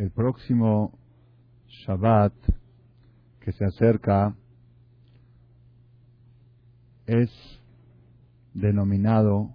El 0.00 0.10
próximo 0.12 0.98
Shabbat 1.68 2.32
que 3.38 3.52
se 3.52 3.66
acerca 3.66 4.34
es 7.04 7.30
denominado 8.54 9.54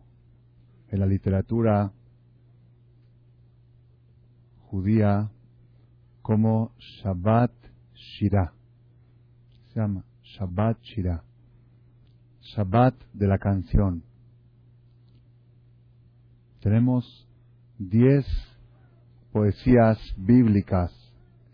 en 0.90 1.00
la 1.00 1.08
literatura 1.08 1.92
judía 4.70 5.32
como 6.22 6.76
Shabbat 6.78 7.52
Shirah. 7.96 8.54
Se 9.74 9.80
llama 9.80 10.06
Shabbat 10.22 10.80
Shirah. 10.84 11.24
Shabbat 12.42 12.94
de 13.14 13.28
la 13.28 13.40
canción. 13.40 14.04
Tenemos 16.60 17.28
diez 17.80 18.28
poesías 19.36 19.98
bíblicas 20.16 20.94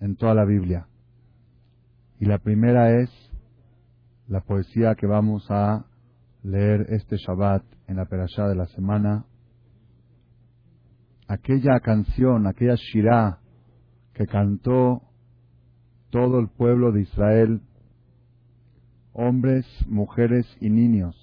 en 0.01 0.15
toda 0.15 0.35
la 0.35 0.45
Biblia. 0.45 0.85
Y 2.19 2.25
la 2.25 2.37
primera 2.37 3.01
es 3.01 3.09
la 4.27 4.41
poesía 4.41 4.93
que 4.93 5.07
vamos 5.07 5.49
a 5.49 5.87
leer 6.43 6.85
este 6.89 7.17
Shabbat 7.17 7.63
en 7.87 7.95
la 7.95 8.05
perashá 8.05 8.47
de 8.47 8.53
la 8.53 8.67
semana. 8.67 9.25
Aquella 11.27 11.79
canción, 11.79 12.45
aquella 12.45 12.75
Shirah 12.75 13.39
que 14.13 14.27
cantó 14.27 15.01
todo 16.11 16.37
el 16.37 16.49
pueblo 16.49 16.91
de 16.91 17.01
Israel, 17.01 17.63
hombres, 19.11 19.65
mujeres 19.87 20.45
y 20.59 20.69
niños, 20.69 21.15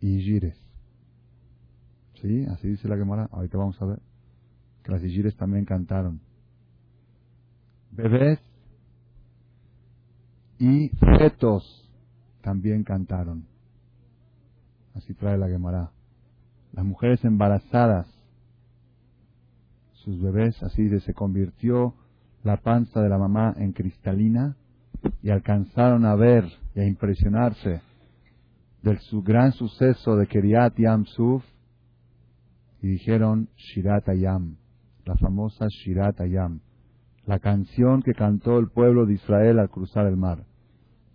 y 0.00 0.20
gires. 0.20 0.67
¿Sí? 2.20 2.46
Así 2.46 2.68
dice 2.68 2.88
la 2.88 2.96
Gemara. 2.96 3.28
Ahorita 3.30 3.58
vamos 3.58 3.80
a 3.80 3.86
ver 3.86 3.98
que 4.82 4.92
las 4.92 5.02
Igires 5.02 5.36
también 5.36 5.64
cantaron. 5.64 6.20
Bebés 7.90 8.40
y 10.58 10.88
fetos 11.18 11.88
también 12.42 12.82
cantaron. 12.84 13.46
Así 14.94 15.14
trae 15.14 15.38
la 15.38 15.48
Gemara. 15.48 15.90
Las 16.72 16.84
mujeres 16.84 17.24
embarazadas, 17.24 18.06
sus 19.92 20.20
bebés, 20.20 20.62
así 20.62 20.88
se 21.00 21.14
convirtió 21.14 21.94
la 22.42 22.58
panza 22.58 23.00
de 23.00 23.08
la 23.08 23.18
mamá 23.18 23.54
en 23.56 23.72
cristalina 23.72 24.56
y 25.22 25.30
alcanzaron 25.30 26.04
a 26.04 26.14
ver 26.14 26.44
y 26.74 26.80
a 26.80 26.86
impresionarse 26.86 27.80
del 28.82 28.98
su 29.00 29.22
gran 29.22 29.52
suceso 29.52 30.16
de 30.16 30.26
Keriat 30.26 30.76
Yam 30.78 31.04
Suf 31.04 31.44
y 32.82 32.88
dijeron 32.88 33.48
Shirat 33.56 34.08
Ayam, 34.08 34.56
la 35.04 35.16
famosa 35.16 35.66
Shirat 35.68 36.20
Ayam, 36.20 36.60
la 37.26 37.38
canción 37.38 38.02
que 38.02 38.12
cantó 38.12 38.58
el 38.58 38.68
pueblo 38.68 39.06
de 39.06 39.14
Israel 39.14 39.58
al 39.58 39.70
cruzar 39.70 40.06
el 40.06 40.16
mar. 40.16 40.44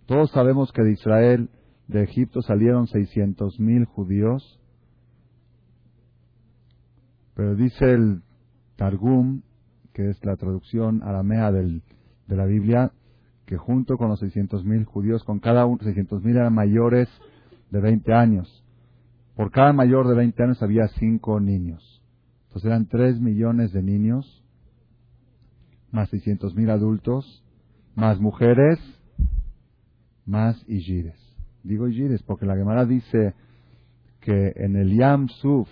Todos 0.06 0.30
sabemos 0.30 0.72
que 0.72 0.82
de 0.82 0.92
Israel, 0.92 1.50
de 1.88 2.02
Egipto, 2.02 2.42
salieron 2.42 2.86
seiscientos 2.86 3.58
mil 3.58 3.84
judíos, 3.84 4.60
pero 7.34 7.56
dice 7.56 7.92
el 7.92 8.22
Targum, 8.76 9.42
que 9.92 10.10
es 10.10 10.24
la 10.24 10.36
traducción 10.36 11.02
aramea 11.02 11.50
del, 11.50 11.82
de 12.26 12.36
la 12.36 12.46
Biblia, 12.46 12.92
que 13.46 13.56
junto 13.56 13.96
con 13.96 14.08
los 14.08 14.20
seiscientos 14.20 14.64
mil 14.64 14.84
judíos, 14.84 15.24
con 15.24 15.40
cada 15.40 15.66
uno, 15.66 15.82
seiscientos 15.82 16.22
mil 16.22 16.36
eran 16.36 16.54
mayores 16.54 17.08
de 17.70 17.80
20 17.80 18.12
años. 18.12 18.63
Por 19.36 19.50
cada 19.50 19.72
mayor 19.72 20.08
de 20.08 20.14
20 20.14 20.42
años 20.42 20.62
había 20.62 20.86
cinco 20.98 21.40
niños. 21.40 22.02
Entonces 22.46 22.66
eran 22.66 22.86
3 22.86 23.20
millones 23.20 23.72
de 23.72 23.82
niños, 23.82 24.44
más 25.90 26.08
600 26.10 26.54
mil 26.54 26.70
adultos, 26.70 27.44
más 27.94 28.20
mujeres, 28.20 28.78
más 30.24 30.62
Igires. 30.68 31.18
Digo 31.62 31.88
Igires 31.88 32.22
porque 32.22 32.46
la 32.46 32.56
Gemara 32.56 32.84
dice 32.84 33.34
que 34.20 34.52
en 34.56 34.76
el 34.76 34.96
Yam 34.96 35.28
Suf, 35.28 35.68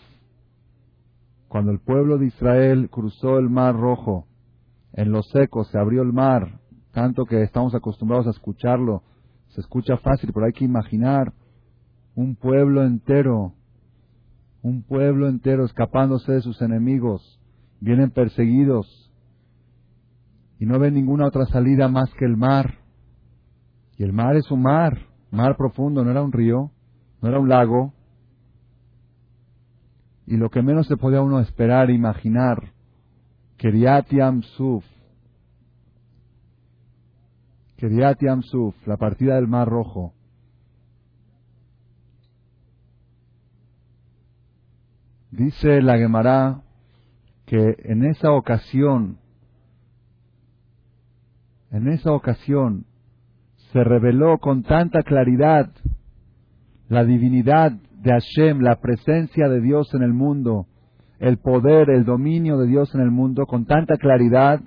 cuando 1.49 1.71
el 1.71 1.81
pueblo 1.81 2.19
de 2.19 2.27
Israel 2.27 2.89
cruzó 2.91 3.39
el 3.39 3.49
mar 3.49 3.77
rojo, 3.77 4.27
en 4.93 5.13
los 5.13 5.29
secos 5.31 5.69
se 5.69 5.79
abrió 5.79 6.03
el 6.03 6.13
mar, 6.13 6.61
tanto 6.93 7.25
que 7.25 7.43
estamos 7.43 7.75
acostumbrados 7.75 8.27
a 8.27 8.31
escucharlo, 8.31 9.03
se 9.49 9.61
escucha 9.61 9.97
fácil, 9.99 10.33
pero 10.33 10.47
hay 10.47 10.53
que 10.53 10.65
imaginar 10.65 11.33
un 12.15 12.37
pueblo 12.37 12.85
entero, 12.85 13.55
un 14.63 14.83
pueblo 14.83 15.29
entero 15.29 15.65
escapándose 15.65 16.33
de 16.33 16.41
sus 16.41 16.63
enemigos, 16.63 17.41
vienen 17.81 18.11
perseguidos 18.11 19.11
y 20.59 20.67
no 20.67 20.79
ven 20.79 20.95
ninguna 20.95 21.27
otra 21.27 21.47
salida 21.47 21.89
más 21.89 22.13
que 22.15 22.25
el 22.25 22.37
mar. 22.37 22.79
Y 23.99 24.05
el 24.05 24.13
mar 24.13 24.37
es 24.37 24.49
un 24.53 24.63
mar, 24.63 25.09
mar 25.33 25.57
profundo, 25.57 26.05
no 26.05 26.11
era 26.13 26.23
un 26.23 26.31
río, 26.31 26.71
no 27.21 27.29
era 27.29 27.41
un 27.41 27.49
lago. 27.49 27.93
Y 30.27 30.37
lo 30.37 30.51
que 30.51 30.63
menos 30.63 30.87
se 30.87 30.97
podía 30.97 31.21
uno 31.21 31.41
esperar, 31.41 31.91
imaginar, 31.91 32.73
Keriat 33.57 34.07
Suf, 34.57 34.85
Keriat 37.77 38.21
Suf, 38.43 38.77
la 38.87 38.97
partida 38.97 39.35
del 39.35 39.49
Mar 39.49 39.69
Rojo, 39.69 40.15
Dice 45.33 45.81
la 45.81 45.97
Gemara 45.97 46.61
que 47.47 47.75
en 47.85 48.05
esa 48.05 48.33
ocasión, 48.33 49.17
en 51.71 51.89
esa 51.89 52.13
ocasión, 52.13 52.85
se 53.73 53.83
reveló 53.83 54.37
con 54.39 54.63
tanta 54.63 55.03
claridad 55.03 55.71
la 56.91 57.05
divinidad 57.05 57.73
de 57.73 58.11
Hashem, 58.11 58.61
la 58.61 58.77
presencia 58.77 59.49
de 59.49 59.63
Dios 59.63 59.95
en 59.95 60.03
el 60.03 60.13
mundo, 60.13 60.67
el 61.19 61.39
poder, 61.39 61.89
el 61.89 62.05
dominio 62.05 62.59
de 62.59 62.67
Dios 62.67 62.95
en 62.95 63.01
el 63.01 63.11
mundo, 63.11 63.47
con 63.47 63.65
tanta 63.65 63.97
claridad 63.97 64.61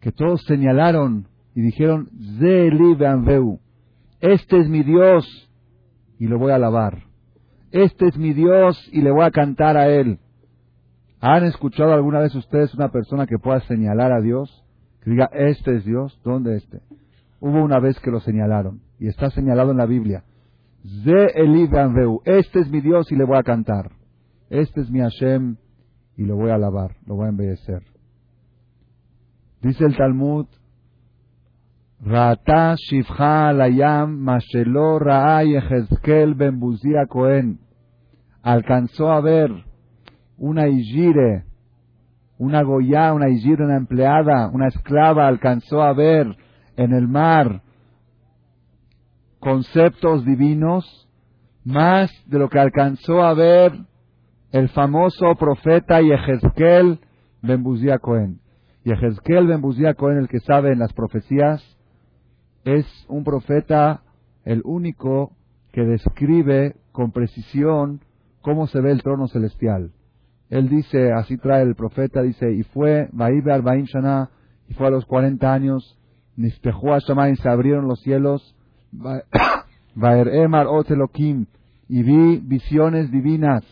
que 0.00 0.12
todos 0.12 0.42
señalaron 0.44 1.28
y 1.54 1.60
dijeron, 1.60 2.08
este 4.20 4.60
es 4.60 4.68
mi 4.70 4.82
Dios, 4.82 5.46
y 6.18 6.26
lo 6.26 6.38
voy 6.38 6.52
a 6.52 6.56
alabar. 6.56 7.02
Este 7.72 8.06
es 8.06 8.16
mi 8.16 8.32
Dios 8.32 8.88
y 8.92 9.02
le 9.02 9.10
voy 9.10 9.24
a 9.24 9.30
cantar 9.30 9.76
a 9.76 9.88
Él. 9.88 10.18
¿Han 11.20 11.44
escuchado 11.44 11.92
alguna 11.92 12.20
vez 12.20 12.34
ustedes 12.34 12.74
una 12.74 12.90
persona 12.90 13.26
que 13.26 13.38
pueda 13.38 13.60
señalar 13.60 14.12
a 14.12 14.20
Dios? 14.20 14.64
Que 15.02 15.10
diga, 15.10 15.28
este 15.32 15.76
es 15.76 15.84
Dios, 15.84 16.20
¿dónde 16.24 16.56
este? 16.56 16.80
Hubo 17.40 17.62
una 17.62 17.80
vez 17.80 17.98
que 18.00 18.10
lo 18.10 18.20
señalaron 18.20 18.80
y 18.98 19.08
está 19.08 19.30
señalado 19.30 19.70
en 19.72 19.78
la 19.78 19.86
Biblia. 19.86 20.24
Ze 21.04 21.26
este 22.24 22.60
es 22.60 22.70
mi 22.70 22.80
Dios 22.80 23.10
y 23.10 23.16
le 23.16 23.24
voy 23.24 23.38
a 23.38 23.42
cantar. 23.42 23.90
Este 24.50 24.80
es 24.80 24.90
mi 24.90 25.00
Hashem 25.00 25.56
y 26.16 26.24
lo 26.24 26.36
voy 26.36 26.50
a 26.50 26.54
alabar, 26.54 26.96
lo 27.06 27.16
voy 27.16 27.26
a 27.26 27.30
embellecer. 27.30 27.82
Dice 29.62 29.84
el 29.84 29.96
Talmud, 29.96 30.46
Rata 32.04 32.76
Shifha 32.76 33.52
Layam 33.52 34.18
Mashelo 34.18 35.00
Raay 35.00 35.56
Ejezkel 35.56 36.34
Ben 36.34 36.60
Buzia 36.60 37.06
Cohen 37.08 37.58
alcanzó 38.42 39.10
a 39.10 39.20
ver 39.20 39.50
una 40.36 40.68
Igire, 40.68 41.44
una 42.38 42.62
Goya, 42.62 43.12
una 43.12 43.28
Igire, 43.28 43.64
una 43.64 43.76
empleada, 43.76 44.50
una 44.52 44.68
esclava, 44.68 45.26
alcanzó 45.26 45.82
a 45.82 45.94
ver 45.94 46.36
en 46.76 46.92
el 46.92 47.08
mar 47.08 47.62
conceptos 49.40 50.24
divinos 50.24 51.08
más 51.64 52.10
de 52.26 52.38
lo 52.38 52.48
que 52.48 52.60
alcanzó 52.60 53.22
a 53.22 53.34
ver 53.34 53.72
el 54.52 54.68
famoso 54.68 55.34
profeta 55.34 56.00
Yehezkel 56.00 57.00
Ben 57.42 57.62
Buzia 57.62 57.98
Cohen. 57.98 58.38
Yehezkel 58.84 59.46
Ben 59.46 59.60
Buzia 59.60 59.94
Cohen, 59.94 60.18
el 60.18 60.28
que 60.28 60.40
sabe 60.40 60.72
en 60.72 60.78
las 60.78 60.92
profecías, 60.92 61.75
es 62.66 62.86
un 63.08 63.22
profeta 63.22 64.02
el 64.44 64.60
único 64.64 65.32
que 65.72 65.82
describe 65.82 66.74
con 66.90 67.12
precisión 67.12 68.00
cómo 68.42 68.66
se 68.66 68.80
ve 68.80 68.90
el 68.90 69.02
trono 69.02 69.28
celestial. 69.28 69.92
Él 70.50 70.68
dice, 70.68 71.12
así 71.12 71.38
trae 71.38 71.62
el 71.62 71.76
profeta, 71.76 72.22
dice, 72.22 72.52
y 72.52 72.64
fue, 72.64 73.08
y 74.68 74.74
fue 74.74 74.86
a 74.86 74.90
los 74.90 75.06
40 75.06 75.52
años, 75.52 75.98
Nispejua 76.36 76.98
y 77.30 77.36
se 77.36 77.48
abrieron 77.48 77.86
los 77.86 78.00
cielos, 78.02 78.56
Otelokim, 80.68 81.46
y 81.88 82.02
vi 82.02 82.38
visiones 82.38 83.12
divinas, 83.12 83.64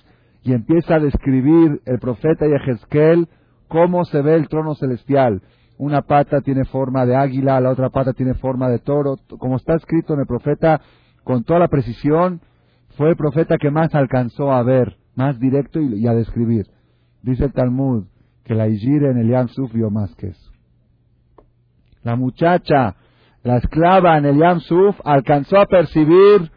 y 0.45 0.53
empieza 0.53 0.97
a 0.97 1.01
describir 1.01 1.83
el 1.85 1.99
profeta 1.99 2.47
Yehezkel 2.47 3.29
cómo 3.67 4.05
se 4.05 4.23
ve 4.23 4.37
el 4.37 4.49
trono 4.49 4.77
celestial 4.77 5.43
una 5.77 6.03
pata 6.03 6.41
tiene 6.41 6.65
forma 6.65 7.05
de 7.05 7.17
águila, 7.17 7.61
la 7.61 7.71
otra 7.71 7.91
pata 7.91 8.13
tiene 8.13 8.35
forma 8.35 8.69
de 8.69 8.79
toro, 8.79 9.17
como 9.39 9.57
está 9.57 9.75
escrito 9.75 10.15
en 10.15 10.21
el 10.21 10.27
profeta, 10.27 10.81
con 11.25 11.43
toda 11.45 11.59
la 11.59 11.69
precisión, 11.69 12.41
fue 12.97 13.11
el 13.11 13.17
profeta 13.17 13.57
que 13.59 13.71
más 13.71 13.95
alcanzó 13.95 14.53
a 14.53 14.63
ver 14.63 14.97
más 15.17 15.39
directo 15.39 15.81
y, 15.81 16.07
a 16.07 16.15
describir. 16.15 16.67
Dice 17.23 17.45
el 17.45 17.53
Talmud 17.53 18.05
que 18.45 18.55
la 18.55 18.69
Ijire 18.69 19.11
en 19.11 19.19
el 19.19 19.31
Yam 19.31 19.49
Suf 19.49 19.73
vio 19.73 19.91
más 19.91 20.15
que 20.17 20.29
eso. 20.29 20.51
La 22.03 22.17
muchacha, 22.17 22.97
la 23.43 23.57
esclava 23.57 24.19
en 24.19 24.27
el 24.27 24.39
Yam 24.39 24.61
Suf, 24.61 24.97
alcanzó 25.05 25.59
a 25.59 25.67
percibir 25.67 26.51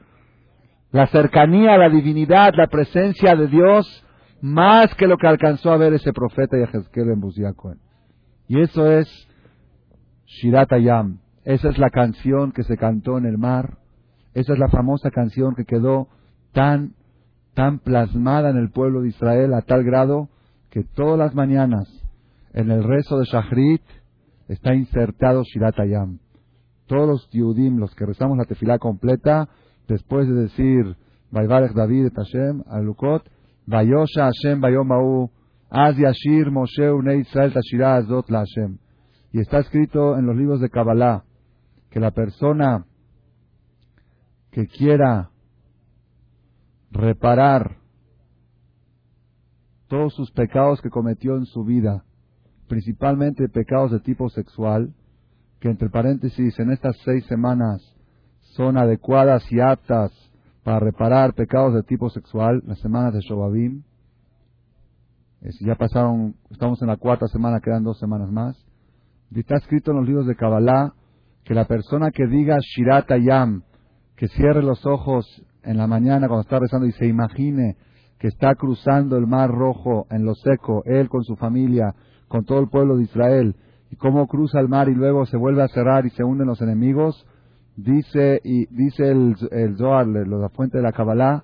la 0.92 1.08
cercanía, 1.08 1.78
la 1.78 1.90
divinidad, 1.90 2.54
la 2.56 2.68
presencia 2.68 3.36
de 3.36 3.48
Dios, 3.48 4.06
más 4.42 4.94
que 4.96 5.08
lo 5.08 5.18
que 5.18 5.28
alcanzó 5.28 5.72
a 5.72 5.78
ver 5.78 5.94
ese 5.94 6.12
profeta 6.12 6.58
Yehezkel 6.58 7.10
en 7.10 7.20
Buziacoen. 7.20 7.87
Y 8.48 8.62
eso 8.62 8.90
es 8.90 9.08
Shirat 10.26 10.70
Yam. 10.80 11.20
Esa 11.44 11.70
es 11.70 11.78
la 11.78 11.90
canción 11.90 12.52
que 12.52 12.64
se 12.64 12.78
cantó 12.78 13.18
en 13.18 13.26
el 13.26 13.38
mar. 13.38 13.78
Esa 14.34 14.54
es 14.54 14.60
la 14.60 14.70
famosa 14.70 15.10
canción 15.12 15.56
que 15.56 15.66
quedó 15.66 16.08
tan, 16.54 16.94
tan 17.54 17.80
plasmada 17.80 18.50
en 18.50 18.58
el 18.58 18.70
pueblo 18.72 19.02
de 19.02 19.10
Israel 19.10 19.54
a 19.54 19.62
tal 19.62 19.84
grado 19.84 20.30
que 20.70 20.84
todas 20.84 21.18
las 21.18 21.34
mañanas 21.34 21.88
en 22.54 22.72
el 22.72 22.84
rezo 22.84 23.18
de 23.18 23.26
Shachrit 23.26 23.82
está 24.48 24.74
insertado 24.74 25.44
Shirat 25.44 25.80
Ayam. 25.80 26.20
Todos 26.88 27.08
los 27.08 27.30
Yudim, 27.32 27.78
los 27.78 27.94
que 27.96 28.06
rezamos 28.06 28.38
la 28.38 28.46
tefilá 28.46 28.80
completa, 28.80 29.50
después 29.88 30.28
de 30.28 30.34
decir 30.34 30.96
Vaivarech 31.32 31.74
David 31.74 32.08
et 32.08 32.14
Hashem, 32.16 32.64
Alukot, 32.68 33.24
Vayosha 33.66 34.30
Hashem 34.32 34.62
Bayomau, 34.62 35.30
Y 39.34 39.40
está 39.40 39.60
escrito 39.60 40.18
en 40.18 40.26
los 40.26 40.36
libros 40.36 40.62
de 40.62 40.70
Kabbalah 40.70 41.24
que 41.90 42.00
la 42.00 42.12
persona 42.12 42.86
que 44.52 44.68
quiera 44.68 45.30
reparar 46.92 47.78
todos 49.88 50.14
sus 50.16 50.32
pecados 50.32 50.82
que 50.82 50.90
cometió 50.90 51.36
en 51.36 51.46
su 51.46 51.64
vida, 51.64 52.04
principalmente 52.68 53.48
pecados 53.50 53.92
de 53.92 54.00
tipo 54.00 54.30
sexual, 54.30 54.94
que 55.60 55.70
entre 55.70 55.90
paréntesis 55.90 56.58
en 56.60 56.72
estas 56.72 56.98
seis 57.04 57.26
semanas 57.26 57.82
son 58.56 58.78
adecuadas 58.78 59.50
y 59.52 59.60
aptas 59.60 60.12
para 60.64 60.80
reparar 60.80 61.34
pecados 61.34 61.74
de 61.74 61.84
tipo 61.84 62.10
sexual, 62.10 62.62
las 62.66 62.80
semanas 62.80 63.14
de 63.14 63.22
Shobabim. 63.22 63.84
Ya 65.42 65.76
pasaron, 65.76 66.36
estamos 66.50 66.82
en 66.82 66.88
la 66.88 66.98
cuarta 66.98 67.28
semana, 67.28 67.60
quedan 67.60 67.84
dos 67.84 68.00
semanas 68.00 68.32
más. 68.32 68.58
Está 69.34 69.56
escrito 69.56 69.92
en 69.92 69.98
los 69.98 70.08
libros 70.08 70.28
de 70.28 70.36
Kabbalah 70.36 70.94
que 71.44 71.54
la 71.54 71.66
persona 71.66 72.12
que 72.12 72.28
diga 72.28 72.58
Shirat 72.60 73.12
Ayam, 73.12 73.64
que 74.16 74.28
cierre 74.30 74.64
los 74.64 74.86
ojos 74.86 75.26
en 75.64 75.78
la 75.78 75.88
mañana 75.88 76.28
cuando 76.28 76.42
está 76.42 76.60
rezando 76.60 76.88
y 76.88 76.92
se 76.94 77.06
imagine 77.06 77.78
que 78.20 78.28
está 78.28 78.56
cruzando 78.56 79.16
el 79.18 79.28
mar 79.28 79.52
rojo 79.52 80.08
en 80.10 80.26
lo 80.26 80.34
seco, 80.34 80.82
él 80.86 81.08
con 81.08 81.24
su 81.24 81.36
familia, 81.36 81.94
con 82.28 82.46
todo 82.46 82.60
el 82.60 82.68
pueblo 82.68 82.98
de 82.98 83.04
Israel, 83.04 83.56
y 83.92 83.96
cómo 83.96 84.28
cruza 84.28 84.60
el 84.60 84.68
mar 84.68 84.90
y 84.90 84.96
luego 84.96 85.26
se 85.26 85.38
vuelve 85.38 85.62
a 85.62 85.68
cerrar 85.68 86.06
y 86.06 86.10
se 86.10 86.24
hunden 86.24 86.48
los 86.48 86.62
enemigos, 86.62 87.26
dice, 87.76 88.42
y 88.44 88.66
dice 88.76 89.12
el, 89.12 89.36
el 89.52 89.78
Zohar, 89.78 90.08
la 90.08 90.50
fuente 90.50 90.78
de 90.78 90.84
la 90.84 90.92
Kabbalah, 90.92 91.44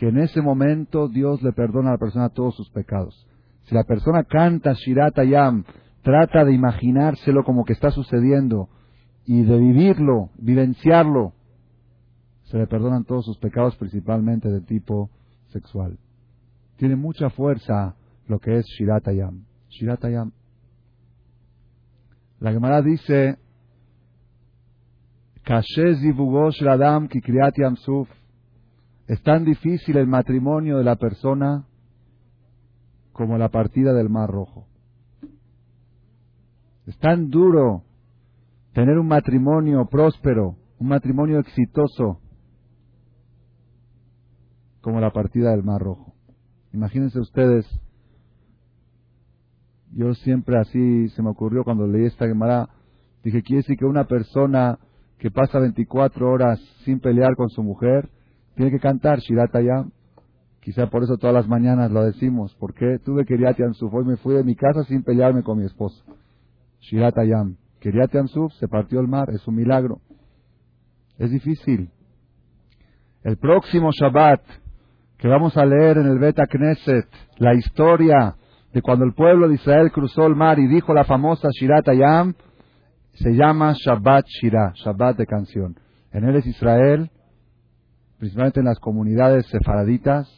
que 0.00 0.08
en 0.08 0.16
ese 0.16 0.40
momento 0.40 1.08
Dios 1.08 1.42
le 1.42 1.52
perdona 1.52 1.90
a 1.90 1.92
la 1.92 1.98
persona 1.98 2.30
todos 2.30 2.56
sus 2.56 2.70
pecados. 2.70 3.28
Si 3.64 3.74
la 3.74 3.84
persona 3.84 4.24
canta 4.24 4.72
Shirat 4.72 5.18
Ayam, 5.18 5.62
trata 6.00 6.42
de 6.46 6.54
imaginárselo 6.54 7.44
como 7.44 7.66
que 7.66 7.74
está 7.74 7.90
sucediendo 7.90 8.70
y 9.26 9.42
de 9.42 9.58
vivirlo, 9.58 10.30
vivenciarlo, 10.38 11.34
se 12.44 12.56
le 12.56 12.66
perdonan 12.66 13.04
todos 13.04 13.26
sus 13.26 13.36
pecados, 13.36 13.76
principalmente 13.76 14.48
de 14.48 14.62
tipo 14.62 15.10
sexual. 15.48 15.98
Tiene 16.78 16.96
mucha 16.96 17.28
fuerza 17.28 17.94
lo 18.26 18.38
que 18.38 18.56
es 18.56 18.64
Shiratayam. 18.68 19.44
Shiratayam. 19.68 20.32
La 22.38 22.52
Gemara 22.52 22.80
dice, 22.80 23.36
es 29.10 29.20
tan 29.24 29.44
difícil 29.44 29.96
el 29.96 30.06
matrimonio 30.06 30.78
de 30.78 30.84
la 30.84 30.94
persona 30.94 31.66
como 33.10 33.38
la 33.38 33.48
partida 33.48 33.92
del 33.92 34.08
Mar 34.08 34.30
Rojo. 34.30 34.68
Es 36.86 36.96
tan 36.98 37.28
duro 37.28 37.82
tener 38.72 39.00
un 39.00 39.08
matrimonio 39.08 39.84
próspero, 39.86 40.54
un 40.78 40.86
matrimonio 40.86 41.40
exitoso, 41.40 42.20
como 44.80 45.00
la 45.00 45.10
partida 45.10 45.50
del 45.50 45.64
Mar 45.64 45.80
Rojo. 45.80 46.14
Imagínense 46.72 47.18
ustedes, 47.18 47.66
yo 49.90 50.14
siempre 50.14 50.56
así 50.56 51.08
se 51.08 51.20
me 51.20 51.30
ocurrió 51.30 51.64
cuando 51.64 51.88
leí 51.88 52.04
esta 52.04 52.28
Gemara, 52.28 52.68
dije, 53.24 53.42
quiere 53.42 53.62
decir 53.62 53.76
que 53.76 53.86
una 53.86 54.04
persona 54.04 54.78
que 55.18 55.32
pasa 55.32 55.58
24 55.58 56.30
horas 56.30 56.60
sin 56.84 57.00
pelear 57.00 57.34
con 57.34 57.48
su 57.48 57.64
mujer, 57.64 58.08
tiene 58.60 58.72
que 58.72 58.78
cantar 58.78 59.20
Shiratayam. 59.20 59.90
Quizá 60.60 60.88
por 60.88 61.02
eso 61.02 61.16
todas 61.16 61.32
las 61.32 61.48
mañanas 61.48 61.90
lo 61.90 62.04
decimos, 62.04 62.54
porque 62.60 62.98
tuve 63.02 63.24
que 63.24 63.32
ir 63.32 63.46
a 63.46 63.52
y 63.52 64.04
me 64.04 64.18
fui 64.18 64.34
de 64.34 64.44
mi 64.44 64.54
casa 64.54 64.84
sin 64.84 65.02
pelearme 65.02 65.42
con 65.42 65.56
mi 65.56 65.64
esposo. 65.64 66.04
Shiratayam. 66.82 67.56
Kiryat 67.80 68.12
Yamsuf 68.12 68.52
se 68.52 68.68
partió 68.68 69.00
el 69.00 69.08
mar, 69.08 69.30
es 69.30 69.48
un 69.48 69.54
milagro. 69.54 70.00
Es 71.16 71.30
difícil. 71.30 71.88
El 73.22 73.38
próximo 73.38 73.92
Shabbat, 73.92 74.42
que 75.16 75.26
vamos 75.26 75.56
a 75.56 75.64
leer 75.64 75.96
en 75.96 76.08
el 76.08 76.18
Beta 76.18 76.44
Knesset, 76.46 77.08
la 77.38 77.54
historia 77.54 78.36
de 78.74 78.82
cuando 78.82 79.06
el 79.06 79.14
pueblo 79.14 79.48
de 79.48 79.54
Israel 79.54 79.90
cruzó 79.90 80.26
el 80.26 80.36
mar 80.36 80.58
y 80.58 80.66
dijo 80.66 80.92
la 80.92 81.04
famosa 81.04 81.48
Shirat 81.50 81.88
Ayam, 81.88 82.34
se 83.14 83.30
llama 83.30 83.72
Shabbat 83.72 84.26
Shirah, 84.26 84.72
Shabbat 84.74 85.16
de 85.16 85.24
canción. 85.24 85.76
En 86.12 86.24
él 86.24 86.36
es 86.36 86.46
Israel, 86.46 87.10
principalmente 88.20 88.60
en 88.60 88.66
las 88.66 88.78
comunidades 88.78 89.46
sefaraditas, 89.46 90.28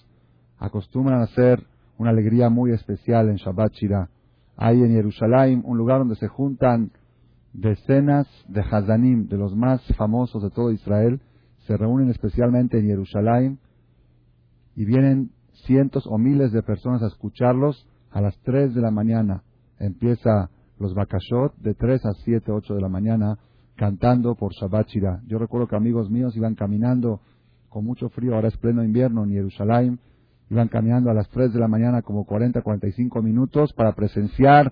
acostumbran 0.56 1.20
a 1.20 1.24
hacer 1.24 1.66
una 1.98 2.10
alegría 2.10 2.48
muy 2.48 2.70
especial 2.70 3.28
en 3.28 3.34
Shabbat 3.34 3.72
Shirah. 3.72 4.08
Hay 4.56 4.80
en 4.80 4.92
Jerusalén 4.92 5.62
un 5.64 5.78
lugar 5.78 5.98
donde 5.98 6.14
se 6.14 6.28
juntan 6.28 6.92
decenas 7.52 8.28
de 8.46 8.60
Hazanim, 8.60 9.26
de 9.26 9.36
los 9.36 9.56
más 9.56 9.82
famosos 9.96 10.44
de 10.44 10.50
todo 10.50 10.70
Israel, 10.70 11.20
se 11.66 11.76
reúnen 11.76 12.08
especialmente 12.10 12.78
en 12.78 12.86
Jerusalén 12.86 13.58
y 14.76 14.84
vienen 14.84 15.32
cientos 15.66 16.06
o 16.06 16.18
miles 16.18 16.52
de 16.52 16.62
personas 16.62 17.02
a 17.02 17.08
escucharlos 17.08 17.88
a 18.12 18.20
las 18.20 18.38
3 18.44 18.74
de 18.74 18.80
la 18.80 18.92
mañana. 18.92 19.42
Empieza 19.80 20.50
los 20.78 20.94
Bakashot 20.94 21.56
de 21.56 21.74
3 21.74 22.06
a 22.06 22.12
7, 22.12 22.52
8 22.52 22.74
de 22.74 22.80
la 22.80 22.88
mañana 22.88 23.38
cantando 23.74 24.36
por 24.36 24.52
Shabbat 24.52 24.86
Shirah. 24.86 25.22
Yo 25.26 25.38
recuerdo 25.38 25.66
que 25.66 25.74
amigos 25.74 26.10
míos 26.10 26.36
iban 26.36 26.54
caminando 26.54 27.20
con 27.72 27.86
mucho 27.86 28.10
frío, 28.10 28.34
ahora 28.34 28.48
es 28.48 28.56
pleno 28.58 28.84
invierno 28.84 29.24
en 29.24 29.30
Jerusalén, 29.30 29.98
iban 30.50 30.68
caminando 30.68 31.10
a 31.10 31.14
las 31.14 31.26
3 31.30 31.54
de 31.54 31.58
la 31.58 31.68
mañana 31.68 32.02
como 32.02 32.26
40, 32.26 32.60
45 32.60 33.22
minutos 33.22 33.72
para 33.72 33.94
presenciar 33.94 34.70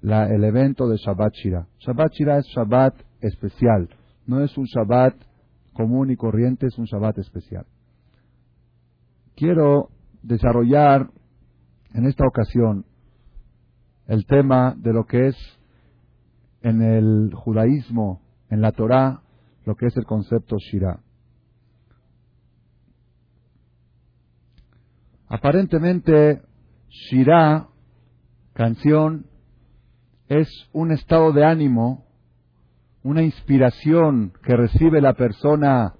el 0.00 0.42
evento 0.42 0.88
de 0.88 0.96
Shabbat 0.96 1.34
Shira. 1.34 1.66
Shabbat 1.80 2.12
Shira 2.12 2.38
es 2.38 2.46
Shabbat 2.46 2.94
especial, 3.20 3.90
no 4.26 4.42
es 4.42 4.56
un 4.56 4.64
Shabbat 4.64 5.14
común 5.74 6.10
y 6.10 6.16
corriente, 6.16 6.66
es 6.66 6.78
un 6.78 6.86
Shabbat 6.86 7.18
especial. 7.18 7.66
Quiero 9.36 9.90
desarrollar 10.22 11.10
en 11.92 12.06
esta 12.06 12.26
ocasión 12.26 12.86
el 14.06 14.24
tema 14.24 14.74
de 14.78 14.92
lo 14.94 15.04
que 15.04 15.28
es 15.28 15.36
en 16.62 16.80
el 16.80 17.34
judaísmo, 17.34 18.22
en 18.48 18.62
la 18.62 18.72
Torah, 18.72 19.20
lo 19.66 19.74
que 19.74 19.86
es 19.86 19.96
el 19.98 20.06
concepto 20.06 20.56
Shira. 20.56 21.00
Aparentemente, 25.32 26.42
Shira, 26.90 27.68
canción, 28.52 29.24
es 30.28 30.46
un 30.74 30.92
estado 30.92 31.32
de 31.32 31.42
ánimo, 31.42 32.04
una 33.02 33.22
inspiración 33.22 34.34
que 34.44 34.54
recibe 34.54 35.00
la 35.00 35.14
persona 35.14 35.94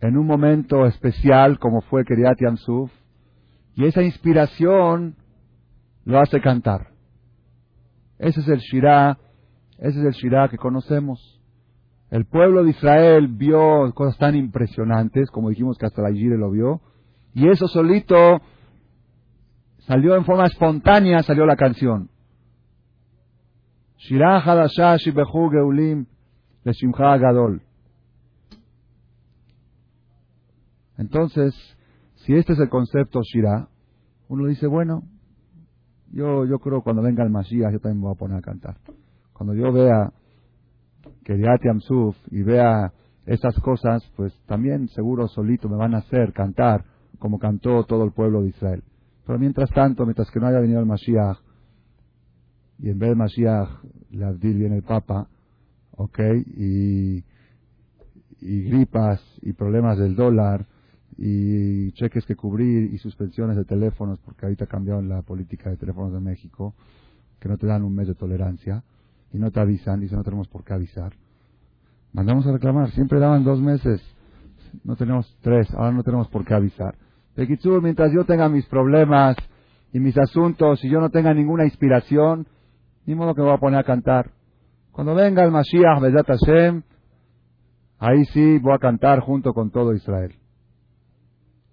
en 0.00 0.16
un 0.16 0.26
momento 0.26 0.86
especial 0.86 1.58
como 1.58 1.82
fue 1.82 2.06
Kiryat 2.06 2.38
Yamsuf, 2.40 2.90
y 3.74 3.84
esa 3.84 4.02
inspiración 4.02 5.16
lo 6.06 6.18
hace 6.20 6.40
cantar. 6.40 6.88
Ese 8.18 8.40
es 8.40 8.48
el 8.48 8.60
Shirah, 8.60 9.18
ese 9.76 9.98
es 10.00 10.06
el 10.06 10.12
Shirah 10.12 10.48
que 10.48 10.56
conocemos. 10.56 11.38
El 12.10 12.24
pueblo 12.24 12.64
de 12.64 12.70
Israel 12.70 13.28
vio 13.28 13.92
cosas 13.92 14.16
tan 14.16 14.34
impresionantes, 14.34 15.30
como 15.30 15.50
dijimos 15.50 15.76
que 15.76 15.84
hasta 15.84 16.00
la 16.00 16.12
Yire 16.12 16.38
lo 16.38 16.50
vio, 16.50 16.80
y 17.34 17.50
eso 17.50 17.68
solito 17.68 18.40
salió 19.86 20.16
en 20.16 20.24
forma 20.24 20.46
espontánea, 20.46 21.22
salió 21.22 21.46
la 21.46 21.56
canción. 21.56 22.10
Shirah 23.98 24.40
Geulim 24.42 26.06
Gadol. 26.64 27.62
Entonces, 30.96 31.54
si 32.16 32.34
este 32.34 32.52
es 32.52 32.58
el 32.58 32.68
concepto 32.68 33.20
Shirah, 33.22 33.68
Uno 34.28 34.46
dice, 34.46 34.66
bueno, 34.66 35.02
yo, 36.12 36.44
yo 36.46 36.58
creo 36.58 36.82
cuando 36.82 37.02
venga 37.02 37.24
el 37.24 37.30
Mashiach 37.30 37.72
yo 37.72 37.80
también 37.80 37.98
me 37.98 38.04
voy 38.04 38.14
a 38.14 38.18
poner 38.18 38.38
a 38.38 38.42
cantar. 38.42 38.76
Cuando 39.32 39.54
yo 39.54 39.72
vea 39.72 40.12
que 41.24 41.34
Suf 41.80 42.16
y 42.30 42.42
vea 42.42 42.92
esas 43.26 43.58
cosas, 43.60 44.08
pues 44.16 44.32
también 44.46 44.88
seguro 44.88 45.28
solito 45.28 45.68
me 45.68 45.76
van 45.76 45.94
a 45.94 45.98
hacer 45.98 46.32
cantar 46.32 46.84
como 47.18 47.38
cantó 47.38 47.84
todo 47.84 48.04
el 48.04 48.12
pueblo 48.12 48.42
de 48.42 48.48
Israel. 48.48 48.82
Pero 49.26 49.38
mientras 49.38 49.70
tanto, 49.70 50.04
mientras 50.04 50.30
que 50.30 50.40
no 50.40 50.46
haya 50.46 50.60
venido 50.60 50.80
el 50.80 50.86
Mashiach, 50.86 51.38
y 52.78 52.90
en 52.90 52.98
vez 52.98 53.10
de 53.10 53.14
Mashiach, 53.14 53.68
le 54.10 54.32
viene 54.32 54.76
el 54.76 54.82
Papa, 54.82 55.28
ok, 55.92 56.18
y, 56.56 57.24
y 58.40 58.62
gripas, 58.62 59.22
y 59.42 59.52
problemas 59.52 59.98
del 59.98 60.14
dólar, 60.14 60.66
y 61.16 61.92
cheques 61.92 62.26
que 62.26 62.36
cubrir, 62.36 62.92
y 62.92 62.98
suspensiones 62.98 63.56
de 63.56 63.64
teléfonos, 63.64 64.18
porque 64.20 64.46
ahorita 64.46 64.66
cambiaron 64.66 65.08
la 65.08 65.22
política 65.22 65.70
de 65.70 65.76
teléfonos 65.76 66.12
de 66.12 66.20
México, 66.20 66.74
que 67.40 67.48
no 67.48 67.56
te 67.56 67.66
dan 67.66 67.82
un 67.82 67.94
mes 67.94 68.08
de 68.08 68.14
tolerancia, 68.14 68.82
y 69.32 69.38
no 69.38 69.50
te 69.50 69.60
avisan, 69.60 70.00
dicen 70.00 70.18
no 70.18 70.24
tenemos 70.24 70.48
por 70.48 70.64
qué 70.64 70.74
avisar. 70.74 71.12
Mandamos 72.12 72.46
a 72.46 72.52
reclamar, 72.52 72.90
siempre 72.92 73.18
daban 73.18 73.42
dos 73.42 73.60
meses, 73.60 74.00
no 74.84 74.96
tenemos 74.96 75.36
tres, 75.40 75.72
ahora 75.74 75.92
no 75.92 76.02
tenemos 76.02 76.28
por 76.28 76.44
qué 76.44 76.54
avisar. 76.54 76.96
Bekitsur, 77.36 77.82
mientras 77.82 78.12
yo 78.12 78.24
tenga 78.24 78.48
mis 78.48 78.66
problemas 78.66 79.36
y 79.92 80.00
mis 80.00 80.16
asuntos 80.18 80.84
y 80.84 80.90
yo 80.90 81.00
no 81.00 81.10
tenga 81.10 81.34
ninguna 81.34 81.64
inspiración, 81.64 82.46
ni 83.06 83.14
modo 83.14 83.34
que 83.34 83.40
me 83.40 83.48
voy 83.48 83.56
a 83.56 83.60
poner 83.60 83.80
a 83.80 83.84
cantar. 83.84 84.30
Cuando 84.92 85.14
venga 85.14 85.44
el 85.44 85.50
Mashiach, 85.50 86.00
Bezat 86.00 86.26
Hashem, 86.26 86.82
ahí 87.98 88.24
sí 88.26 88.58
voy 88.58 88.74
a 88.74 88.78
cantar 88.78 89.20
junto 89.20 89.52
con 89.52 89.70
todo 89.70 89.92
Israel. 89.92 90.34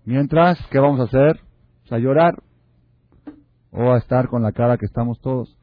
Mientras, 0.05 0.59
¿qué 0.71 0.79
vamos 0.79 0.99
a 0.99 1.03
hacer? 1.03 1.39
a 1.91 1.99
llorar 1.99 2.41
o 3.71 3.91
a 3.91 3.97
estar 3.97 4.27
con 4.27 4.41
la 4.41 4.51
cara 4.51 4.77
que 4.77 4.85
estamos 4.85 5.19
todos. 5.21 5.57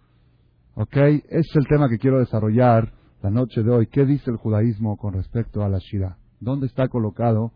¿Ok? 0.74 0.96
Ese 0.96 1.24
es 1.30 1.56
el 1.56 1.66
tema 1.66 1.88
que 1.88 1.98
quiero 1.98 2.18
desarrollar 2.18 2.92
la 3.22 3.30
noche 3.30 3.62
de 3.62 3.70
hoy. 3.70 3.86
¿Qué 3.86 4.04
dice 4.04 4.30
el 4.30 4.36
judaísmo 4.36 4.96
con 4.96 5.14
respecto 5.14 5.62
a 5.62 5.68
la 5.68 5.78
Shira? 5.78 6.18
¿Dónde 6.40 6.66
está 6.66 6.88
colocado? 6.88 7.52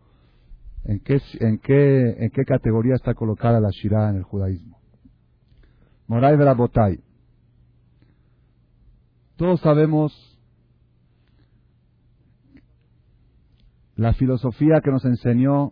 ¿En 0.85 0.99
qué, 0.99 1.21
en 1.39 1.59
qué, 1.59 2.25
en 2.25 2.29
qué 2.31 2.43
categoría 2.43 2.95
está 2.95 3.13
colocada 3.13 3.61
la 3.61 3.69
Shira 3.71 4.09
en 4.09 4.17
el 4.17 4.23
judaísmo? 4.23 4.79
Moray 6.07 6.35
Verabotay. 6.35 6.99
Todos 9.37 9.61
sabemos 9.61 10.33
la 13.95 14.13
filosofía 14.13 14.81
que 14.83 14.91
nos 14.91 15.05
enseñó 15.05 15.71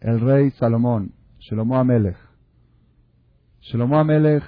el 0.00 0.20
rey 0.20 0.50
Salomón, 0.52 1.12
Shlomo 1.38 1.76
Amelech. 1.76 2.16
Shlomo 3.60 3.98
Amelech, 3.98 4.42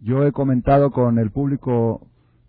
yo 0.00 0.24
he 0.24 0.32
comentado 0.32 0.90
con 0.90 1.18
el 1.18 1.30
público 1.30 2.08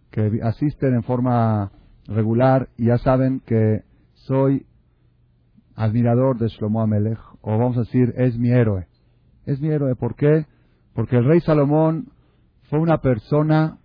que 0.09 0.39
asisten 0.41 0.95
en 0.95 1.03
forma 1.03 1.71
regular 2.07 2.69
y 2.77 2.87
ya 2.87 2.97
saben 2.97 3.41
que 3.41 3.83
soy 4.13 4.65
admirador 5.77 6.39
de 6.39 6.47
Shlomo 6.47 6.81
Amelech, 6.81 7.19
o 7.41 7.51
vamos 7.51 7.77
a 7.77 7.81
decir, 7.81 8.13
es 8.17 8.37
mi 8.37 8.49
héroe. 8.49 8.87
Es 9.45 9.61
mi 9.61 9.69
héroe, 9.69 9.95
¿por 9.95 10.15
qué? 10.15 10.45
Porque 10.93 11.15
el 11.15 11.25
rey 11.25 11.39
Salomón 11.39 12.07
fue 12.63 12.79
una 12.79 12.97
persona 12.97 13.77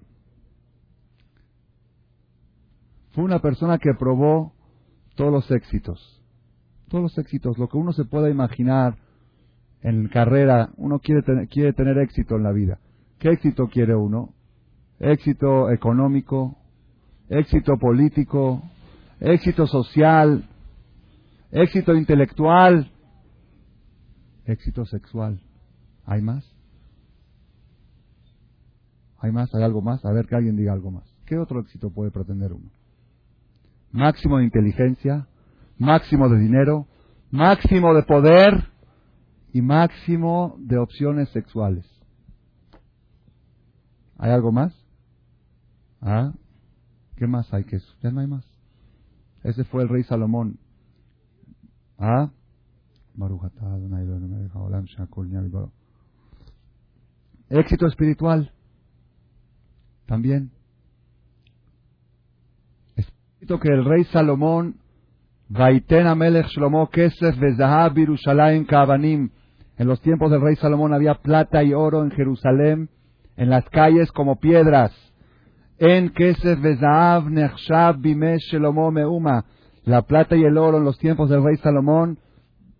fue 3.13 3.25
una 3.25 3.41
persona 3.41 3.77
que 3.77 3.93
probó 3.93 4.55
todos 5.17 5.31
los 5.31 5.51
éxitos. 5.51 6.23
Todos 6.89 7.03
los 7.03 7.19
éxitos, 7.19 7.59
lo 7.59 7.69
que 7.69 7.77
uno 7.77 7.93
se 7.93 8.07
pueda 8.07 8.31
imaginar 8.31 8.97
en 9.83 10.09
carrera, 10.09 10.71
uno 10.79 10.99
quiere 10.99 11.21
tener, 11.21 11.49
quiere 11.49 11.75
tener 11.75 11.99
éxito 11.99 12.37
en 12.37 12.43
la 12.43 12.53
vida. 12.53 12.79
¿Qué 13.19 13.29
éxito 13.29 13.69
quiere 13.69 13.95
uno? 13.95 14.33
Éxito 14.99 15.71
económico, 15.71 16.57
éxito 17.29 17.77
político, 17.77 18.63
éxito 19.21 19.67
social, 19.67 20.49
éxito 21.53 21.95
intelectual, 21.95 22.91
éxito 24.45 24.85
sexual. 24.85 25.41
¿Hay 26.05 26.21
más? 26.21 26.45
¿Hay 29.19 29.31
más? 29.31 29.55
¿Hay 29.55 29.63
algo 29.63 29.81
más? 29.81 30.05
A 30.05 30.11
ver 30.11 30.27
que 30.27 30.35
alguien 30.35 30.57
diga 30.57 30.73
algo 30.73 30.91
más. 30.91 31.05
¿Qué 31.27 31.39
otro 31.39 31.61
éxito 31.61 31.91
puede 31.91 32.11
pretender 32.11 32.53
uno? 32.53 32.71
máximo 33.93 34.39
de 34.39 34.45
inteligencia, 34.45 35.29
máximo 35.79 36.29
de 36.29 36.39
dinero, 36.39 36.89
máximo 37.31 37.95
de 37.95 38.03
poder 38.03 38.71
y 39.53 39.61
máximo 39.61 40.57
de 40.59 40.79
opciones 40.79 41.29
sexuales. 41.29 41.87
¿Hay 44.19 44.31
algo 44.31 44.51
más? 44.51 44.75
¿Ah? 46.01 46.33
¿Qué 47.17 47.27
más 47.27 47.53
hay 47.53 47.65
que 47.65 47.77
eso? 47.77 47.95
Ya 48.03 48.11
no 48.11 48.21
hay 48.21 48.27
más. 48.27 48.45
Ese 49.45 49.65
fue 49.65 49.83
el 49.83 49.89
rey 49.89 50.03
Salomón. 50.05 50.59
¿Ah? 52.05 52.31
Éxito 57.49 57.87
espiritual. 57.87 58.51
También 60.07 60.51
que 63.61 63.69
el 63.69 63.85
rey 63.85 64.05
Salomón, 64.05 64.77
Vaiten 65.49 66.07
Amelech 66.07 66.47
Shlomo 66.49 66.89
Kesef 66.89 67.39
Vezahab 67.39 67.97
Yerushalayim 67.97 68.65
Kavanim, 68.65 69.31
en 69.77 69.87
los 69.87 70.01
tiempos 70.01 70.31
del 70.31 70.41
rey 70.41 70.57
Salomón 70.57 70.95
había 70.95 71.15
plata 71.15 71.63
y 71.63 71.75
oro 71.75 72.03
en 72.03 72.11
Jerusalén, 72.13 72.89
en 73.37 73.51
las 73.51 73.69
calles 73.69 74.11
como 74.13 74.37
piedras. 74.37 74.93
En 75.79 76.11
Kesef 76.11 76.61
Vezahab 76.61 77.29
Nechshav 77.29 77.99
Bimesh 77.99 78.53
Shlomo 78.53 78.91
Meuma, 78.91 79.45
la 79.85 80.03
plata 80.03 80.37
y 80.37 80.45
el 80.45 80.59
oro 80.59 80.79
en 80.79 80.85
los 80.85 80.99
tiempos 80.99 81.29
del 81.29 81.43
rey 81.43 81.57
Salomón 81.57 82.19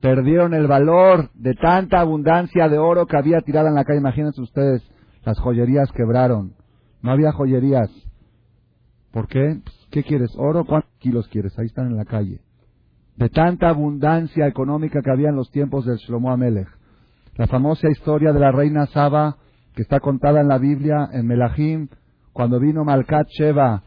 perdieron 0.01 0.55
el 0.55 0.67
valor 0.67 1.31
de 1.35 1.55
tanta 1.55 2.01
abundancia 2.01 2.69
de 2.69 2.79
oro 2.79 3.07
que 3.07 3.17
había 3.17 3.41
tirada 3.41 3.69
en 3.69 3.75
la 3.75 3.85
calle. 3.85 4.01
Imagínense 4.01 4.41
ustedes, 4.41 4.83
las 5.25 5.39
joyerías 5.39 5.91
quebraron. 5.93 6.55
No 7.03 7.13
había 7.13 7.33
joyerías. 7.33 7.91
¿Por 9.13 9.29
qué? 9.29 9.61
¿Qué 9.91 10.03
quieres? 10.05 10.33
¿Oro? 10.37 10.65
¿Cuántos 10.65 10.91
kilos 10.99 11.29
quieres? 11.29 11.57
Ahí 11.59 11.67
están 11.67 11.87
en 11.87 11.97
la 11.97 12.05
calle. 12.05 12.41
De 13.17 13.29
tanta 13.29 13.69
abundancia 13.69 14.47
económica 14.47 15.03
que 15.03 15.11
había 15.11 15.29
en 15.29 15.37
los 15.37 15.51
tiempos 15.51 15.85
del 15.85 15.99
Shlomo 15.99 16.31
Amelech. 16.31 16.69
La 17.37 17.47
famosa 17.47 17.89
historia 17.91 18.33
de 18.33 18.41
la 18.41 18.53
reina 18.53 18.87
Saba, 18.87 19.37
que 19.75 19.83
está 19.83 20.01
contada 20.01 20.41
en 20.41 20.49
la 20.49 20.59
Biblia, 20.59 21.09
en 21.13 21.27
Melahim, 21.27 21.89
cuando 22.33 22.59
vino 22.59 22.85
Malkat 22.85 23.27
Sheba, 23.29 23.83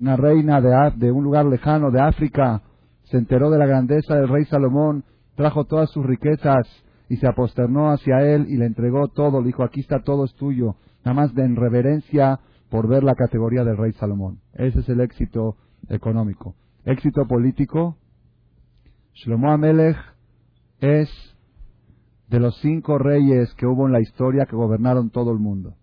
una 0.00 0.16
reina 0.16 0.60
de, 0.60 0.92
de 0.96 1.12
un 1.12 1.24
lugar 1.24 1.46
lejano 1.46 1.90
de 1.90 2.00
África, 2.00 2.62
se 3.04 3.16
enteró 3.16 3.50
de 3.50 3.58
la 3.58 3.66
grandeza 3.66 4.14
del 4.16 4.28
rey 4.28 4.44
Salomón, 4.44 5.04
trajo 5.34 5.64
todas 5.64 5.90
sus 5.90 6.04
riquezas 6.04 6.66
y 7.08 7.16
se 7.16 7.26
aposternó 7.26 7.90
hacia 7.90 8.20
él 8.20 8.46
y 8.48 8.56
le 8.56 8.66
entregó 8.66 9.08
todo. 9.08 9.40
Le 9.40 9.46
dijo, 9.46 9.62
aquí 9.62 9.80
está 9.80 10.02
todo 10.02 10.24
es 10.24 10.34
tuyo. 10.34 10.76
Nada 11.04 11.14
más 11.14 11.34
de 11.34 11.44
en 11.44 11.56
reverencia 11.56 12.40
por 12.70 12.86
ver 12.86 13.02
la 13.02 13.14
categoría 13.14 13.64
del 13.64 13.78
rey 13.78 13.92
Salomón. 13.92 14.40
Ese 14.52 14.80
es 14.80 14.88
el 14.88 15.00
éxito 15.00 15.56
económico. 15.88 16.54
Éxito 16.84 17.26
político. 17.26 17.96
Shlomo 19.14 19.50
Amelech 19.50 19.96
es 20.80 21.08
de 22.28 22.40
los 22.40 22.56
cinco 22.60 22.98
reyes 22.98 23.54
que 23.54 23.66
hubo 23.66 23.86
en 23.86 23.92
la 23.92 24.00
historia 24.00 24.46
que 24.46 24.54
gobernaron 24.54 25.10
todo 25.10 25.32
el 25.32 25.38
mundo. 25.38 25.74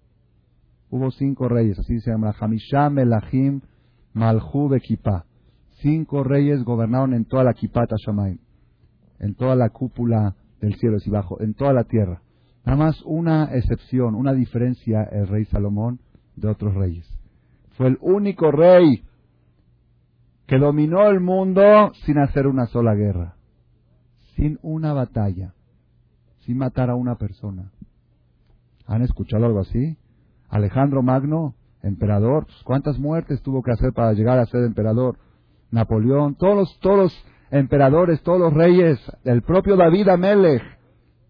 Hubo 0.92 1.10
cinco 1.12 1.50
reyes, 1.50 1.80
así 1.80 2.00
se 2.00 2.12
llama, 2.12 2.36
Hamisham, 2.40 2.94
Melachim, 2.94 3.62
Malhu, 4.16 4.70
Bekipa. 4.70 5.26
Cinco 5.82 6.24
reyes 6.24 6.64
gobernaron 6.64 7.14
en 7.14 7.26
toda 7.26 7.44
la 7.44 7.54
Kipata 7.54 7.96
Shamaim, 7.98 8.40
en 9.20 9.36
toda 9.36 9.56
la 9.56 9.70
cúpula 9.70 10.36
del 10.62 10.76
cielo 10.76 10.98
y 11.06 11.10
bajo, 11.10 11.42
en 11.42 11.54
toda 11.54 11.74
la 11.74 11.84
tierra. 11.84 12.22
Nada 12.66 12.78
más 12.78 13.02
una 13.04 13.54
excepción, 13.54 14.16
una 14.16 14.34
diferencia 14.34 15.04
el 15.04 15.28
rey 15.28 15.46
Salomón 15.46 16.00
de 16.38 16.48
otros 16.48 16.74
reyes. 16.74 17.06
Fue 17.78 17.88
el 17.88 17.98
único 18.02 18.52
rey 18.52 19.04
que 20.48 20.58
dominó 20.58 21.10
el 21.10 21.20
mundo 21.20 21.92
sin 22.06 22.18
hacer 22.18 22.48
una 22.48 22.68
sola 22.68 22.96
guerra, 22.96 23.36
sin 24.36 24.60
una 24.62 24.94
batalla, 24.94 25.54
sin 26.46 26.58
matar 26.58 26.90
a 26.90 26.96
una 26.96 27.16
persona. 27.16 27.74
¿Han 28.88 29.02
escuchado 29.02 29.46
algo 29.46 29.60
así? 29.60 29.98
Alejandro 30.48 31.04
Magno, 31.04 31.56
emperador, 31.86 32.46
pues, 32.46 32.62
¿cuántas 32.64 33.00
muertes 33.00 33.42
tuvo 33.42 33.62
que 33.62 33.72
hacer 33.72 33.92
para 33.94 34.14
llegar 34.14 34.40
a 34.40 34.46
ser 34.46 34.64
emperador? 34.64 35.18
Napoleón, 35.72 36.36
todos 36.36 36.56
los, 36.56 36.80
todos 36.80 36.98
los 36.98 37.26
emperadores, 37.52 38.22
todos 38.24 38.40
los 38.40 38.54
reyes, 38.54 39.00
el 39.24 39.42
propio 39.42 39.76
David 39.76 40.10
Amelech, 40.10 40.64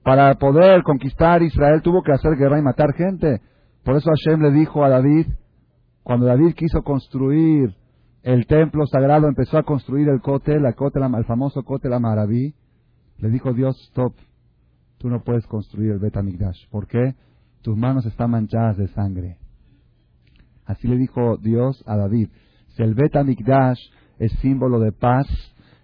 para 0.03 0.35
poder 0.35 0.83
conquistar 0.83 1.41
Israel 1.41 1.81
tuvo 1.81 2.03
que 2.03 2.12
hacer 2.12 2.35
guerra 2.38 2.59
y 2.59 2.62
matar 2.62 2.93
gente. 2.93 3.41
Por 3.83 3.95
eso 3.95 4.09
Hashem 4.09 4.41
le 4.41 4.51
dijo 4.51 4.83
a 4.83 4.89
David, 4.89 5.27
cuando 6.03 6.27
David 6.27 6.53
quiso 6.53 6.83
construir 6.83 7.75
el 8.21 8.45
templo 8.45 8.85
sagrado, 8.88 9.27
empezó 9.27 9.57
a 9.57 9.63
construir 9.63 10.09
el 10.09 10.21
cote, 10.21 10.53
el, 10.53 10.75
cote, 10.75 11.00
el 11.00 11.25
famoso 11.25 11.63
cote 11.63 11.89
la 11.89 12.00
Maraví, 12.00 12.53
le 13.17 13.29
dijo 13.29 13.53
Dios, 13.53 13.75
stop, 13.89 14.13
tú 14.97 15.09
no 15.09 15.24
puedes 15.24 15.45
construir 15.47 15.91
el 15.91 16.00
Bet 16.00 16.17
Amigdash. 16.17 16.67
¿Por 16.69 16.88
qué? 16.88 17.15
Tus 17.62 17.75
manos 17.75 18.05
están 18.05 18.31
manchadas 18.31 18.77
de 18.77 18.88
sangre. 18.89 19.38
Así 20.65 20.88
le 20.88 20.98
dijo 20.98 21.38
Dios 21.38 21.84
a 21.86 21.95
David. 21.95 22.29
El 22.77 22.93
Bet 22.93 23.15
Amigdash 23.15 23.79
es 24.19 24.31
símbolo 24.39 24.79
de 24.79 24.91
paz 24.91 25.27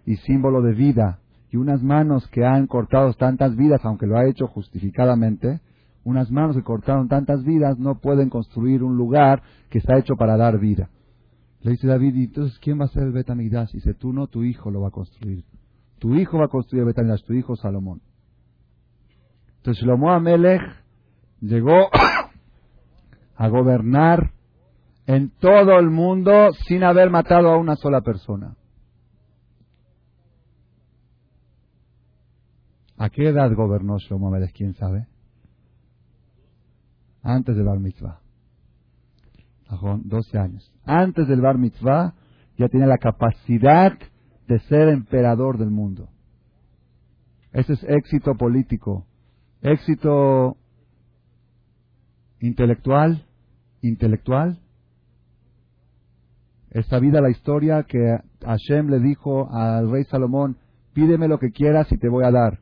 y 0.06 0.18
símbolo 0.18 0.62
de 0.62 0.74
vida, 0.74 1.20
y 1.52 1.58
unas 1.58 1.82
manos 1.84 2.28
que 2.30 2.46
han 2.46 2.68
cortado 2.68 3.14
tantas 3.14 3.56
vidas, 3.56 3.82
aunque 3.84 4.08
lo 4.08 4.18
ha 4.18 4.28
hecho 4.28 4.48
justificadamente, 4.48 5.62
unas 6.04 6.32
manos 6.32 6.56
que 6.56 6.64
cortaron 6.64 7.08
tantas 7.08 7.44
vidas 7.44 7.78
no 7.78 8.00
pueden 8.00 8.30
construir 8.30 8.84
un 8.84 8.98
lugar 8.98 9.44
que 9.70 9.78
está 9.78 9.98
hecho 9.98 10.16
para 10.16 10.38
dar 10.38 10.60
vida. 10.60 10.90
Le 11.62 11.72
dice 11.72 11.88
David, 11.88 12.16
¿y 12.16 12.24
entonces 12.24 12.58
quién 12.60 12.80
va 12.80 12.86
a 12.86 12.90
ser 12.90 13.04
el 13.04 13.12
Betamigdash? 13.12 13.72
Dice, 13.72 13.94
tú 13.94 14.12
no, 14.12 14.28
tu 14.28 14.44
hijo 14.44 14.72
lo 14.72 14.82
va 14.82 14.88
a 14.88 14.92
construir. 14.92 15.46
Tu 16.00 16.16
hijo 16.16 16.40
va 16.40 16.46
a 16.46 16.48
construir 16.48 16.84
el 16.88 17.22
tu 17.22 17.34
hijo 17.34 17.56
Salomón. 17.56 18.02
Entonces 19.58 19.84
Shlomo 19.84 20.12
Amelech 20.12 20.64
llegó 21.40 21.90
a 23.36 23.48
gobernar 23.50 24.32
en 25.08 25.29
todo 25.39 25.79
el 25.79 25.89
mundo 25.89 26.51
sin 26.67 26.84
haber 26.84 27.10
matado 27.10 27.50
a 27.50 27.58
una 27.58 27.75
sola 27.75 28.01
persona. 28.01 28.55
¿A 32.98 33.10
qué 33.10 33.29
edad 33.29 33.51
gobernó 33.55 33.98
Shlomo 33.98 34.27
Amelech? 34.27 34.53
¿Quién 34.53 34.75
sabe? 34.75 35.08
Antes 37.24 37.55
del 37.55 37.65
Bar 37.65 37.79
Mitzvah. 37.79 38.20
12 39.70 40.38
años. 40.38 40.72
Antes 40.86 41.27
del 41.27 41.41
Bar 41.41 41.58
Mitzvah 41.58 42.13
ya 42.58 42.67
tiene 42.67 42.86
la 42.86 42.98
capacidad 42.98 43.98
de 44.48 44.60
ser 44.60 44.89
emperador 44.89 45.58
del 45.58 45.72
mundo. 45.72 46.10
Ese 47.53 47.74
es 47.74 47.84
éxito 47.86 48.36
político. 48.36 49.08
Éxito 49.62 50.58
intelectual, 52.39 53.25
intelectual. 53.81 54.60
Está 56.72 57.00
vida 57.00 57.20
la 57.20 57.30
historia 57.30 57.84
que 57.84 58.18
Hashem 58.46 58.88
le 58.90 59.00
dijo 59.00 59.51
al 59.51 59.92
rey 59.92 60.06
Salomón, 60.06 60.56
pídeme 60.94 61.28
lo 61.28 61.38
que 61.38 61.51
quieras 61.51 61.92
y 61.92 61.98
te 61.98 62.08
voy 62.08 62.24
a 62.24 62.32
dar. 62.32 62.60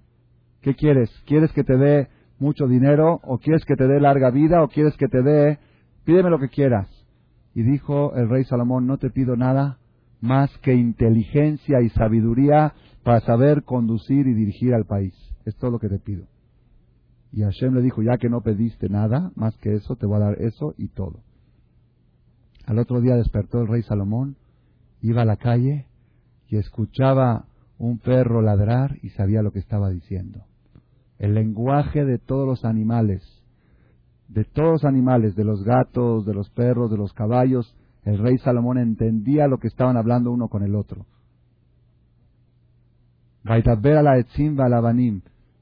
¿Qué 0.62 0.74
quieres? 0.74 1.12
¿Quieres 1.28 1.52
que 1.54 1.64
te 1.64 1.78
dé 1.78 2.08
mucho 2.40 2.66
dinero 2.68 3.20
o 3.24 3.38
quieres 3.38 3.64
que 3.66 3.76
te 3.76 3.88
dé 3.88 4.00
larga 4.00 4.32
vida 4.32 4.64
o 4.64 4.68
quieres 4.68 4.98
que 4.98 5.08
te 5.08 5.22
dé... 5.22 5.60
Pídeme 6.06 6.32
lo 6.32 6.40
que 6.40 6.50
quieras. 6.50 6.88
Y 7.54 7.62
dijo 7.62 8.16
el 8.16 8.30
rey 8.30 8.46
Salomón, 8.46 8.88
no 8.88 8.98
te 8.98 9.12
pido 9.12 9.36
nada 9.36 9.78
más 10.22 10.50
que 10.64 10.74
inteligencia 10.74 11.80
y 11.82 11.90
sabiduría 11.90 12.74
para 13.04 13.20
saber 13.22 13.64
conducir 13.64 14.26
y 14.26 14.34
dirigir 14.34 14.74
al 14.74 14.86
país. 14.86 15.14
Es 15.46 15.56
todo 15.58 15.70
lo 15.70 15.80
que 15.80 15.88
te 15.88 16.00
pido. 16.00 16.26
Y 17.32 17.44
Hashem 17.44 17.76
le 17.76 17.84
dijo, 17.84 18.02
ya 18.02 18.18
que 18.18 18.28
no 18.28 18.42
pediste 18.42 18.90
nada 18.90 19.32
más 19.36 19.56
que 19.58 19.76
eso, 19.76 19.96
te 19.98 20.08
voy 20.08 20.18
a 20.18 20.26
dar 20.26 20.42
eso 20.42 20.74
y 20.80 20.88
todo. 20.88 21.20
Al 22.70 22.78
otro 22.78 23.02
día 23.02 23.16
despertó 23.16 23.62
el 23.62 23.68
rey 23.68 23.82
Salomón, 23.82 24.36
iba 25.02 25.24
a 25.24 25.26
la 25.26 25.38
calle 25.38 25.88
y 26.48 26.58
escuchaba 26.58 27.46
un 27.80 27.98
perro 27.98 28.44
ladrar 28.44 29.00
y 29.02 29.10
sabía 29.10 29.42
lo 29.42 29.52
que 29.52 29.58
estaba 29.58 29.90
diciendo. 29.90 30.44
El 31.18 31.34
lenguaje 31.34 32.06
de 32.06 32.20
todos 32.20 32.46
los 32.48 32.66
animales, 32.66 33.24
de 34.28 34.44
todos 34.44 34.84
los 34.84 34.86
animales, 34.86 35.36
de 35.36 35.46
los 35.46 35.64
gatos, 35.64 36.28
de 36.28 36.36
los 36.36 36.52
perros, 36.52 36.92
de 36.92 36.98
los 36.98 37.12
caballos, 37.14 37.76
el 38.04 38.20
rey 38.20 38.38
Salomón 38.38 38.78
entendía 38.78 39.48
lo 39.48 39.58
que 39.58 39.68
estaban 39.68 39.98
hablando 39.98 40.32
uno 40.32 40.48
con 40.48 40.62
el 40.62 40.76
otro. 40.76 41.08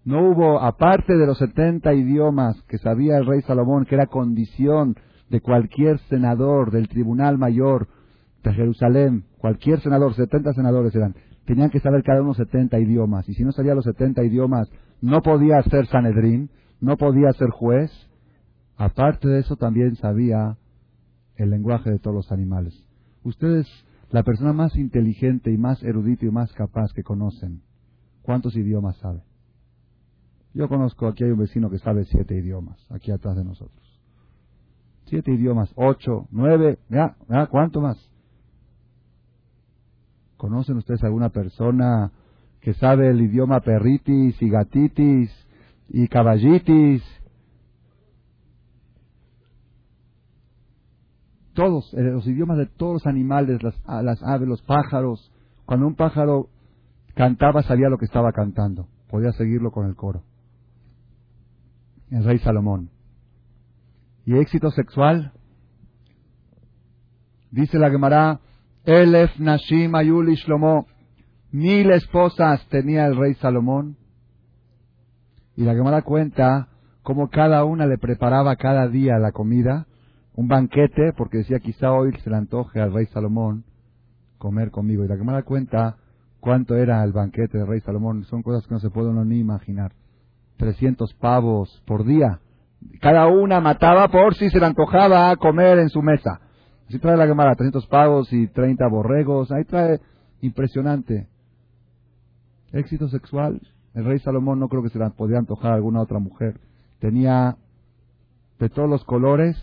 No 0.04 0.30
hubo, 0.30 0.60
aparte 0.60 1.16
de 1.16 1.26
los 1.26 1.38
70 1.38 1.94
idiomas 1.94 2.62
que 2.64 2.78
sabía 2.80 3.18
el 3.18 3.26
rey 3.26 3.44
Salomón, 3.44 3.86
que 3.86 3.96
era 3.96 4.08
condición 4.08 4.98
de 5.30 5.42
cualquier 5.42 6.00
senador 6.10 6.72
del 6.72 6.88
Tribunal 6.88 7.38
Mayor 7.38 7.88
de 8.44 8.54
Jerusalén, 8.54 9.26
cualquier 9.38 9.82
senador, 9.82 10.14
70 10.14 10.54
senadores 10.54 10.96
eran, 10.96 11.16
tenían 11.46 11.70
que 11.70 11.80
saber 11.80 12.04
cada 12.04 12.22
uno 12.22 12.34
70 12.34 12.80
idiomas. 12.80 13.28
Y 13.28 13.34
si 13.34 13.44
no 13.44 13.52
sabía 13.52 13.76
los 13.76 13.86
70 13.86 14.24
idiomas, 14.24 14.70
no 15.02 15.22
podía 15.22 15.62
ser 15.64 15.88
Sanedrín, 15.88 16.50
no 16.80 16.98
podía 16.98 17.32
ser 17.34 17.50
juez. 17.50 17.92
Aparte 18.76 19.28
de 19.28 19.40
eso, 19.40 19.56
también 19.56 19.96
sabía 19.96 20.58
el 21.36 21.50
lenguaje 21.50 21.90
de 21.90 22.00
todos 22.00 22.16
los 22.16 22.32
animales. 22.32 22.74
Ustedes, 23.24 23.68
la 24.12 24.24
persona 24.24 24.54
más 24.54 24.76
inteligente 24.76 25.52
y 25.52 25.58
más 25.58 25.82
erudita 25.84 26.26
y 26.26 26.32
más 26.32 26.52
capaz 26.54 26.92
que 26.94 27.04
conocen, 27.04 27.62
¿cuántos 28.22 28.56
idiomas 28.56 28.98
sabe? 28.98 29.24
Yo 30.54 30.68
conozco, 30.68 31.08
aquí 31.08 31.24
hay 31.24 31.32
un 31.32 31.40
vecino 31.40 31.70
que 31.70 31.78
sabe 31.78 32.06
siete 32.06 32.36
idiomas, 32.36 32.80
aquí 32.90 33.12
atrás 33.12 33.36
de 33.36 33.44
nosotros. 33.44 33.87
Siete 35.08 35.32
idiomas, 35.32 35.72
ocho, 35.76 36.28
nueve, 36.32 36.80
ya, 36.90 37.16
ya, 37.30 37.48
¿cuánto 37.48 37.82
más? 37.82 37.98
¿Conocen 40.36 40.78
ustedes 40.78 41.04
alguna 41.04 41.30
persona 41.30 42.12
que 42.62 42.74
sabe 42.74 43.10
el 43.10 43.22
idioma 43.22 43.62
perritis 43.62 44.42
y 44.42 44.50
gatitis 44.50 45.32
y 45.90 46.08
caballitis 46.08 47.04
todos, 51.58 51.92
eh, 51.96 52.04
los 52.04 52.28
idiomas 52.28 52.60
de 52.60 52.68
todos 52.68 52.94
los 52.94 53.08
animales, 53.08 53.64
las, 53.64 53.74
las, 54.04 54.22
aves, 54.22 54.48
los 54.48 54.62
pájaros. 54.62 55.34
Cuando 55.66 55.88
un 55.88 55.96
pájaro 55.96 56.50
cantaba 57.16 57.64
sabía 57.64 57.90
lo 57.90 57.98
que 57.98 58.06
estaba 58.06 58.32
cantando, 58.32 58.88
podía 59.10 59.32
seguirlo 59.32 59.72
con 59.72 59.88
el 59.88 59.96
coro. 59.96 60.22
El 62.12 62.24
rey 62.24 62.38
Salomón. 62.38 62.92
¿Y 64.28 64.38
éxito 64.38 64.72
sexual? 64.72 65.32
Dice 67.50 67.80
la 67.80 67.90
Gemara, 67.90 68.42
Elef 68.84 69.40
Nashim 69.40 69.96
Ayuli 69.96 70.36
Shlomo, 70.36 70.86
mil 71.52 71.90
esposas 71.92 72.68
tenía 72.68 73.08
el 73.08 73.16
rey 73.16 73.36
Salomón. 73.36 73.96
Y 75.56 75.64
la 75.64 75.76
Gemara 75.76 76.02
cuenta 76.02 76.68
cómo 77.04 77.30
cada 77.30 77.64
una 77.64 77.86
le 77.86 77.98
preparaba 77.98 78.58
cada 78.58 78.90
día 78.90 79.18
la 79.18 79.32
comida 79.32 79.88
un 80.34 80.50
banquete, 80.50 81.14
porque 81.18 81.38
decía 81.38 81.60
quizá 81.60 81.94
hoy 81.94 82.12
se 82.22 82.30
le 82.30 82.36
antoje 82.36 82.82
al 82.82 82.94
rey 82.94 83.06
Salomón 83.06 83.64
comer 84.38 84.72
conmigo. 84.72 85.06
Y 85.06 85.08
la 85.08 85.16
da 85.16 85.44
cuenta 85.44 85.96
cuánto 86.42 86.76
era 86.76 87.02
el 87.06 87.14
banquete 87.14 87.60
del 87.60 87.68
rey 87.68 87.80
Salomón, 87.80 88.26
son 88.26 88.44
cosas 88.44 88.68
que 88.68 88.74
no 88.74 88.82
se 88.82 88.90
puede 88.90 89.10
uno 89.10 89.24
ni 89.24 89.40
imaginar. 89.40 89.94
300 90.58 91.14
pavos 91.14 91.82
por 91.88 92.04
día. 92.04 92.42
Cada 93.02 93.28
una 93.28 93.60
mataba 93.60 94.08
por 94.08 94.36
si 94.36 94.50
se 94.50 94.60
le 94.60 94.66
antojaba 94.66 95.36
comer 95.36 95.80
en 95.80 95.90
su 95.90 96.02
mesa. 96.02 96.40
Así 96.88 97.00
trae 97.00 97.18
la 97.18 97.28
Gemara, 97.28 97.56
300 97.56 97.86
pavos 97.88 98.32
y 98.32 98.48
30 98.48 98.88
borregos. 98.88 99.52
Ahí 99.52 99.66
trae 99.66 100.00
impresionante. 100.42 101.28
Éxito 102.72 103.08
sexual. 103.10 103.62
El 103.94 104.06
rey 104.06 104.20
Salomón 104.20 104.60
no 104.60 104.70
creo 104.70 104.84
que 104.84 104.90
se 104.90 105.00
le 105.00 105.10
podía 105.10 105.40
antojar 105.40 105.72
a 105.72 105.76
alguna 105.76 106.02
otra 106.02 106.20
mujer. 106.20 106.60
Tenía 107.00 107.58
de 108.60 108.70
todos 108.70 108.90
los 108.90 109.04
colores 109.04 109.58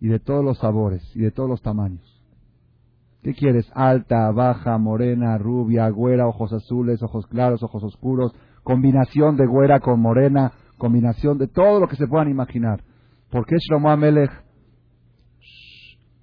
y 0.00 0.08
de 0.08 0.18
todos 0.18 0.44
los 0.44 0.58
sabores 0.58 1.02
y 1.14 1.20
de 1.20 1.30
todos 1.30 1.48
los 1.48 1.62
tamaños. 1.62 2.16
¿Qué 3.22 3.34
quieres? 3.34 3.68
Alta, 3.74 4.30
baja, 4.30 4.78
morena, 4.78 5.36
rubia, 5.38 5.88
güera, 5.88 6.28
ojos 6.28 6.52
azules, 6.52 7.02
ojos 7.02 7.26
claros, 7.26 7.62
ojos 7.62 7.82
oscuros, 7.82 8.32
combinación 8.62 9.36
de 9.36 9.46
güera 9.46 9.80
con 9.80 10.00
morena, 10.00 10.52
combinación 10.76 11.38
de 11.38 11.48
todo 11.48 11.80
lo 11.80 11.88
que 11.88 11.96
se 11.96 12.06
puedan 12.06 12.28
imaginar. 12.28 12.82
¿Por 13.30 13.46
qué 13.46 13.56
Shlomo 13.56 13.90
Amelech? 13.90 14.30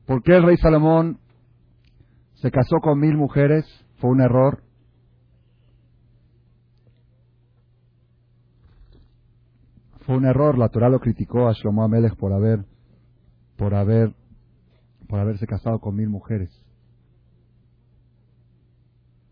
¿Por 0.06 0.22
qué 0.24 0.36
el 0.36 0.44
rey 0.44 0.58
Salomón 0.58 1.20
se 2.36 2.52
casó 2.52 2.78
con 2.82 3.00
mil 3.00 3.16
mujeres? 3.16 3.66
¿Fue 3.98 4.10
un 4.10 4.22
error? 4.22 4.64
Fue 10.06 10.18
un 10.18 10.26
error, 10.26 10.58
la 10.58 10.70
Torah 10.70 10.90
lo 10.90 11.00
criticó 11.00 11.48
a 11.48 11.54
Shlomo 11.54 11.84
Amelech 11.84 12.16
por 12.16 12.34
haber 12.34 12.66
por 13.56 13.74
haber 13.74 14.14
por 15.08 15.20
haberse 15.20 15.48
casado 15.48 15.80
con 15.80 15.96
mil 15.96 16.10
mujeres. 16.10 16.50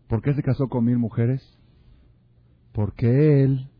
¿Por 0.08 0.22
qué 0.22 0.34
se 0.34 0.42
casó 0.42 0.68
con 0.68 0.84
mil 0.84 0.98
mujeres? 0.98 1.42
Porque 2.72 3.42
él 3.42 3.71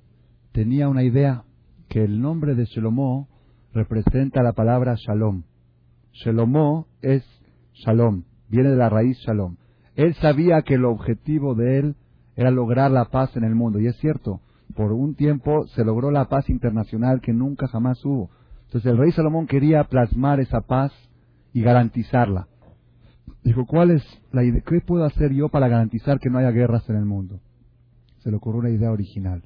tenía 0.52 0.88
una 0.88 1.02
idea 1.02 1.44
que 1.88 2.04
el 2.04 2.20
nombre 2.20 2.54
de 2.54 2.66
Shalomó 2.66 3.28
representa 3.72 4.42
la 4.42 4.52
palabra 4.52 4.94
Shalom. 4.96 5.42
Shalomó 6.12 6.86
es 7.00 7.24
Shalom, 7.72 8.24
viene 8.48 8.70
de 8.70 8.76
la 8.76 8.88
raíz 8.88 9.18
Shalom. 9.18 9.56
Él 9.94 10.14
sabía 10.14 10.62
que 10.62 10.74
el 10.74 10.84
objetivo 10.84 11.54
de 11.54 11.78
él 11.78 11.96
era 12.36 12.50
lograr 12.50 12.90
la 12.90 13.06
paz 13.06 13.36
en 13.36 13.44
el 13.44 13.54
mundo. 13.54 13.78
Y 13.78 13.86
es 13.86 13.96
cierto, 13.96 14.40
por 14.74 14.92
un 14.92 15.14
tiempo 15.14 15.66
se 15.68 15.84
logró 15.84 16.10
la 16.10 16.28
paz 16.28 16.48
internacional 16.48 17.20
que 17.20 17.32
nunca 17.32 17.66
jamás 17.68 18.02
hubo. 18.04 18.30
Entonces 18.66 18.90
el 18.90 18.98
rey 18.98 19.12
Salomón 19.12 19.46
quería 19.46 19.84
plasmar 19.84 20.40
esa 20.40 20.62
paz 20.62 20.92
y 21.52 21.62
garantizarla. 21.62 22.48
Dijo, 23.44 23.66
¿cuál 23.66 23.90
es 23.90 24.02
la 24.32 24.44
idea? 24.44 24.62
¿Qué 24.64 24.80
puedo 24.80 25.04
hacer 25.04 25.32
yo 25.32 25.48
para 25.48 25.68
garantizar 25.68 26.18
que 26.20 26.30
no 26.30 26.38
haya 26.38 26.50
guerras 26.50 26.88
en 26.88 26.96
el 26.96 27.04
mundo? 27.04 27.40
Se 28.20 28.30
le 28.30 28.36
ocurrió 28.36 28.60
una 28.60 28.70
idea 28.70 28.92
original. 28.92 29.42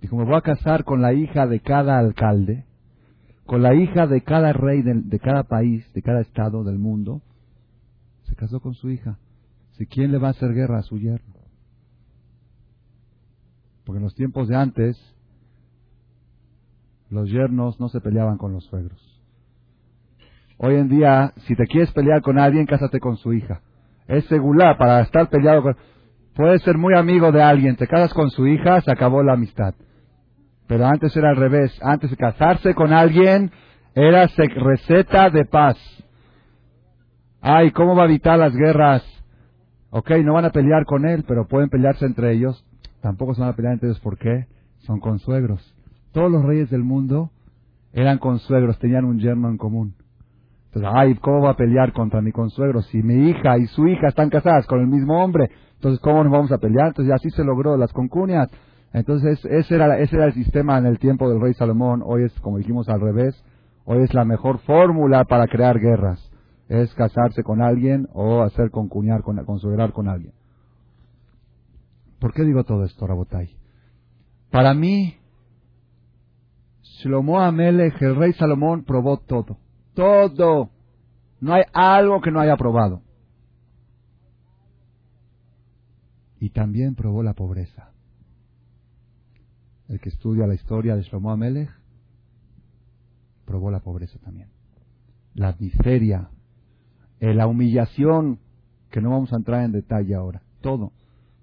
Dijo, 0.00 0.16
me 0.16 0.24
voy 0.24 0.36
a 0.36 0.40
casar 0.40 0.84
con 0.84 1.02
la 1.02 1.12
hija 1.12 1.46
de 1.46 1.60
cada 1.60 1.98
alcalde, 1.98 2.64
con 3.44 3.62
la 3.62 3.74
hija 3.74 4.06
de 4.06 4.22
cada 4.22 4.52
rey 4.52 4.82
de, 4.82 5.18
cada 5.18 5.44
país, 5.44 5.90
de 5.92 6.02
cada 6.02 6.20
estado 6.20 6.64
del 6.64 6.78
mundo. 6.78 7.20
Se 8.22 8.34
casó 8.34 8.60
con 8.60 8.74
su 8.74 8.90
hija. 8.90 9.18
Si 9.72 9.86
quién 9.86 10.12
le 10.12 10.18
va 10.18 10.28
a 10.28 10.30
hacer 10.30 10.54
guerra 10.54 10.78
a 10.78 10.82
su 10.82 10.98
yerno. 10.98 11.34
Porque 13.84 13.98
en 13.98 14.04
los 14.04 14.14
tiempos 14.14 14.48
de 14.48 14.56
antes, 14.56 14.96
los 17.10 17.28
yernos 17.28 17.80
no 17.80 17.88
se 17.88 18.00
peleaban 18.00 18.38
con 18.38 18.52
los 18.52 18.64
suegros. 18.66 19.20
Hoy 20.58 20.76
en 20.76 20.88
día, 20.88 21.32
si 21.46 21.56
te 21.56 21.66
quieres 21.66 21.90
pelear 21.92 22.22
con 22.22 22.38
alguien, 22.38 22.66
cásate 22.66 23.00
con 23.00 23.16
su 23.16 23.32
hija. 23.32 23.62
Es 24.06 24.24
segura 24.26 24.78
para 24.78 25.00
estar 25.00 25.28
peleado 25.28 25.62
con... 25.62 25.76
Puedes 26.34 26.62
ser 26.62 26.78
muy 26.78 26.94
amigo 26.94 27.32
de 27.32 27.42
alguien, 27.42 27.76
te 27.76 27.86
casas 27.86 28.14
con 28.14 28.30
su 28.30 28.46
hija, 28.46 28.80
se 28.80 28.90
acabó 28.90 29.22
la 29.22 29.32
amistad. 29.32 29.74
Pero 30.70 30.86
antes 30.86 31.16
era 31.16 31.30
al 31.30 31.36
revés. 31.36 31.76
Antes 31.82 32.10
de 32.10 32.16
casarse 32.16 32.76
con 32.76 32.92
alguien 32.92 33.50
era 33.92 34.28
receta 34.28 35.28
de 35.28 35.44
paz. 35.44 35.76
Ay, 37.40 37.72
¿cómo 37.72 37.96
va 37.96 38.02
a 38.02 38.04
evitar 38.04 38.38
las 38.38 38.54
guerras? 38.54 39.02
Ok, 39.90 40.12
no 40.22 40.34
van 40.34 40.44
a 40.44 40.50
pelear 40.50 40.84
con 40.84 41.06
él, 41.06 41.24
pero 41.26 41.48
pueden 41.48 41.70
pelearse 41.70 42.06
entre 42.06 42.34
ellos. 42.34 42.64
Tampoco 43.00 43.34
se 43.34 43.40
van 43.40 43.50
a 43.50 43.56
pelear 43.56 43.72
entre 43.72 43.88
ellos. 43.88 43.98
¿Por 43.98 44.16
qué? 44.16 44.46
Son 44.86 45.00
consuegros. 45.00 45.74
Todos 46.12 46.30
los 46.30 46.44
reyes 46.44 46.70
del 46.70 46.84
mundo 46.84 47.32
eran 47.92 48.18
consuegros, 48.18 48.78
tenían 48.78 49.04
un 49.04 49.18
yerno 49.18 49.48
en 49.48 49.56
común. 49.56 49.96
Entonces, 50.66 50.88
ay, 50.94 51.16
¿cómo 51.16 51.40
va 51.40 51.50
a 51.50 51.56
pelear 51.56 51.92
contra 51.92 52.20
mi 52.20 52.30
consuegro 52.30 52.82
si 52.82 53.02
mi 53.02 53.28
hija 53.28 53.58
y 53.58 53.66
su 53.66 53.88
hija 53.88 54.06
están 54.06 54.30
casadas 54.30 54.68
con 54.68 54.78
el 54.78 54.86
mismo 54.86 55.20
hombre? 55.20 55.50
Entonces, 55.74 55.98
¿cómo 55.98 56.22
nos 56.22 56.32
vamos 56.32 56.52
a 56.52 56.58
pelear? 56.58 56.88
Entonces, 56.88 57.12
así 57.12 57.28
se 57.30 57.42
logró 57.42 57.76
las 57.76 57.92
concunias. 57.92 58.48
Entonces, 58.92 59.44
ese 59.44 59.74
era, 59.74 59.98
ese 59.98 60.16
era 60.16 60.26
el 60.26 60.34
sistema 60.34 60.78
en 60.78 60.86
el 60.86 60.98
tiempo 60.98 61.28
del 61.30 61.40
rey 61.40 61.54
Salomón. 61.54 62.02
Hoy 62.04 62.24
es, 62.24 62.32
como 62.40 62.58
dijimos, 62.58 62.88
al 62.88 63.00
revés. 63.00 63.40
Hoy 63.84 64.02
es 64.02 64.12
la 64.14 64.24
mejor 64.24 64.58
fórmula 64.60 65.24
para 65.24 65.46
crear 65.46 65.78
guerras. 65.78 66.20
Es 66.68 66.92
casarse 66.94 67.42
con 67.42 67.62
alguien 67.62 68.08
o 68.12 68.42
hacer 68.42 68.70
concuñar, 68.70 69.22
con, 69.22 69.44
consuegrar 69.44 69.92
con 69.92 70.08
alguien. 70.08 70.32
¿Por 72.18 72.32
qué 72.32 72.42
digo 72.42 72.64
todo 72.64 72.84
esto, 72.84 73.06
Rabotai? 73.06 73.56
Para 74.50 74.74
mí, 74.74 75.16
Shlomo 76.82 77.40
Amelech, 77.40 78.00
el 78.02 78.16
rey 78.16 78.32
Salomón, 78.32 78.84
probó 78.84 79.18
todo. 79.18 79.56
Todo. 79.94 80.70
No 81.40 81.54
hay 81.54 81.62
algo 81.72 82.20
que 82.20 82.30
no 82.30 82.40
haya 82.40 82.56
probado. 82.56 83.02
Y 86.40 86.50
también 86.50 86.94
probó 86.94 87.22
la 87.22 87.34
pobreza 87.34 87.89
el 89.90 89.98
que 89.98 90.08
estudia 90.08 90.46
la 90.46 90.54
historia 90.54 90.94
de 90.94 91.02
Shlomo 91.02 91.32
Amelech, 91.32 91.68
probó 93.44 93.72
la 93.72 93.80
pobreza 93.80 94.18
también. 94.20 94.48
La 95.34 95.56
miseria, 95.58 96.30
eh, 97.18 97.34
la 97.34 97.48
humillación, 97.48 98.38
que 98.90 99.00
no 99.00 99.10
vamos 99.10 99.32
a 99.32 99.36
entrar 99.36 99.64
en 99.64 99.72
detalle 99.72 100.14
ahora. 100.14 100.42
Todo. 100.60 100.92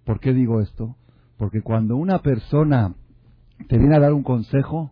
¿Por 0.05 0.21
qué 0.21 0.33
digo 0.33 0.62
esto? 0.62 0.95
Porque 1.38 1.62
cuando 1.62 1.97
una 1.97 2.21
persona 2.21 2.95
te 3.67 3.77
viene 3.77 3.97
a 3.97 3.99
dar 3.99 4.13
un 4.13 4.23
consejo, 4.23 4.91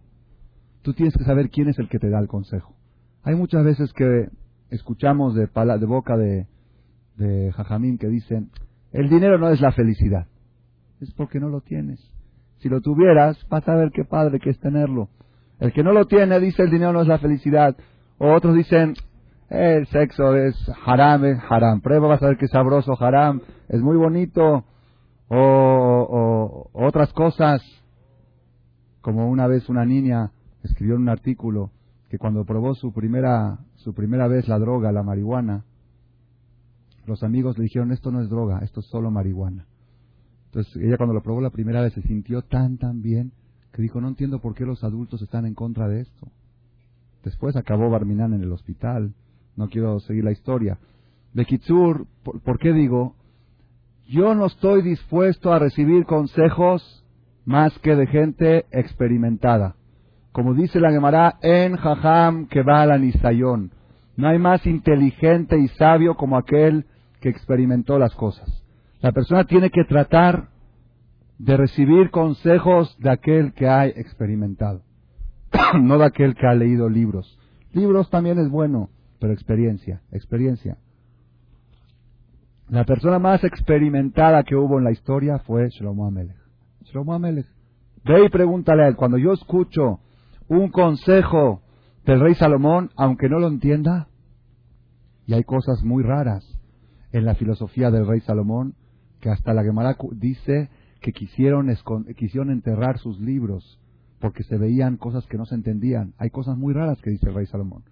tú 0.81 0.93
tienes 0.93 1.15
que 1.15 1.23
saber 1.23 1.49
quién 1.49 1.69
es 1.69 1.79
el 1.79 1.87
que 1.87 1.99
te 1.99 2.09
da 2.09 2.19
el 2.19 2.27
consejo. 2.27 2.75
Hay 3.23 3.35
muchas 3.35 3.63
veces 3.63 3.93
que 3.93 4.27
escuchamos 4.69 5.33
de, 5.33 5.47
de 5.47 5.85
boca 5.85 6.17
de, 6.17 6.47
de 7.15 7.53
Jajamín 7.53 7.97
que 7.97 8.07
dicen, 8.07 8.51
el 8.91 9.09
dinero 9.09 9.37
no 9.37 9.49
es 9.49 9.61
la 9.61 9.71
felicidad, 9.71 10.27
es 10.99 11.13
porque 11.13 11.39
no 11.39 11.47
lo 11.47 11.61
tienes. 11.61 12.01
Si 12.59 12.69
lo 12.69 12.81
tuvieras, 12.81 13.37
vas 13.49 13.67
a 13.67 13.75
ver 13.75 13.91
qué 13.91 14.05
padre 14.05 14.39
que 14.39 14.49
es 14.49 14.59
tenerlo. 14.59 15.09
El 15.59 15.71
que 15.73 15.83
no 15.83 15.93
lo 15.93 16.05
tiene 16.05 16.39
dice 16.39 16.63
el 16.63 16.71
dinero 16.71 16.93
no 16.93 17.01
es 17.01 17.07
la 17.07 17.19
felicidad. 17.19 17.75
O 18.17 18.33
otros 18.33 18.55
dicen 18.55 18.93
el 19.49 19.85
sexo 19.87 20.35
es 20.35 20.55
haram, 20.85 21.25
es 21.25 21.39
haram. 21.49 21.81
Prueba, 21.81 22.07
vas 22.07 22.23
a 22.23 22.27
ver 22.27 22.37
qué 22.37 22.47
sabroso 22.47 22.95
haram. 22.99 23.41
Es 23.69 23.81
muy 23.81 23.97
bonito. 23.97 24.65
O, 25.29 26.69
otras 26.73 27.13
cosas. 27.13 27.61
Como 29.01 29.29
una 29.29 29.47
vez 29.47 29.69
una 29.69 29.85
niña 29.85 30.31
escribió 30.63 30.95
en 30.95 31.01
un 31.01 31.09
artículo 31.09 31.69
que 32.09 32.17
cuando 32.17 32.43
probó 32.43 32.73
su 32.73 32.91
primera, 32.91 33.59
su 33.75 33.93
primera 33.93 34.27
vez 34.27 34.47
la 34.47 34.57
droga, 34.57 34.91
la 34.91 35.03
marihuana, 35.03 35.63
los 37.05 37.21
amigos 37.21 37.55
le 37.57 37.65
dijeron, 37.65 37.91
esto 37.91 38.11
no 38.11 38.21
es 38.21 38.29
droga, 38.29 38.59
esto 38.63 38.79
es 38.79 38.87
solo 38.87 39.11
marihuana. 39.11 39.67
Entonces 40.55 40.81
ella 40.81 40.95
cuando 40.95 41.13
lo 41.13 41.21
probó 41.21 41.41
la 41.41 41.49
primera 41.49 41.81
vez 41.81 41.91
se 41.91 42.01
sintió 42.03 42.41
tan, 42.41 42.77
tan 42.77 43.01
bien 43.01 43.33
que 43.73 43.81
dijo, 43.81 43.99
no 43.99 44.07
entiendo 44.07 44.39
por 44.39 44.55
qué 44.55 44.65
los 44.65 44.85
adultos 44.85 45.21
están 45.21 45.45
en 45.45 45.53
contra 45.53 45.89
de 45.89 45.99
esto. 45.99 46.29
Después 47.25 47.57
acabó 47.57 47.89
Barminan 47.89 48.33
en 48.33 48.41
el 48.41 48.53
hospital. 48.53 49.13
No 49.57 49.67
quiero 49.67 49.99
seguir 49.99 50.23
la 50.23 50.31
historia. 50.31 50.77
De 51.33 51.43
Kitsur, 51.43 52.07
¿por, 52.23 52.57
qué 52.57 52.71
digo? 52.71 53.15
Yo 54.07 54.33
no 54.33 54.45
estoy 54.45 54.81
dispuesto 54.81 55.51
a 55.51 55.59
recibir 55.59 56.05
consejos 56.05 57.03
más 57.43 57.77
que 57.79 57.97
de 57.97 58.07
gente 58.07 58.65
experimentada. 58.71 59.75
Como 60.31 60.53
dice 60.53 60.79
la 60.79 60.91
Gemara, 60.93 61.35
en 61.41 61.75
Jajam 61.75 62.47
que 62.47 62.63
va 62.63 62.81
a 62.81 62.85
la. 62.85 62.97
No 64.15 64.27
hay 64.29 64.39
más 64.39 64.65
inteligente 64.65 65.59
y 65.59 65.67
sabio 65.67 66.15
como 66.15 66.37
aquel 66.37 66.85
que 67.19 67.27
experimentó 67.27 67.99
las 67.99 68.15
cosas. 68.15 68.64
La 69.05 69.11
persona 69.11 69.43
tiene 69.43 69.69
que 69.69 69.83
tratar 69.83 70.49
de 71.37 71.57
recibir 71.57 72.09
consejos 72.09 72.97
de 72.97 73.11
aquel 73.11 73.53
que 73.53 73.67
ha 73.67 73.85
experimentado, 73.85 74.81
no 75.79 75.99
de 75.99 76.05
aquel 76.05 76.33
que 76.33 76.47
ha 76.47 76.55
leído 76.55 76.89
libros. 76.89 77.37
Libros 77.71 78.09
también 78.09 78.39
es 78.39 78.49
bueno, 78.49 78.89
pero 79.19 79.31
experiencia, 79.31 80.01
experiencia. 80.11 80.79
La 82.67 82.83
persona 82.83 83.19
más 83.19 83.43
experimentada 83.43 84.41
que 84.41 84.55
hubo 84.55 84.79
en 84.79 84.85
la 84.85 84.91
historia 84.91 85.37
fue 85.37 85.69
Shlomo 85.69 86.07
Amelech. 86.07 86.41
Shlomo 86.85 87.13
Amelech. 87.13 87.45
Ve 88.05 88.25
y 88.25 88.29
pregúntale 88.29 88.85
a 88.85 88.87
él, 88.87 88.95
cuando 88.95 89.19
yo 89.19 89.33
escucho 89.33 89.99
un 90.47 90.69
consejo 90.69 91.61
del 92.07 92.21
rey 92.21 92.33
Salomón, 92.33 92.89
aunque 92.95 93.29
no 93.29 93.37
lo 93.37 93.49
entienda, 93.49 94.07
y 95.27 95.35
hay 95.35 95.43
cosas 95.43 95.83
muy 95.83 96.01
raras 96.01 96.43
en 97.11 97.23
la 97.23 97.35
filosofía 97.35 97.91
del 97.91 98.07
rey 98.07 98.21
Salomón, 98.21 98.73
que 99.25 99.31
hasta 99.31 99.55
la 99.55 99.63
Gemara 99.63 99.97
dice 100.11 100.69
que 101.01 101.11
quisieron, 101.11 101.75
quisieron 102.15 102.51
enterrar 102.51 102.99
sus 102.99 103.19
libros 103.19 103.81
porque 104.19 104.43
se 104.43 104.55
veían 104.55 104.97
cosas 104.97 105.25
que 105.25 105.35
no 105.35 105.47
se 105.47 105.55
entendían. 105.55 106.13
Hay 106.19 106.29
cosas 106.29 106.55
muy 106.59 106.75
raras 106.75 107.01
que 107.01 107.09
dice 107.09 107.29
el 107.29 107.33
rey 107.33 107.47
Salomón. 107.47 107.85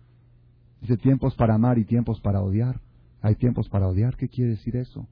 Dice 0.81 0.95
tiempos 0.97 1.33
para 1.33 1.55
amar 1.55 1.79
y 1.79 1.85
tiempos 1.85 2.21
para 2.21 2.39
odiar. 2.39 2.81
Hay 3.23 3.33
tiempos 3.33 3.67
para 3.67 3.87
odiar. 3.87 4.15
¿Qué 4.15 4.27
quiere 4.27 4.51
decir 4.51 4.75
eso? 4.75 5.07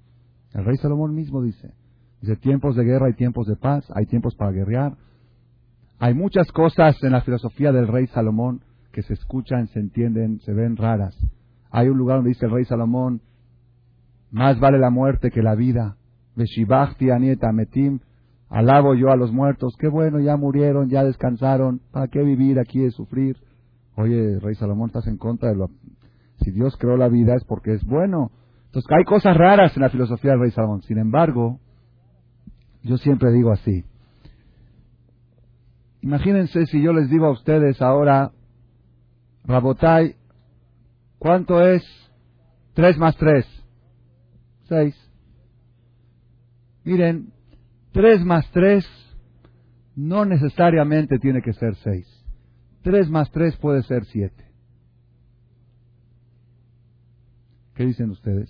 El 0.54 0.64
rey 0.64 0.78
Salomón 0.78 1.16
mismo 1.16 1.42
dice. 1.42 1.74
Dice 2.22 2.36
tiempos 2.36 2.76
de 2.76 2.84
guerra 2.84 3.10
y 3.10 3.14
tiempos 3.14 3.48
de 3.48 3.56
paz. 3.56 3.84
Hay 3.96 4.06
tiempos 4.06 4.36
para 4.36 4.52
guerrear. 4.52 4.98
Hay 5.98 6.14
muchas 6.14 6.52
cosas 6.52 7.02
en 7.02 7.14
la 7.14 7.22
filosofía 7.22 7.72
del 7.72 7.88
rey 7.88 8.06
Salomón 8.06 8.62
que 8.92 9.02
se 9.02 9.16
escuchan, 9.16 9.70
se 9.70 9.80
entienden, 9.80 10.40
se 10.42 10.54
ven 10.54 10.78
raras. 10.78 11.18
Hay 11.72 11.88
un 11.88 11.98
lugar 11.98 12.18
donde 12.18 12.30
dice 12.30 12.46
el 12.46 12.52
rey 12.52 12.66
Salomón, 12.66 13.22
más 14.30 14.60
vale 14.60 14.78
la 14.78 14.92
muerte 14.92 15.32
que 15.32 15.42
la 15.42 15.56
vida. 15.56 15.98
Veshibachti 16.36 17.10
anieta 17.10 17.52
metim, 17.52 18.00
alabo 18.50 18.96
yo 18.96 19.12
a 19.12 19.16
los 19.16 19.32
muertos, 19.32 19.76
qué 19.80 19.88
bueno, 19.88 20.20
ya 20.20 20.38
murieron, 20.38 20.90
ya 20.90 21.04
descansaron, 21.04 21.82
¿para 21.92 22.08
qué 22.08 22.22
vivir 22.22 22.60
aquí 22.60 22.80
de 22.80 22.92
sufrir? 22.92 23.38
Oye, 23.96 24.40
Rey 24.40 24.56
Salomón, 24.56 24.88
estás 24.88 25.08
en 25.08 25.18
contra 25.18 25.50
de 25.50 25.56
lo... 25.56 25.70
Si 26.44 26.52
Dios 26.52 26.76
creó 26.78 26.98
la 26.98 27.08
vida 27.08 27.36
es 27.36 27.44
porque 27.44 27.74
es 27.74 27.84
bueno. 27.86 28.32
Entonces 28.66 28.90
hay 28.98 29.04
cosas 29.04 29.38
raras 29.38 29.76
en 29.76 29.84
la 29.84 29.90
filosofía 29.90 30.32
del 30.32 30.40
Rey 30.40 30.52
Salomón. 30.52 30.82
Sin 30.84 30.98
embargo, 30.98 31.60
yo 32.84 32.98
siempre 32.98 33.32
digo 33.32 33.52
así. 33.52 33.86
Imagínense 36.02 36.66
si 36.66 36.82
yo 36.82 36.94
les 36.94 37.10
digo 37.10 37.28
a 37.28 37.32
ustedes 37.32 37.80
ahora, 37.82 38.32
Rabotai, 39.44 40.16
¿cuánto 41.20 41.62
es 41.62 41.84
3 42.74 42.98
más 42.98 43.16
3? 43.18 43.46
6. 44.68 45.11
Miren, 46.84 47.32
3 47.94 48.26
más 48.26 48.50
3 48.52 48.86
no 49.96 50.26
necesariamente 50.26 51.20
tiene 51.20 51.42
que 51.42 51.54
ser 51.54 51.76
6. 51.76 52.08
3 52.84 53.10
más 53.10 53.30
3 53.32 53.58
puede 53.58 53.84
ser 53.84 54.06
7. 54.06 54.34
¿Qué 57.76 57.86
dicen 57.86 58.10
ustedes? 58.10 58.50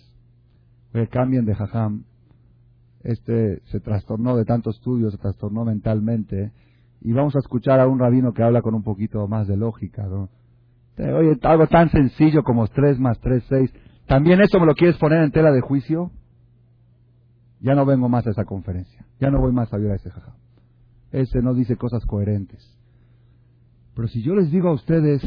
Oye, 0.94 1.08
cambien 1.08 1.46
de 1.46 1.56
jajam. 1.56 2.04
Este 3.04 3.62
se 3.66 3.80
trastornó 3.80 4.38
de 4.38 4.46
tantos 4.46 4.76
estudios, 4.76 5.14
se 5.14 5.18
trastornó 5.18 5.66
mentalmente. 5.66 6.52
Y 7.02 7.14
vamos 7.14 7.36
a 7.36 7.40
escuchar 7.40 7.80
a 7.80 7.88
un 7.88 8.00
rabino 8.00 8.34
que 8.34 8.44
habla 8.44 8.62
con 8.62 8.76
un 8.76 8.84
poquito 8.84 9.28
más 9.28 9.48
de 9.48 9.58
lógica. 9.58 10.04
¿no? 10.04 10.30
Oye, 10.98 11.38
algo 11.42 11.68
tan 11.68 11.90
sencillo 11.90 12.44
como 12.44 12.68
3 12.68 13.00
más 13.00 13.20
3, 13.20 13.44
6. 13.50 13.74
¿También 14.08 14.42
eso 14.42 14.60
me 14.60 14.66
lo 14.66 14.76
quieres 14.76 14.98
poner 14.98 15.24
en 15.24 15.32
tela 15.32 15.52
de 15.52 15.62
juicio? 15.62 16.12
Ya 17.62 17.76
no 17.76 17.86
vengo 17.86 18.10
más 18.10 18.26
a 18.28 18.32
esa 18.32 18.46
conferencia, 18.46 19.06
ya 19.20 19.30
no 19.30 19.40
voy 19.40 19.52
más 19.52 19.72
a 19.74 19.78
ver 19.78 19.92
a 19.92 19.96
ese 19.96 20.10
jajam. 20.10 20.36
ese 21.12 21.42
no 21.42 21.54
dice 21.54 21.76
cosas 21.78 22.06
coherentes. 22.06 22.78
Pero 23.96 24.08
si 24.08 24.22
yo 24.22 24.36
les 24.36 24.52
digo 24.52 24.70
a 24.70 24.74
ustedes, 24.74 25.22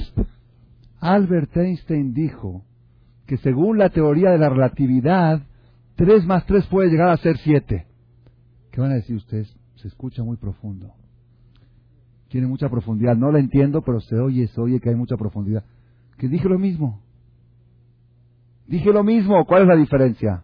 Albert 1.00 1.56
Einstein 1.56 2.14
dijo 2.14 2.64
que 3.26 3.36
según 3.38 3.78
la 3.78 3.90
teoría 3.90 4.30
de 4.30 4.38
la 4.38 4.48
relatividad, 4.48 5.42
3 5.96 6.26
más 6.26 6.46
3 6.46 6.66
puede 6.66 6.90
llegar 6.90 7.10
a 7.10 7.16
ser 7.18 7.36
7. 7.38 7.86
¿Qué 8.70 8.80
van 8.80 8.92
a 8.92 8.94
decir 8.94 9.16
ustedes? 9.16 9.54
Se 9.76 9.88
escucha 9.88 10.22
muy 10.22 10.36
profundo. 10.36 10.92
Tiene 12.28 12.46
mucha 12.46 12.68
profundidad. 12.68 13.16
No 13.16 13.30
la 13.30 13.38
entiendo, 13.38 13.82
pero 13.82 14.00
se 14.00 14.16
oye, 14.16 14.48
se 14.48 14.60
oye 14.60 14.80
que 14.80 14.88
hay 14.88 14.96
mucha 14.96 15.16
profundidad. 15.16 15.64
Que 16.18 16.28
dije 16.28 16.48
lo 16.48 16.58
mismo. 16.58 17.00
Dije 18.66 18.92
lo 18.92 19.04
mismo. 19.04 19.44
¿Cuál 19.46 19.62
es 19.62 19.68
la 19.68 19.76
diferencia? 19.76 20.43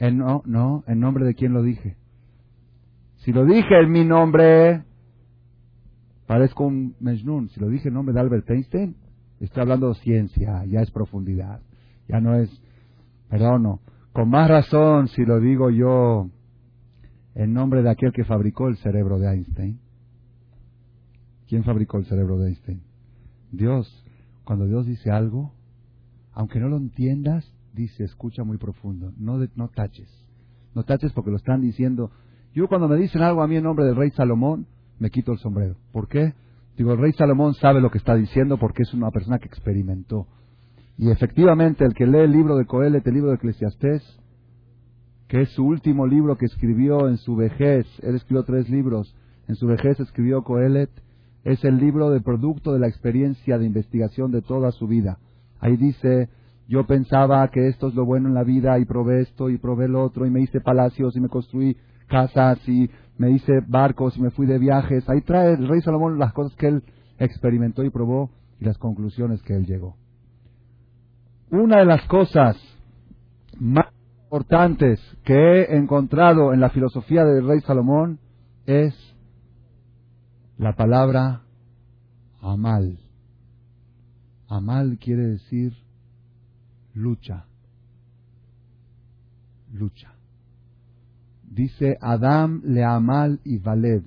En, 0.00 0.16
no, 0.16 0.42
no, 0.46 0.82
en 0.86 0.98
nombre 0.98 1.26
de 1.26 1.34
quién 1.34 1.52
lo 1.52 1.62
dije. 1.62 1.96
Si 3.18 3.32
lo 3.32 3.44
dije 3.44 3.78
en 3.78 3.92
mi 3.92 4.02
nombre, 4.02 4.82
parezco 6.26 6.64
un 6.64 6.96
Mejnun. 7.00 7.50
Si 7.50 7.60
lo 7.60 7.68
dije 7.68 7.88
en 7.88 7.94
nombre 7.94 8.14
de 8.14 8.20
Albert 8.20 8.48
Einstein, 8.48 8.96
estoy 9.40 9.60
hablando 9.60 9.88
de 9.88 9.94
ciencia, 9.96 10.64
ya 10.64 10.80
es 10.80 10.90
profundidad. 10.90 11.60
Ya 12.08 12.18
no 12.18 12.34
es, 12.34 12.50
perdón, 13.28 13.62
no. 13.62 13.80
Con 14.12 14.30
más 14.30 14.48
razón 14.48 15.08
si 15.08 15.22
lo 15.24 15.38
digo 15.38 15.70
yo 15.70 16.30
en 17.34 17.52
nombre 17.52 17.82
de 17.82 17.90
aquel 17.90 18.12
que 18.12 18.24
fabricó 18.24 18.68
el 18.68 18.78
cerebro 18.78 19.18
de 19.18 19.30
Einstein. 19.30 19.80
¿Quién 21.46 21.62
fabricó 21.62 21.98
el 21.98 22.06
cerebro 22.06 22.38
de 22.38 22.48
Einstein? 22.48 22.80
Dios. 23.52 24.04
Cuando 24.44 24.64
Dios 24.64 24.86
dice 24.86 25.10
algo, 25.10 25.52
aunque 26.32 26.58
no 26.58 26.68
lo 26.68 26.78
entiendas, 26.78 27.52
dice, 27.72 28.04
escucha 28.04 28.44
muy 28.44 28.58
profundo. 28.58 29.12
No, 29.16 29.38
no 29.54 29.68
taches. 29.68 30.08
No 30.74 30.84
taches 30.84 31.12
porque 31.12 31.30
lo 31.30 31.36
están 31.36 31.60
diciendo. 31.60 32.10
Yo 32.54 32.68
cuando 32.68 32.88
me 32.88 32.96
dicen 32.96 33.22
algo 33.22 33.42
a 33.42 33.48
mí 33.48 33.56
en 33.56 33.64
nombre 33.64 33.84
del 33.84 33.96
rey 33.96 34.10
Salomón, 34.10 34.66
me 34.98 35.10
quito 35.10 35.32
el 35.32 35.38
sombrero. 35.38 35.76
¿Por 35.92 36.08
qué? 36.08 36.34
Digo, 36.76 36.92
el 36.92 36.98
rey 36.98 37.12
Salomón 37.12 37.54
sabe 37.54 37.80
lo 37.80 37.90
que 37.90 37.98
está 37.98 38.14
diciendo 38.14 38.58
porque 38.58 38.82
es 38.82 38.94
una 38.94 39.10
persona 39.10 39.38
que 39.38 39.46
experimentó. 39.46 40.26
Y 40.96 41.10
efectivamente, 41.10 41.84
el 41.84 41.94
que 41.94 42.06
lee 42.06 42.18
el 42.18 42.32
libro 42.32 42.56
de 42.56 42.66
Coelet, 42.66 43.06
el 43.06 43.14
libro 43.14 43.30
de 43.30 43.36
Eclesiastés, 43.36 44.02
que 45.28 45.42
es 45.42 45.48
su 45.50 45.64
último 45.64 46.06
libro 46.06 46.36
que 46.36 46.46
escribió 46.46 47.08
en 47.08 47.16
su 47.16 47.36
vejez, 47.36 47.86
él 48.02 48.16
escribió 48.16 48.44
tres 48.44 48.68
libros, 48.68 49.14
en 49.48 49.54
su 49.54 49.66
vejez 49.66 49.98
escribió 50.00 50.42
Coelet, 50.42 50.90
es 51.44 51.64
el 51.64 51.78
libro 51.78 52.10
de 52.10 52.20
producto 52.20 52.72
de 52.72 52.80
la 52.80 52.88
experiencia 52.88 53.56
de 53.56 53.64
investigación 53.64 54.30
de 54.30 54.42
toda 54.42 54.72
su 54.72 54.86
vida. 54.86 55.18
Ahí 55.58 55.76
dice, 55.76 56.28
yo 56.70 56.86
pensaba 56.86 57.48
que 57.48 57.66
esto 57.66 57.88
es 57.88 57.94
lo 57.96 58.06
bueno 58.06 58.28
en 58.28 58.34
la 58.34 58.44
vida 58.44 58.78
y 58.78 58.84
probé 58.84 59.22
esto 59.22 59.50
y 59.50 59.58
probé 59.58 59.88
lo 59.88 60.04
otro 60.04 60.24
y 60.24 60.30
me 60.30 60.40
hice 60.40 60.60
palacios 60.60 61.16
y 61.16 61.20
me 61.20 61.28
construí 61.28 61.76
casas 62.06 62.60
y 62.68 62.88
me 63.18 63.32
hice 63.32 63.54
barcos 63.66 64.16
y 64.16 64.22
me 64.22 64.30
fui 64.30 64.46
de 64.46 64.56
viajes. 64.60 65.08
Ahí 65.10 65.20
trae 65.22 65.54
el 65.54 65.66
rey 65.66 65.80
Salomón 65.80 66.20
las 66.20 66.32
cosas 66.32 66.56
que 66.56 66.68
él 66.68 66.84
experimentó 67.18 67.82
y 67.82 67.90
probó 67.90 68.30
y 68.60 68.66
las 68.66 68.78
conclusiones 68.78 69.42
que 69.42 69.56
él 69.56 69.66
llegó. 69.66 69.96
Una 71.50 71.80
de 71.80 71.86
las 71.86 72.06
cosas 72.06 72.56
más 73.58 73.86
importantes 74.22 75.00
que 75.24 75.34
he 75.34 75.76
encontrado 75.76 76.54
en 76.54 76.60
la 76.60 76.70
filosofía 76.70 77.24
del 77.24 77.48
rey 77.48 77.60
Salomón 77.62 78.20
es 78.66 78.94
la 80.56 80.76
palabra 80.76 81.42
amal. 82.40 83.00
Amal 84.46 84.98
quiere 85.00 85.26
decir 85.26 85.89
lucha. 86.94 87.46
Lucha. 89.72 90.12
Dice 91.42 91.96
Adam 92.00 92.62
le 92.64 92.84
amal 92.84 93.40
y 93.44 93.58
valed. 93.58 94.02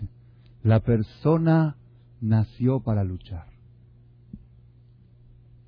La 0.64 0.80
persona 0.80 1.76
nació 2.22 2.80
para 2.80 3.04
luchar. 3.04 3.48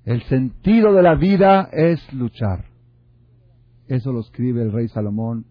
El 0.04 0.22
sentido 0.24 0.92
de 0.92 1.02
la 1.02 1.14
vida 1.14 1.68
es 1.72 2.00
luchar. 2.12 2.66
Eso 3.88 4.12
lo 4.12 4.20
escribe 4.20 4.62
el 4.62 4.72
rey 4.72 4.88
Salomón 4.88 5.46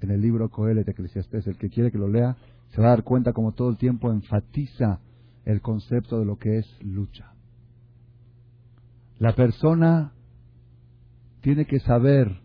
en 0.00 0.10
el 0.10 0.20
libro 0.20 0.50
Coelet 0.50 0.84
de 0.84 0.92
Eclesiastés. 0.92 1.46
El 1.46 1.56
que 1.56 1.70
quiere 1.70 1.90
que 1.90 1.98
lo 1.98 2.08
lea 2.08 2.36
se 2.74 2.80
va 2.80 2.88
a 2.88 2.90
dar 2.90 3.04
cuenta 3.04 3.32
como 3.32 3.52
todo 3.52 3.70
el 3.70 3.76
tiempo 3.76 4.10
enfatiza 4.10 5.00
el 5.44 5.60
concepto 5.60 6.18
de 6.18 6.24
lo 6.24 6.36
que 6.36 6.58
es 6.58 6.66
lucha. 6.82 7.32
La 9.18 9.34
persona 9.34 10.12
tiene 11.40 11.66
que 11.66 11.80
saber 11.80 12.40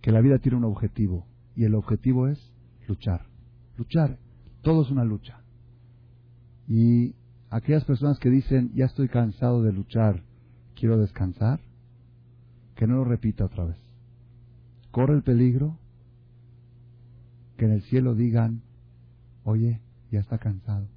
que 0.00 0.10
la 0.10 0.20
vida 0.20 0.38
tiene 0.38 0.58
un 0.58 0.64
objetivo 0.64 1.26
y 1.54 1.64
el 1.64 1.74
objetivo 1.74 2.28
es 2.28 2.52
luchar. 2.88 3.26
Luchar. 3.76 4.18
Todo 4.62 4.82
es 4.82 4.90
una 4.90 5.04
lucha. 5.04 5.42
Y 6.68 7.14
aquellas 7.50 7.84
personas 7.84 8.18
que 8.18 8.30
dicen, 8.30 8.72
ya 8.74 8.86
estoy 8.86 9.08
cansado 9.08 9.62
de 9.62 9.72
luchar, 9.72 10.22
quiero 10.74 10.98
descansar, 10.98 11.60
que 12.74 12.86
no 12.86 12.96
lo 12.96 13.04
repita 13.04 13.44
otra 13.44 13.64
vez. 13.64 13.76
Corre 14.90 15.14
el 15.14 15.22
peligro 15.22 15.78
que 17.56 17.66
en 17.66 17.72
el 17.72 17.82
cielo 17.82 18.14
digan, 18.14 18.62
oye, 19.44 19.80
ya 20.10 20.20
está 20.20 20.38
cansado. 20.38 20.88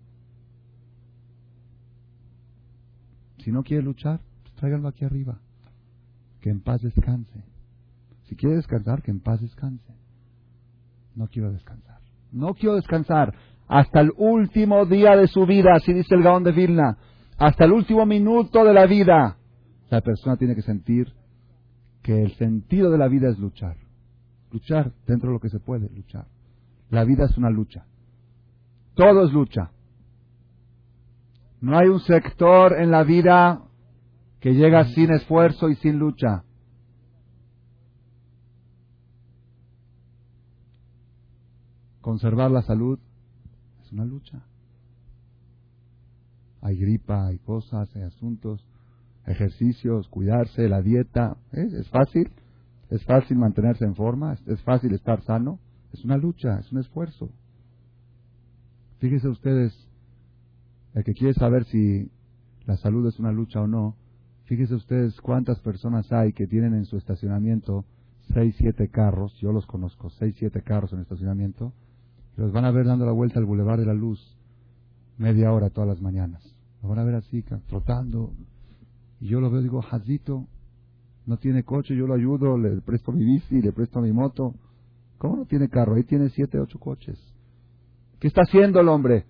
Si 3.39 3.51
no 3.51 3.63
quiere 3.63 3.83
luchar, 3.83 4.21
pues 4.43 4.55
tráiganlo 4.55 4.87
aquí 4.87 5.05
arriba. 5.05 5.39
Que 6.45 6.51
en 6.51 6.61
paz 6.61 6.79
descanse. 6.79 7.43
Si 8.25 8.35
quiere 8.35 8.57
descansar, 8.57 9.01
que 9.01 9.09
en 9.09 9.19
paz 9.19 9.41
descanse. 9.41 9.95
No 11.15 11.25
quiero 11.25 11.51
descansar. 11.51 11.97
No 12.31 12.53
quiero 12.53 12.75
descansar 12.75 13.33
hasta 13.67 14.01
el 14.01 14.11
último 14.15 14.85
día 14.85 15.15
de 15.15 15.27
su 15.27 15.47
vida, 15.47 15.71
así 15.73 15.91
dice 15.91 16.13
el 16.13 16.21
Gaón 16.21 16.43
de 16.43 16.51
Vilna, 16.51 16.99
hasta 17.39 17.65
el 17.65 17.71
último 17.71 18.05
minuto 18.05 18.63
de 18.63 18.75
la 18.75 18.85
vida, 18.85 19.37
la 19.89 20.01
persona 20.01 20.37
tiene 20.37 20.53
que 20.53 20.61
sentir 20.61 21.11
que 22.03 22.21
el 22.21 22.35
sentido 22.35 22.91
de 22.91 22.99
la 22.99 23.07
vida 23.07 23.27
es 23.27 23.39
luchar. 23.39 23.77
Luchar 24.51 24.91
dentro 25.07 25.29
de 25.29 25.33
lo 25.33 25.39
que 25.39 25.49
se 25.49 25.59
puede, 25.59 25.89
luchar. 25.89 26.27
La 26.91 27.05
vida 27.05 27.25
es 27.25 27.35
una 27.39 27.49
lucha. 27.49 27.87
Todo 28.93 29.25
es 29.25 29.33
lucha. 29.33 29.71
No 31.59 31.75
hay 31.75 31.87
un 31.87 32.01
sector 32.01 32.79
en 32.79 32.91
la 32.91 33.01
vida 33.01 33.63
que 34.45 34.53
llega 34.53 34.85
sin 34.89 35.11
esfuerzo 35.11 35.69
y 35.69 35.75
sin 35.77 35.97
lucha. 35.97 36.43
Conservar 41.99 42.51
la 42.51 42.61
salud 42.61 42.99
es 43.83 43.91
una 43.91 44.05
lucha. 44.05 44.45
Hay 46.61 46.77
gripa, 46.77 47.25
hay 47.25 47.39
cosas, 47.39 47.89
hay 47.95 48.03
asuntos, 48.03 48.63
ejercicios, 49.25 50.07
cuidarse, 50.09 50.69
la 50.69 50.83
dieta. 50.83 51.37
Es 51.51 51.89
fácil, 51.89 52.31
es 52.91 53.03
fácil 53.03 53.39
mantenerse 53.39 53.83
en 53.83 53.95
forma, 53.95 54.37
es, 54.45 54.61
fácil 54.61 54.93
estar 54.93 55.23
sano. 55.23 55.57
Es 55.91 56.05
una 56.05 56.17
lucha, 56.17 56.59
es 56.59 56.71
un 56.71 56.81
esfuerzo. 56.81 57.31
Fíjense 58.99 59.27
ustedes, 59.27 59.73
el 60.93 61.03
que 61.03 61.15
quiere 61.15 61.33
saber 61.33 61.65
si 61.65 62.11
la 62.67 62.77
salud 62.77 63.07
es 63.07 63.17
una 63.17 63.31
lucha 63.31 63.59
o 63.59 63.65
no, 63.65 63.95
fíjense 64.45 64.75
ustedes 64.75 65.19
cuántas 65.21 65.59
personas 65.59 66.11
hay 66.11 66.33
que 66.33 66.47
tienen 66.47 66.73
en 66.73 66.85
su 66.85 66.97
estacionamiento 66.97 67.85
seis, 68.33 68.55
siete 68.57 68.89
carros, 68.89 69.37
yo 69.39 69.51
los 69.51 69.65
conozco, 69.65 70.09
seis, 70.11 70.35
siete 70.37 70.61
carros 70.61 70.91
en 70.93 70.99
estacionamiento, 70.99 71.73
los 72.37 72.51
van 72.51 72.65
a 72.65 72.71
ver 72.71 72.85
dando 72.85 73.05
la 73.05 73.11
vuelta 73.11 73.39
al 73.39 73.45
Boulevard 73.45 73.79
de 73.79 73.85
la 73.85 73.93
Luz 73.93 74.19
media 75.17 75.51
hora 75.53 75.69
todas 75.69 75.87
las 75.87 76.01
mañanas. 76.01 76.43
Lo 76.81 76.89
van 76.89 76.99
a 76.99 77.03
ver 77.03 77.15
así, 77.15 77.43
trotando. 77.67 78.33
Y 79.19 79.27
yo 79.27 79.39
lo 79.39 79.49
veo, 79.49 79.61
digo, 79.61 79.81
Jazito, 79.81 80.45
no 81.25 81.37
tiene 81.37 81.63
coche, 81.63 81.95
yo 81.95 82.05
lo 82.05 82.13
ayudo, 82.13 82.57
le 82.57 82.81
presto 82.81 83.11
mi 83.11 83.23
bici, 83.23 83.61
le 83.61 83.71
presto 83.71 84.01
mi 84.01 84.11
moto. 84.11 84.53
¿Cómo 85.17 85.37
no 85.37 85.45
tiene 85.45 85.69
carro? 85.69 85.95
Ahí 85.95 86.03
tiene 86.03 86.29
siete, 86.29 86.59
ocho 86.59 86.79
coches. 86.79 87.17
¿Qué 88.19 88.27
está 88.27 88.41
haciendo 88.41 88.79
el 88.81 88.89
hombre? 88.89 89.25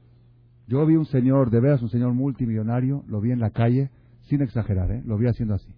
Yo 0.67 0.86
vi 0.86 0.95
un 0.95 1.06
señor, 1.06 1.51
de 1.51 1.60
veras 1.60 1.82
un 1.84 1.89
señor 1.89 2.13
multimillonario, 2.13 3.04
lo 3.08 3.21
vi 3.21 3.32
en 3.32 3.39
la 3.39 3.51
calle, 3.51 3.91
sin 4.27 4.41
exagerar, 4.41 4.91
¿eh? 4.91 5.01
lo 5.05 5.17
vi 5.17 5.27
haciendo 5.27 5.55
así. 5.55 5.73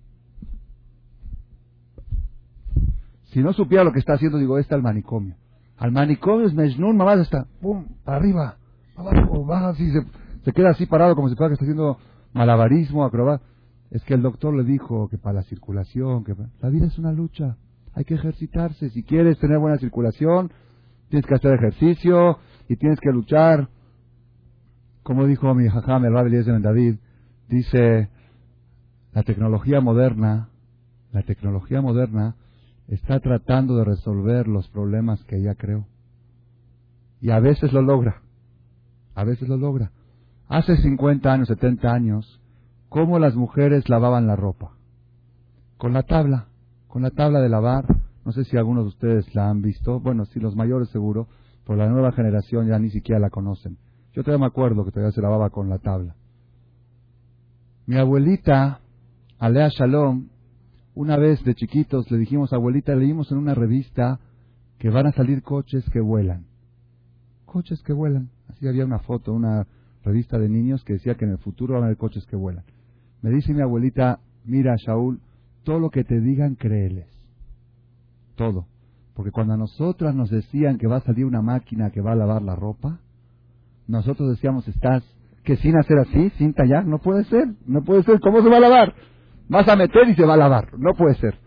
Si 3.25 3.41
no 3.41 3.53
supiera 3.53 3.83
lo 3.83 3.91
que 3.91 3.99
está 3.99 4.13
haciendo, 4.13 4.37
digo, 4.37 4.57
está 4.57 4.75
el 4.75 4.81
manicomio. 4.81 5.35
Al 5.77 5.91
manicomio 5.91 6.47
es 6.47 6.53
Mejnun, 6.53 6.97
mamá 6.97 7.13
está, 7.15 7.45
pum, 7.61 7.85
para 8.03 8.17
arriba, 8.17 8.57
abajo, 8.95 9.45
baja 9.45 9.69
así, 9.69 9.91
se, 10.43 10.53
queda 10.53 10.69
así 10.71 10.85
parado 10.85 11.15
como 11.15 11.29
si 11.29 11.35
fuera 11.35 11.49
que 11.49 11.53
está 11.53 11.65
haciendo 11.65 11.97
malabarismo, 12.33 13.05
acrobat. 13.05 13.41
Es 13.91 14.03
que 14.03 14.15
el 14.15 14.21
doctor 14.21 14.55
le 14.55 14.63
dijo 14.63 15.07
que 15.07 15.17
para 15.17 15.35
la 15.35 15.43
circulación, 15.43 16.23
que 16.23 16.35
la 16.61 16.69
vida 16.69 16.87
es 16.87 16.97
una 16.97 17.11
lucha, 17.11 17.57
hay 17.93 18.05
que 18.05 18.15
ejercitarse. 18.15 18.89
Si 18.89 19.03
quieres 19.03 19.37
tener 19.39 19.59
buena 19.59 19.77
circulación, 19.77 20.51
tienes 21.09 21.25
que 21.25 21.35
hacer 21.35 21.53
ejercicio 21.53 22.39
y 22.67 22.75
tienes 22.75 22.99
que 22.99 23.11
luchar. 23.11 23.69
Como 25.03 25.25
dijo 25.25 25.53
mi 25.53 25.69
jajam, 25.69 26.05
el 26.05 26.13
Rabbi 26.13 26.31
David, 26.61 26.95
dice, 27.47 28.09
la 29.17 29.23
tecnología 29.23 29.81
moderna, 29.81 30.49
la 31.11 31.23
tecnología 31.23 31.81
moderna 31.81 32.35
está 32.87 33.19
tratando 33.19 33.75
de 33.75 33.83
resolver 33.83 34.47
los 34.47 34.67
problemas 34.67 35.23
que 35.23 35.37
ella 35.37 35.55
creó. 35.55 35.87
Y 37.19 37.31
a 37.31 37.39
veces 37.39 37.73
lo 37.73 37.81
logra. 37.81 38.21
A 39.15 39.23
veces 39.23 39.49
lo 39.49 39.57
logra. 39.57 39.91
Hace 40.47 40.77
50 40.77 41.33
años, 41.33 41.47
70 41.47 41.91
años, 41.91 42.39
¿cómo 42.89 43.17
las 43.17 43.33
mujeres 43.33 43.89
lavaban 43.89 44.27
la 44.27 44.35
ropa? 44.35 44.73
Con 45.77 45.93
la 45.93 46.03
tabla, 46.03 46.49
con 46.87 47.01
la 47.01 47.09
tabla 47.09 47.39
de 47.39 47.49
lavar. 47.49 47.85
No 48.23 48.31
sé 48.33 48.43
si 48.43 48.55
algunos 48.55 48.83
de 48.83 48.89
ustedes 48.89 49.33
la 49.33 49.49
han 49.49 49.63
visto. 49.63 49.99
Bueno, 49.99 50.25
si 50.25 50.39
los 50.39 50.55
mayores 50.55 50.89
seguro, 50.89 51.27
por 51.65 51.75
la 51.75 51.87
nueva 51.87 52.11
generación 52.11 52.67
ya 52.67 52.77
ni 52.77 52.91
siquiera 52.91 53.19
la 53.19 53.31
conocen. 53.31 53.79
Yo 54.13 54.23
todavía 54.23 54.45
me 54.45 54.51
acuerdo 54.51 54.85
que 54.85 54.91
todavía 54.91 55.11
se 55.11 55.23
lavaba 55.23 55.49
con 55.49 55.69
la 55.69 55.79
tabla. 55.79 56.13
Mi 57.87 57.97
abuelita, 57.97 58.81
Alea 59.39 59.69
Shalom, 59.69 60.29
una 60.95 61.15
vez 61.15 61.43
de 61.43 61.53
chiquitos 61.53 62.09
le 62.09 62.17
dijimos, 62.17 62.53
abuelita, 62.53 62.95
leímos 62.95 63.31
en 63.31 63.37
una 63.37 63.53
revista 63.53 64.19
que 64.79 64.89
van 64.89 65.05
a 65.05 65.11
salir 65.11 65.43
coches 65.43 65.87
que 65.91 66.01
vuelan. 66.01 66.45
Coches 67.45 67.83
que 67.83 67.93
vuelan. 67.93 68.29
Así 68.49 68.67
había 68.67 68.83
una 68.83 68.97
foto, 68.97 69.33
una 69.33 69.67
revista 70.03 70.39
de 70.39 70.49
niños 70.49 70.83
que 70.83 70.93
decía 70.93 71.13
que 71.15 71.25
en 71.25 71.31
el 71.31 71.37
futuro 71.37 71.75
van 71.75 71.83
a 71.83 71.85
haber 71.85 71.97
coches 71.97 72.25
que 72.25 72.35
vuelan. 72.35 72.63
Me 73.21 73.29
dice 73.29 73.53
mi 73.53 73.61
abuelita, 73.61 74.21
mira 74.43 74.75
Shaul, 74.75 75.19
todo 75.63 75.79
lo 75.79 75.91
que 75.91 76.03
te 76.03 76.19
digan, 76.19 76.55
créeles. 76.55 77.07
Todo. 78.35 78.65
Porque 79.13 79.31
cuando 79.31 79.53
a 79.53 79.57
nosotras 79.57 80.15
nos 80.15 80.31
decían 80.31 80.79
que 80.79 80.87
va 80.87 80.97
a 80.97 81.01
salir 81.01 81.25
una 81.25 81.43
máquina 81.43 81.91
que 81.91 82.01
va 82.01 82.13
a 82.13 82.15
lavar 82.15 82.41
la 82.41 82.55
ropa, 82.55 83.01
nosotros 83.87 84.31
decíamos, 84.31 84.67
estás, 84.67 85.03
que 85.43 85.57
sin 85.57 85.77
hacer 85.77 85.99
así, 85.99 86.31
sin 86.39 86.53
tallar, 86.53 86.87
no 86.87 86.97
puede 86.97 87.23
ser, 87.25 87.49
no 87.67 87.83
puede 87.83 88.01
ser, 88.01 88.19
¿cómo 88.19 88.41
se 88.41 88.49
va 88.49 88.57
a 88.57 88.61
lavar? 88.61 88.95
Vas 89.49 89.67
a 89.67 89.75
meter 89.75 90.09
y 90.09 90.15
se 90.15 90.25
va 90.25 90.33
a 90.33 90.37
lavar, 90.37 90.77
no 90.77 90.93
puede 90.93 91.15
ser. 91.15 91.39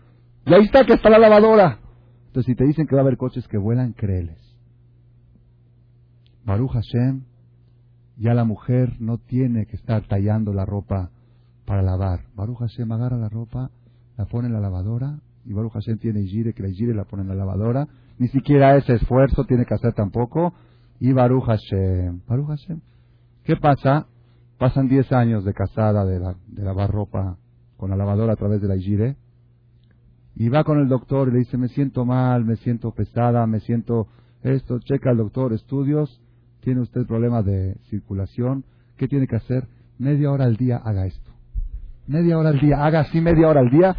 Y 0.45 0.53
ahí 0.53 0.63
está 0.63 0.85
que 0.85 0.93
está 0.93 1.09
la 1.09 1.19
lavadora. 1.19 1.79
Entonces, 2.27 2.45
si 2.45 2.55
te 2.55 2.65
dicen 2.65 2.87
que 2.87 2.95
va 2.95 3.01
a 3.01 3.03
haber 3.03 3.17
coches 3.17 3.47
que 3.47 3.57
vuelan, 3.57 3.93
créeles. 3.93 4.39
Baruch 6.45 6.71
Hashem, 6.71 7.23
ya 8.17 8.33
la 8.33 8.43
mujer 8.43 8.95
no 8.99 9.17
tiene 9.19 9.65
que 9.67 9.75
estar 9.75 10.07
tallando 10.07 10.53
la 10.53 10.65
ropa 10.65 11.11
para 11.65 11.83
lavar. 11.83 12.21
Baruch 12.35 12.59
Hashem 12.59 12.91
agarra 12.91 13.17
la 13.17 13.29
ropa, 13.29 13.69
la 14.17 14.25
pone 14.25 14.47
en 14.47 14.53
la 14.53 14.59
lavadora, 14.59 15.19
y 15.45 15.53
Baruch 15.53 15.73
Hashem 15.73 15.99
tiene 15.99 16.23
gire, 16.23 16.53
que 16.53 16.63
la 16.63 16.69
gire 16.69 16.95
la 16.95 17.05
pone 17.05 17.21
en 17.21 17.29
la 17.29 17.35
lavadora. 17.35 17.87
Ni 18.17 18.27
siquiera 18.29 18.75
ese 18.77 18.93
esfuerzo 18.93 19.45
tiene 19.45 19.65
que 19.65 19.73
hacer 19.73 19.93
tampoco. 19.93 20.53
Y 20.99 21.13
Baruch 21.13 21.45
Hashem. 21.45 22.21
Baruch 22.27 22.47
Hashem. 22.47 22.79
¿Qué 23.43 23.55
pasa? 23.55 24.07
Pasan 24.57 24.87
10 24.87 25.11
años 25.11 25.43
de 25.43 25.53
casada 25.53 26.05
de, 26.05 26.19
de 26.19 26.63
lavar 26.63 26.91
ropa 26.91 27.37
con 27.81 27.89
la 27.89 27.95
lavadora 27.95 28.33
a 28.33 28.35
través 28.35 28.61
de 28.61 28.67
la 28.67 28.77
gire. 28.77 29.15
Y 30.35 30.49
va 30.49 30.63
con 30.63 30.77
el 30.77 30.87
doctor 30.87 31.29
y 31.29 31.31
le 31.31 31.39
dice, 31.39 31.57
me 31.57 31.67
siento 31.67 32.05
mal, 32.05 32.45
me 32.45 32.55
siento 32.57 32.91
pesada, 32.91 33.47
me 33.47 33.59
siento 33.59 34.07
esto. 34.43 34.77
Checa 34.77 35.09
al 35.09 35.17
doctor, 35.17 35.51
estudios 35.51 36.21
tiene 36.59 36.81
usted 36.81 37.07
problemas 37.07 37.43
de 37.43 37.77
circulación, 37.89 38.65
¿qué 38.97 39.07
tiene 39.07 39.25
que 39.25 39.35
hacer? 39.35 39.67
Media 39.97 40.29
hora 40.29 40.45
al 40.45 40.57
día 40.57 40.77
haga 40.77 41.07
esto. 41.07 41.31
Media 42.05 42.37
hora 42.37 42.49
al 42.49 42.59
día, 42.59 42.85
haga 42.85 42.99
así 42.99 43.19
media 43.19 43.47
hora 43.47 43.61
al 43.61 43.71
día, 43.71 43.95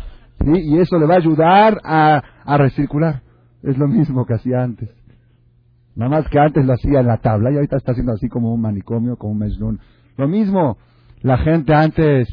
y 0.47 0.79
eso 0.79 0.97
le 0.97 1.07
va 1.07 1.15
a 1.15 1.19
ayudar 1.19 1.81
a, 1.83 2.23
a 2.45 2.59
recircular. 2.59 3.23
Es 3.65 3.77
lo 3.79 3.89
mismo 3.89 4.25
que 4.27 4.35
hacía 4.35 4.63
antes. 4.63 4.91
Nada 5.97 6.09
más 6.09 6.29
que 6.29 6.39
antes 6.39 6.65
lo 6.65 6.75
hacía 6.75 7.01
en 7.01 7.09
la 7.09 7.17
tabla 7.17 7.51
y 7.51 7.57
ahorita 7.57 7.79
está 7.79 7.91
haciendo 7.91 8.13
así 8.13 8.29
como 8.29 8.55
un 8.55 8.61
manicomio, 8.61 9.17
como 9.17 9.33
un 9.33 9.39
mesnún. 9.41 9.81
Lo 10.17 10.29
mismo, 10.29 10.79
la 11.23 11.39
gente 11.39 11.75
antes 11.75 12.29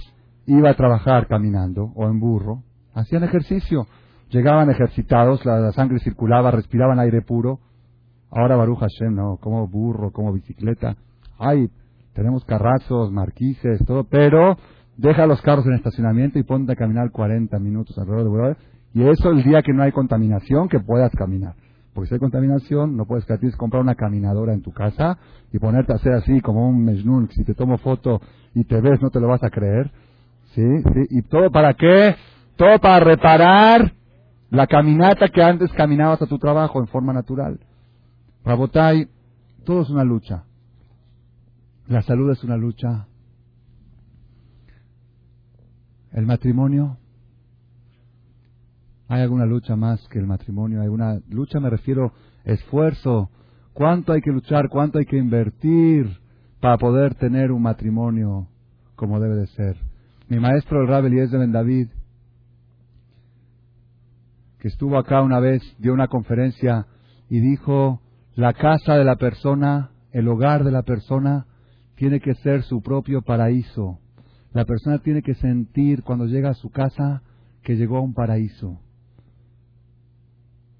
iba 0.51 0.69
a 0.69 0.75
trabajar 0.75 1.27
caminando 1.27 1.91
o 1.95 2.07
en 2.07 2.19
burro, 2.19 2.63
hacían 2.93 3.23
ejercicio, 3.23 3.87
llegaban 4.29 4.69
ejercitados, 4.69 5.45
la 5.45 5.71
sangre 5.71 5.99
circulaba, 5.99 6.51
respiraban 6.51 6.99
aire 6.99 7.21
puro, 7.21 7.59
Ahora 8.31 8.55
Baruch 8.55 8.79
Hashem, 8.79 9.15
no, 9.15 9.37
como 9.37 9.67
burro, 9.67 10.11
como 10.11 10.31
bicicleta. 10.33 10.95
Ay, 11.37 11.69
tenemos 12.13 12.45
carrazos, 12.45 13.11
marquises, 13.11 13.83
todo, 13.85 14.03
pero 14.03 14.57
deja 14.97 15.25
los 15.25 15.41
carros 15.41 15.65
en 15.65 15.73
estacionamiento 15.73 16.37
y 16.37 16.43
ponte 16.43 16.73
a 16.73 16.75
caminar 16.75 17.11
40 17.11 17.57
minutos 17.59 17.97
alrededor 17.97 18.55
de. 18.55 18.57
Y 18.93 19.03
eso 19.03 19.31
el 19.31 19.43
día 19.43 19.61
que 19.61 19.73
no 19.73 19.83
hay 19.83 19.91
contaminación, 19.91 20.67
que 20.67 20.79
puedas 20.79 21.11
caminar. 21.13 21.55
Porque 21.93 22.09
si 22.09 22.13
hay 22.15 22.19
contaminación, 22.19 22.95
no 22.95 23.05
puedes 23.05 23.25
tienes 23.25 23.55
comprar 23.55 23.81
una 23.81 23.95
caminadora 23.95 24.53
en 24.53 24.61
tu 24.61 24.71
casa 24.71 25.17
y 25.51 25.57
ponerte 25.57 25.93
a 25.93 25.95
hacer 25.95 26.13
así 26.13 26.39
como 26.41 26.69
un 26.69 26.83
Mejnun. 26.85 27.29
Si 27.31 27.43
te 27.43 27.55
tomo 27.55 27.77
foto 27.77 28.21
y 28.53 28.63
te 28.63 28.79
ves, 28.79 29.01
no 29.01 29.09
te 29.09 29.19
lo 29.19 29.27
vas 29.27 29.43
a 29.43 29.49
creer. 29.49 29.91
¿Sí? 30.55 30.61
¿Sí? 30.61 31.07
¿Y 31.09 31.21
todo 31.23 31.51
para 31.51 31.73
qué? 31.73 32.15
Todo 32.55 32.79
para 32.79 32.99
reparar 32.99 33.93
la 34.49 34.67
caminata 34.67 35.29
que 35.29 35.43
antes 35.43 35.71
caminabas 35.73 36.21
a 36.21 36.27
tu 36.27 36.39
trabajo 36.39 36.79
en 36.79 36.87
forma 36.87 37.13
natural. 37.13 37.59
Rabotai, 38.43 39.07
todo 39.63 39.81
es 39.81 39.89
una 39.89 40.03
lucha. 40.03 40.43
La 41.87 42.01
salud 42.01 42.31
es 42.31 42.43
una 42.43 42.57
lucha. 42.57 43.07
El 46.11 46.25
matrimonio. 46.25 46.97
¿Hay 49.07 49.21
alguna 49.21 49.45
lucha 49.45 49.75
más 49.75 50.07
que 50.07 50.19
el 50.19 50.27
matrimonio? 50.27 50.79
¿Hay 50.79 50.85
alguna 50.85 51.19
lucha? 51.29 51.59
Me 51.59 51.69
refiero 51.69 52.13
esfuerzo. 52.43 53.29
¿Cuánto 53.73 54.13
hay 54.13 54.21
que 54.21 54.31
luchar? 54.31 54.69
¿Cuánto 54.69 54.99
hay 54.99 55.05
que 55.05 55.17
invertir 55.17 56.19
para 56.59 56.77
poder 56.77 57.15
tener 57.15 57.51
un 57.51 57.61
matrimonio 57.61 58.47
como 58.95 59.19
debe 59.19 59.35
de 59.35 59.47
ser? 59.47 59.88
Mi 60.29 60.39
maestro, 60.39 60.83
el 60.83 60.87
Rabel 60.87 61.27
de 61.27 61.37
Ben 61.39 61.51
David, 61.51 61.89
que 64.59 64.67
estuvo 64.67 64.99
acá 64.99 65.23
una 65.23 65.39
vez, 65.39 65.63
dio 65.79 65.91
una 65.91 66.07
conferencia 66.07 66.85
y 67.29 67.39
dijo 67.39 68.03
la 68.35 68.53
casa 68.53 68.93
de 68.93 69.05
la 69.05 69.15
persona, 69.15 69.89
el 70.11 70.27
hogar 70.27 70.63
de 70.63 70.71
la 70.71 70.83
persona, 70.83 71.47
tiene 71.95 72.19
que 72.19 72.35
ser 72.35 72.61
su 72.61 72.83
propio 72.83 73.23
paraíso. 73.23 73.97
La 74.53 74.65
persona 74.65 74.99
tiene 74.99 75.23
que 75.23 75.33
sentir 75.33 76.03
cuando 76.03 76.27
llega 76.27 76.51
a 76.51 76.53
su 76.53 76.69
casa 76.69 77.23
que 77.63 77.75
llegó 77.75 77.97
a 77.97 78.01
un 78.01 78.13
paraíso. 78.13 78.79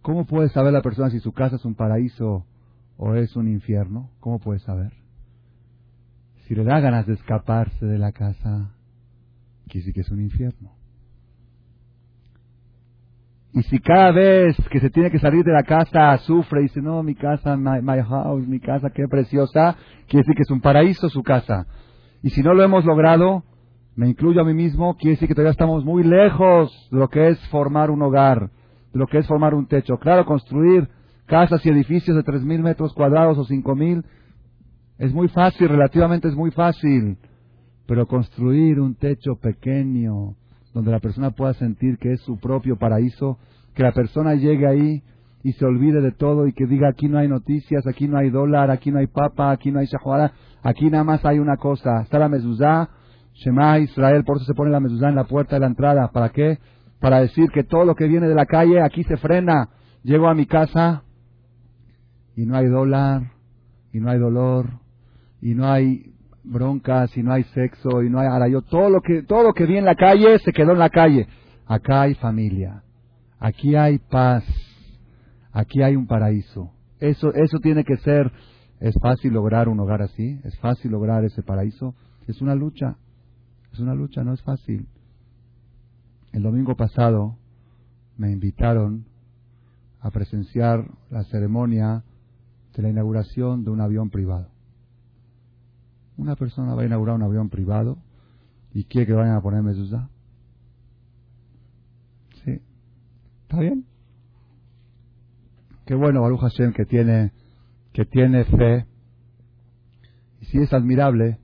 ¿Cómo 0.03 0.27
puede 0.27 0.49
saber 0.49 0.73
la 0.73 0.83
persona 0.83 1.09
si 1.09 1.19
su 1.19 1.31
casa 1.31 1.55
es 1.55 1.65
un 1.65 1.73
paraíso 1.73 2.45
o 2.97 3.15
es 3.15 3.35
un 3.35 3.47
infierno? 3.47 4.11
¿Cómo 4.19 4.37
puede 4.37 4.59
saber? 4.59 4.93
Si 6.45 6.53
le 6.53 6.63
da 6.63 6.79
ganas 6.79 7.07
de 7.07 7.13
escaparse 7.13 7.87
de 7.87 7.97
la 7.97 8.11
casa, 8.11 8.75
quiere 9.69 9.85
decir 9.85 9.93
que 9.93 10.01
es 10.01 10.11
un 10.11 10.21
infierno. 10.21 10.71
Y 13.53 13.63
si 13.63 13.79
cada 13.79 14.11
vez 14.11 14.55
que 14.69 14.79
se 14.79 14.89
tiene 14.89 15.09
que 15.09 15.19
salir 15.19 15.43
de 15.43 15.51
la 15.51 15.63
casa 15.63 16.17
sufre 16.19 16.61
y 16.61 16.63
dice, 16.63 16.81
no, 16.81 17.01
mi 17.01 17.15
casa, 17.15 17.57
my, 17.57 17.81
house, 18.07 18.47
mi 18.47 18.59
casa, 18.59 18.91
qué 18.91 19.07
preciosa, 19.07 19.75
quiere 20.07 20.23
decir 20.23 20.35
que 20.35 20.43
es 20.43 20.51
un 20.51 20.61
paraíso 20.61 21.09
su 21.09 21.23
casa. 21.23 21.65
Y 22.21 22.29
si 22.29 22.43
no 22.43 22.53
lo 22.53 22.63
hemos 22.63 22.85
logrado, 22.85 23.43
me 23.95 24.07
incluyo 24.07 24.41
a 24.41 24.45
mí 24.45 24.53
mismo, 24.53 24.95
quiere 24.97 25.15
decir 25.15 25.27
que 25.27 25.33
todavía 25.33 25.51
estamos 25.51 25.83
muy 25.83 26.03
lejos 26.03 26.89
de 26.91 26.99
lo 26.99 27.09
que 27.09 27.29
es 27.29 27.39
formar 27.47 27.89
un 27.89 28.01
hogar, 28.01 28.51
de 28.93 28.99
lo 28.99 29.07
que 29.07 29.17
es 29.17 29.27
formar 29.27 29.55
un 29.55 29.67
techo. 29.67 29.97
Claro, 29.97 30.25
construir 30.25 30.87
casas 31.25 31.65
y 31.65 31.69
edificios 31.69 32.15
de 32.15 32.23
3.000 32.23 32.59
metros 32.59 32.93
cuadrados 32.93 33.37
o 33.37 33.45
5.000 33.45 34.03
es 34.99 35.13
muy 35.13 35.27
fácil, 35.29 35.69
relativamente 35.69 36.27
es 36.27 36.35
muy 36.35 36.51
fácil. 36.51 37.17
Pero 37.89 38.05
construir 38.05 38.79
un 38.79 38.93
techo 38.93 39.37
pequeño, 39.41 40.35
donde 40.75 40.91
la 40.91 40.99
persona 40.99 41.31
pueda 41.31 41.55
sentir 41.55 41.97
que 41.97 42.13
es 42.13 42.21
su 42.21 42.37
propio 42.37 42.77
paraíso, 42.77 43.39
que 43.73 43.81
la 43.81 43.93
persona 43.93 44.35
llegue 44.35 44.67
ahí 44.67 45.01
y 45.41 45.53
se 45.53 45.65
olvide 45.65 45.99
de 45.99 46.11
todo 46.11 46.45
y 46.45 46.53
que 46.53 46.67
diga 46.67 46.89
aquí 46.89 47.07
no 47.07 47.17
hay 47.17 47.27
noticias, 47.27 47.87
aquí 47.87 48.07
no 48.07 48.19
hay 48.19 48.29
dólar, 48.29 48.69
aquí 48.69 48.91
no 48.91 48.99
hay 48.99 49.07
papa, 49.07 49.49
aquí 49.49 49.71
no 49.71 49.79
hay 49.79 49.87
shahuara, 49.87 50.33
aquí 50.61 50.87
nada 50.91 51.03
más 51.03 51.25
hay 51.25 51.39
una 51.39 51.57
cosa, 51.57 52.01
está 52.03 52.19
la 52.19 52.29
mezuzá, 52.29 52.91
Shema 53.33 53.79
Israel, 53.79 54.23
por 54.23 54.37
eso 54.37 54.45
se 54.45 54.53
pone 54.53 54.69
la 54.69 54.79
mezuzá 54.79 55.09
en 55.09 55.15
la 55.15 55.23
puerta 55.23 55.55
de 55.55 55.61
la 55.61 55.67
entrada, 55.67 56.11
¿para 56.11 56.29
qué? 56.29 56.59
Para 56.99 57.21
decir 57.21 57.49
que 57.49 57.63
todo 57.63 57.85
lo 57.85 57.95
que 57.95 58.07
viene 58.07 58.27
de 58.27 58.35
la 58.35 58.45
calle 58.45 58.83
aquí 58.83 59.03
se 59.05 59.17
frena, 59.17 59.69
llego 60.03 60.27
a 60.27 60.35
mi 60.35 60.45
casa 60.45 61.05
y 62.35 62.45
no 62.45 62.55
hay 62.55 62.67
dólar, 62.67 63.31
y 63.91 63.99
no 63.99 64.11
hay 64.11 64.19
dolor, 64.19 64.67
y 65.41 65.55
no 65.55 65.71
hay 65.71 66.13
broncas 66.43 67.15
y 67.17 67.23
no 67.23 67.33
hay 67.33 67.43
sexo 67.45 68.03
y 68.03 68.09
no 68.09 68.19
hay 68.19 68.51
yo 68.51 68.61
todo 68.61 68.89
lo 68.89 69.01
que 69.01 69.23
todo 69.23 69.43
lo 69.43 69.53
que 69.53 69.65
vi 69.65 69.77
en 69.77 69.85
la 69.85 69.95
calle 69.95 70.39
se 70.39 70.51
quedó 70.51 70.73
en 70.73 70.79
la 70.79 70.89
calle. 70.89 71.27
Acá 71.65 72.03
hay 72.03 72.15
familia, 72.15 72.83
aquí 73.39 73.75
hay 73.75 73.99
paz, 73.99 74.43
aquí 75.51 75.81
hay 75.81 75.95
un 75.95 76.07
paraíso. 76.07 76.71
Eso 76.99 77.33
eso 77.33 77.59
tiene 77.59 77.83
que 77.83 77.97
ser. 77.97 78.31
Es 78.79 78.95
fácil 79.01 79.33
lograr 79.33 79.67
un 79.67 79.79
hogar 79.79 80.01
así, 80.01 80.39
es 80.43 80.57
fácil 80.59 80.91
lograr 80.91 81.25
ese 81.25 81.43
paraíso. 81.43 81.95
Es 82.27 82.41
una 82.41 82.55
lucha, 82.55 82.95
es 83.73 83.79
una 83.79 83.93
lucha, 83.93 84.23
no 84.23 84.33
es 84.33 84.41
fácil. 84.41 84.87
El 86.31 86.43
domingo 86.43 86.75
pasado 86.75 87.35
me 88.17 88.31
invitaron 88.31 89.05
a 89.99 90.11
presenciar 90.11 90.85
la 91.09 91.23
ceremonia 91.23 92.03
de 92.75 92.83
la 92.83 92.89
inauguración 92.89 93.63
de 93.63 93.71
un 93.71 93.81
avión 93.81 94.09
privado. 94.09 94.47
Una 96.19 96.35
persona 96.35 96.75
va 96.75 96.81
a 96.81 96.85
inaugurar 96.85 97.15
un 97.15 97.23
avión 97.23 97.49
privado 97.49 97.97
y 98.73 98.83
quiere 98.83 99.07
que 99.07 99.13
vayan 99.13 99.37
a 99.37 99.41
poner 99.41 99.63
mezuzá. 99.63 100.09
Sí. 102.43 102.59
¿Está 103.43 103.59
bien? 103.61 103.85
Qué 105.85 105.95
bueno 105.95 106.21
Baruch 106.21 106.41
Hashem 106.41 106.73
que 106.73 106.85
tiene 106.85 107.31
que 107.93 108.03
tiene 108.03 108.43
fe, 108.43 108.85
y 110.41 110.45
si 110.45 110.59
es 110.59 110.73
admirable, 110.73 111.39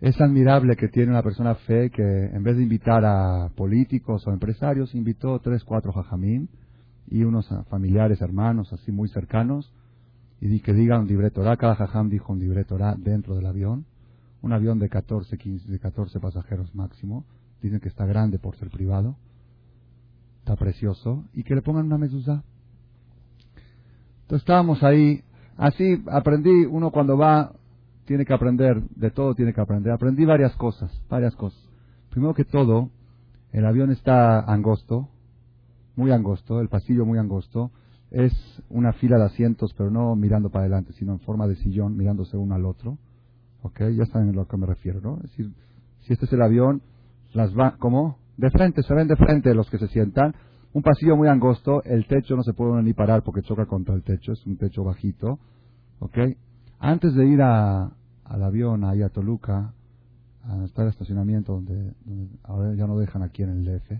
es 0.00 0.20
admirable 0.20 0.74
que 0.74 0.88
tiene 0.88 1.12
una 1.12 1.22
persona 1.22 1.54
fe 1.54 1.90
que 1.90 2.02
en 2.02 2.42
vez 2.42 2.56
de 2.56 2.64
invitar 2.64 3.04
a 3.04 3.48
políticos 3.54 4.26
o 4.26 4.32
empresarios, 4.32 4.94
invitó 4.94 5.38
tres, 5.38 5.62
cuatro 5.62 5.92
jajamín 5.92 6.48
y 7.06 7.22
unos 7.22 7.48
familiares, 7.70 8.20
hermanos, 8.20 8.72
así 8.72 8.90
muy 8.90 9.08
cercanos, 9.08 9.72
y 10.44 10.58
que 10.58 10.72
digan 10.72 11.06
libre 11.06 11.30
Cada 11.30 11.76
jajam 11.76 12.08
dijo 12.08 12.32
un 12.32 12.40
libre 12.40 12.66
dentro 12.98 13.36
del 13.36 13.46
avión. 13.46 13.86
Un 14.40 14.52
avión 14.52 14.80
de 14.80 14.88
14, 14.88 15.38
15, 15.38 15.70
de 15.70 15.78
14 15.78 16.18
pasajeros 16.18 16.74
máximo. 16.74 17.24
Dicen 17.62 17.78
que 17.78 17.88
está 17.88 18.06
grande 18.06 18.40
por 18.40 18.56
ser 18.56 18.68
privado. 18.68 19.14
Está 20.40 20.56
precioso. 20.56 21.22
Y 21.32 21.44
que 21.44 21.54
le 21.54 21.62
pongan 21.62 21.86
una 21.86 21.96
mezuzá. 21.96 22.42
Entonces 24.22 24.42
estábamos 24.42 24.82
ahí. 24.82 25.22
Así 25.56 26.02
aprendí, 26.10 26.66
uno 26.66 26.90
cuando 26.90 27.16
va, 27.16 27.52
tiene 28.04 28.24
que 28.24 28.34
aprender, 28.34 28.82
de 28.96 29.12
todo 29.12 29.36
tiene 29.36 29.54
que 29.54 29.60
aprender. 29.60 29.92
Aprendí 29.92 30.24
varias 30.24 30.56
cosas, 30.56 30.90
varias 31.08 31.36
cosas. 31.36 31.62
Primero 32.10 32.34
que 32.34 32.44
todo, 32.44 32.90
el 33.52 33.64
avión 33.64 33.92
está 33.92 34.40
angosto, 34.40 35.08
muy 35.94 36.10
angosto, 36.10 36.60
el 36.60 36.68
pasillo 36.68 37.06
muy 37.06 37.20
angosto 37.20 37.70
es 38.12 38.62
una 38.68 38.92
fila 38.92 39.16
de 39.18 39.24
asientos, 39.24 39.72
pero 39.76 39.90
no 39.90 40.14
mirando 40.14 40.50
para 40.50 40.64
adelante, 40.64 40.92
sino 40.92 41.12
en 41.12 41.20
forma 41.20 41.46
de 41.48 41.56
sillón, 41.56 41.96
mirándose 41.96 42.36
uno 42.36 42.54
al 42.54 42.66
otro. 42.66 42.98
¿Ok? 43.62 43.80
Ya 43.96 44.04
saben 44.06 44.30
a 44.30 44.32
lo 44.32 44.46
que 44.46 44.56
me 44.56 44.66
refiero, 44.66 45.00
¿no? 45.00 45.16
Es 45.16 45.30
decir, 45.30 45.52
si 46.00 46.12
este 46.12 46.26
es 46.26 46.32
el 46.32 46.42
avión, 46.42 46.82
las 47.32 47.56
va, 47.56 47.76
¿cómo? 47.78 48.18
De 48.36 48.50
frente, 48.50 48.82
se 48.82 48.94
ven 48.94 49.08
de 49.08 49.16
frente 49.16 49.54
los 49.54 49.70
que 49.70 49.78
se 49.78 49.88
sientan. 49.88 50.34
Un 50.74 50.82
pasillo 50.82 51.16
muy 51.16 51.28
angosto, 51.28 51.82
el 51.84 52.06
techo 52.06 52.36
no 52.36 52.42
se 52.42 52.52
puede 52.52 52.82
ni 52.82 52.92
parar 52.92 53.22
porque 53.22 53.42
choca 53.42 53.66
contra 53.66 53.94
el 53.94 54.02
techo, 54.02 54.32
es 54.32 54.46
un 54.46 54.58
techo 54.58 54.84
bajito. 54.84 55.38
¿Ok? 56.00 56.18
Antes 56.80 57.14
de 57.14 57.26
ir 57.26 57.40
a, 57.40 57.92
al 58.24 58.42
avión, 58.42 58.84
ahí 58.84 59.02
a 59.02 59.08
Toluca, 59.08 59.72
a 60.44 60.64
estar 60.64 60.84
el 60.84 60.90
estacionamiento 60.90 61.52
donde, 61.52 61.94
ahora 62.42 62.74
ya 62.74 62.86
no 62.86 62.98
dejan 62.98 63.22
aquí 63.22 63.42
en 63.42 63.50
el 63.50 63.64
DF, 63.64 63.92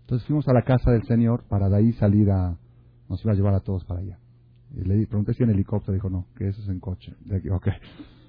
entonces 0.00 0.26
fuimos 0.26 0.48
a 0.48 0.54
la 0.54 0.62
casa 0.62 0.90
del 0.90 1.04
Señor 1.04 1.44
para 1.48 1.68
de 1.68 1.76
ahí 1.76 1.92
salir 1.92 2.30
a, 2.30 2.56
nos 3.08 3.22
iba 3.24 3.32
a 3.32 3.36
llevar 3.36 3.54
a 3.54 3.60
todos 3.60 3.84
para 3.84 4.00
allá. 4.00 4.18
Y 4.76 4.84
le 4.84 5.06
pregunté 5.06 5.34
si 5.34 5.42
en 5.42 5.50
helicóptero, 5.50 5.94
dijo, 5.94 6.10
no, 6.10 6.26
que 6.36 6.48
eso 6.48 6.60
es 6.62 6.68
en 6.68 6.80
coche. 6.80 7.14
De 7.24 7.36
aquí, 7.36 7.48
ok. 7.48 7.68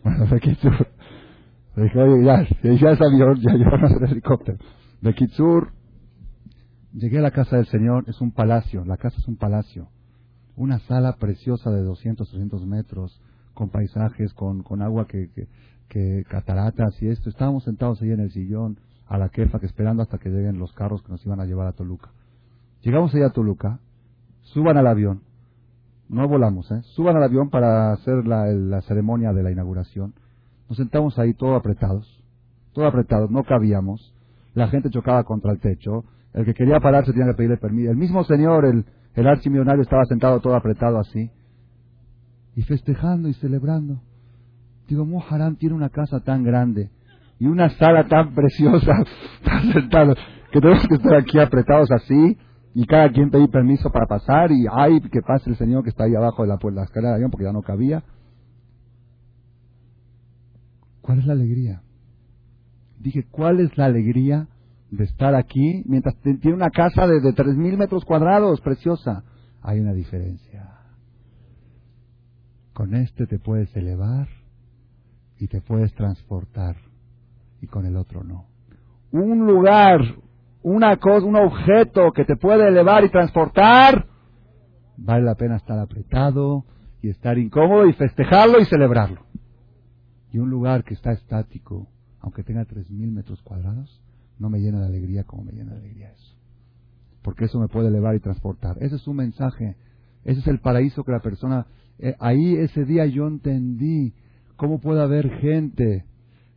Bueno, 0.04 0.28
de 0.28 0.40
Kitsur. 0.40 0.88
Le 1.76 1.84
dije, 1.84 2.00
oye, 2.00 2.24
ya, 2.24 2.44
ya 2.62 2.92
es 2.92 3.02
avión, 3.02 3.42
ya 3.42 3.54
llevamos 3.56 3.92
el 3.92 4.12
helicóptero. 4.12 4.60
De 5.02 5.16
Kitsur, 5.16 5.72
llegué 6.94 7.18
a 7.18 7.22
la 7.22 7.32
casa 7.32 7.56
del 7.56 7.66
Señor, 7.66 8.04
es 8.08 8.22
un 8.22 8.32
palacio, 8.32 8.86
la 8.86 8.98
casa 8.98 9.18
es 9.18 9.28
un 9.28 9.36
palacio. 9.36 9.90
Una 10.56 10.78
sala 10.80 11.16
preciosa 11.18 11.72
de 11.72 11.82
200, 11.82 12.30
300 12.30 12.68
metros, 12.68 13.20
con 13.56 13.70
paisajes, 13.70 14.36
con, 14.36 14.62
con 14.62 14.84
agua 14.84 15.08
que, 15.08 15.32
que, 15.32 15.48
que, 15.90 16.24
cataratas 16.30 17.02
y 17.02 17.08
esto. 17.08 17.30
Estábamos 17.30 17.64
sentados 17.64 18.00
ahí 18.04 18.12
en 18.12 18.20
el 18.20 18.32
sillón, 18.32 18.80
a 19.08 19.18
la 19.18 19.30
quefa, 19.30 19.60
que 19.60 19.66
esperando 19.66 20.04
hasta 20.04 20.20
que 20.20 20.30
lleguen 20.30 20.60
los 20.60 20.72
carros 20.74 21.02
que 21.02 21.12
nos 21.12 21.26
iban 21.26 21.40
a 21.40 21.46
llevar 21.46 21.66
a 21.66 21.74
Toluca. 21.74 22.12
Llegamos 22.84 23.14
allá 23.16 23.28
a 23.28 23.34
Toluca, 23.34 23.80
suban 24.46 24.78
al 24.78 24.88
avión. 24.88 25.22
No 26.08 26.28
volamos, 26.28 26.70
¿eh? 26.72 26.82
Suban 26.96 27.18
al 27.18 27.24
avión 27.24 27.50
para 27.50 27.91
hacer 27.91 28.26
la, 28.26 28.82
ceremonia 28.82 29.34
de 29.34 29.43
la 29.43 29.52
inauguración. 29.52 30.14
Nos 30.70 30.78
sentamos 30.78 31.18
ahí 31.20 31.34
todos 31.34 31.58
apretados, 31.58 32.24
todo 32.74 32.86
apretados, 32.86 33.30
no 33.32 33.43
cabíamos. 33.43 34.14
La 34.54 34.68
gente 34.68 34.89
chocaba 34.89 35.24
contra 35.24 35.52
el 35.52 35.60
techo. 35.60 36.06
El 36.34 36.46
que 36.46 36.54
quería 36.54 36.80
pararse 36.80 37.12
tenía 37.12 37.28
que 37.28 37.38
pedirle 37.38 37.58
permiso. 37.58 37.91
El 37.91 37.98
mismo 37.98 38.24
señor, 38.24 38.66
el, 38.66 38.86
el 39.16 39.28
archimillonario, 39.28 39.82
estaba 39.82 40.06
sentado 40.06 40.39
todo 40.39 40.56
apretado 40.56 41.00
así. 41.00 41.30
Y 42.56 42.62
festejando 42.62 43.28
y 43.28 43.34
celebrando. 43.34 44.02
Digo, 44.88 45.06
Moharam 45.06 45.56
tiene 45.56 45.76
una 45.76 45.89
casa 45.89 46.20
tan 46.20 46.43
grande 46.43 46.89
y 47.39 47.48
una 47.48 47.70
sala 47.70 48.08
tan 48.08 48.34
preciosa, 48.34 48.93
tan 49.43 49.74
sentado, 49.74 50.16
que 50.52 50.62
tenemos 50.62 50.88
que 50.88 50.96
estar 50.96 51.16
aquí 51.16 51.39
apretados 51.39 51.91
así 51.91 52.38
y 52.76 52.86
cada 52.86 53.10
quien 53.10 53.32
pedí 53.32 53.48
permiso 53.48 53.90
para 53.90 54.06
pasar 54.06 54.52
y 54.52 54.66
ay 54.70 55.00
que 55.00 55.22
pase 55.22 55.50
el 55.50 55.56
señor 55.56 55.84
que 55.84 55.90
está 55.90 56.04
ahí 56.04 56.14
abajo 56.14 56.44
de 56.44 56.50
la, 56.50 56.58
puerta, 56.58 56.82
la 56.82 56.86
escalera 56.86 57.12
de 57.12 57.16
avión 57.16 57.32
porque 57.32 57.46
ya 57.46 57.54
no 57.54 57.62
cabía. 57.62 58.04
¿Cuál 61.02 61.20
es 61.20 61.26
la 61.26 61.34
alegría? 61.34 61.84
Dije, 63.00 63.26
¿cuál 63.32 63.62
es 63.62 63.78
la 63.78 63.86
alegría 63.86 64.50
de 64.92 65.06
estar 65.06 65.36
aquí 65.36 65.84
mientras 65.86 66.18
tiene 66.22 66.54
una 66.54 66.70
casa 66.70 67.08
de, 67.08 67.22
de 67.22 67.34
3.000 67.34 67.78
metros 67.78 68.04
cuadrados, 68.04 68.60
preciosa? 68.60 69.24
Hay 69.62 69.80
una 69.80 69.94
diferencia. 69.94 70.82
Con 72.74 72.94
este 72.94 73.26
te 73.26 73.40
puedes 73.40 73.74
elevar 73.78 74.28
y 75.40 75.48
te 75.48 75.62
puedes 75.62 75.94
transportar 75.94 76.76
y 77.62 77.68
con 77.68 77.86
el 77.86 77.96
otro 77.96 78.24
no. 78.26 78.48
Un 79.12 79.46
lugar, 79.48 80.02
una 80.66 80.97
cosa, 80.97 81.28
un 81.28 81.36
objeto 81.36 82.11
que 82.11 82.26
te 82.26 82.38
puede 82.38 82.68
elevar 82.68 83.05
y 83.05 83.09
transportar, 83.09 84.07
vale 84.97 85.24
la 85.24 85.36
pena 85.36 85.57
estar 85.57 85.78
apretado 85.78 86.66
y 87.03 87.09
estar 87.09 87.38
incómodo 87.38 87.86
y 87.86 87.93
festejarlo 87.93 88.59
y 88.59 88.66
celebrarlo. 88.66 89.28
Y 90.32 90.39
un 90.39 90.49
lugar 90.49 90.84
que 90.84 90.95
está 90.95 91.11
estático, 91.11 91.88
aunque 92.20 92.43
tenga 92.43 92.66
tres 92.66 92.89
mil 92.89 93.11
metros 93.11 93.43
cuadrados, 93.43 94.01
no 94.39 94.49
me 94.49 94.57
llena 94.57 94.80
de 94.80 94.88
alegría 94.88 95.24
como 95.24 95.43
me 95.43 95.51
llena 95.51 95.74
de 95.74 95.82
alegría 95.82 96.09
eso. 96.09 96.36
Porque 97.22 97.45
eso 97.45 97.59
me 97.59 97.68
puede 97.68 97.89
elevar 97.89 98.16
y 98.16 98.20
transportar. 98.20 98.78
Ese 98.80 98.95
es 98.95 99.07
un 99.07 99.18
mensaje. 99.18 99.78
Ese 100.24 100.39
es 100.39 100.47
el 100.47 100.59
paraíso 100.59 101.03
que 101.03 101.11
la 101.11 101.20
persona... 101.20 101.68
Eh, 101.99 102.16
ahí 102.20 102.55
ese 102.55 102.86
día 102.86 103.05
yo 103.05 103.28
entendí 103.28 104.16
cómo 104.55 104.80
puede 104.80 105.03
haber 105.03 105.30
gente, 105.41 106.05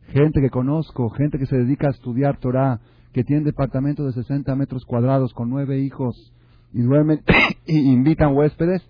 gente 0.07 0.41
que 0.41 0.49
conozco, 0.49 1.11
gente 1.11 1.37
que 1.37 1.45
se 1.45 1.57
dedica 1.57 1.87
a 1.87 1.91
estudiar 1.91 2.39
Torah, 2.39 2.81
que 3.13 3.23
tienen 3.23 3.43
departamentos 3.43 4.05
de 4.05 4.21
60 4.21 4.55
metros 4.55 4.85
cuadrados 4.85 5.33
con 5.33 5.49
nueve 5.49 5.79
hijos 5.79 6.33
y 6.73 6.81
duermen 6.81 7.21
y 7.65 7.91
invitan 7.91 8.35
huéspedes. 8.35 8.81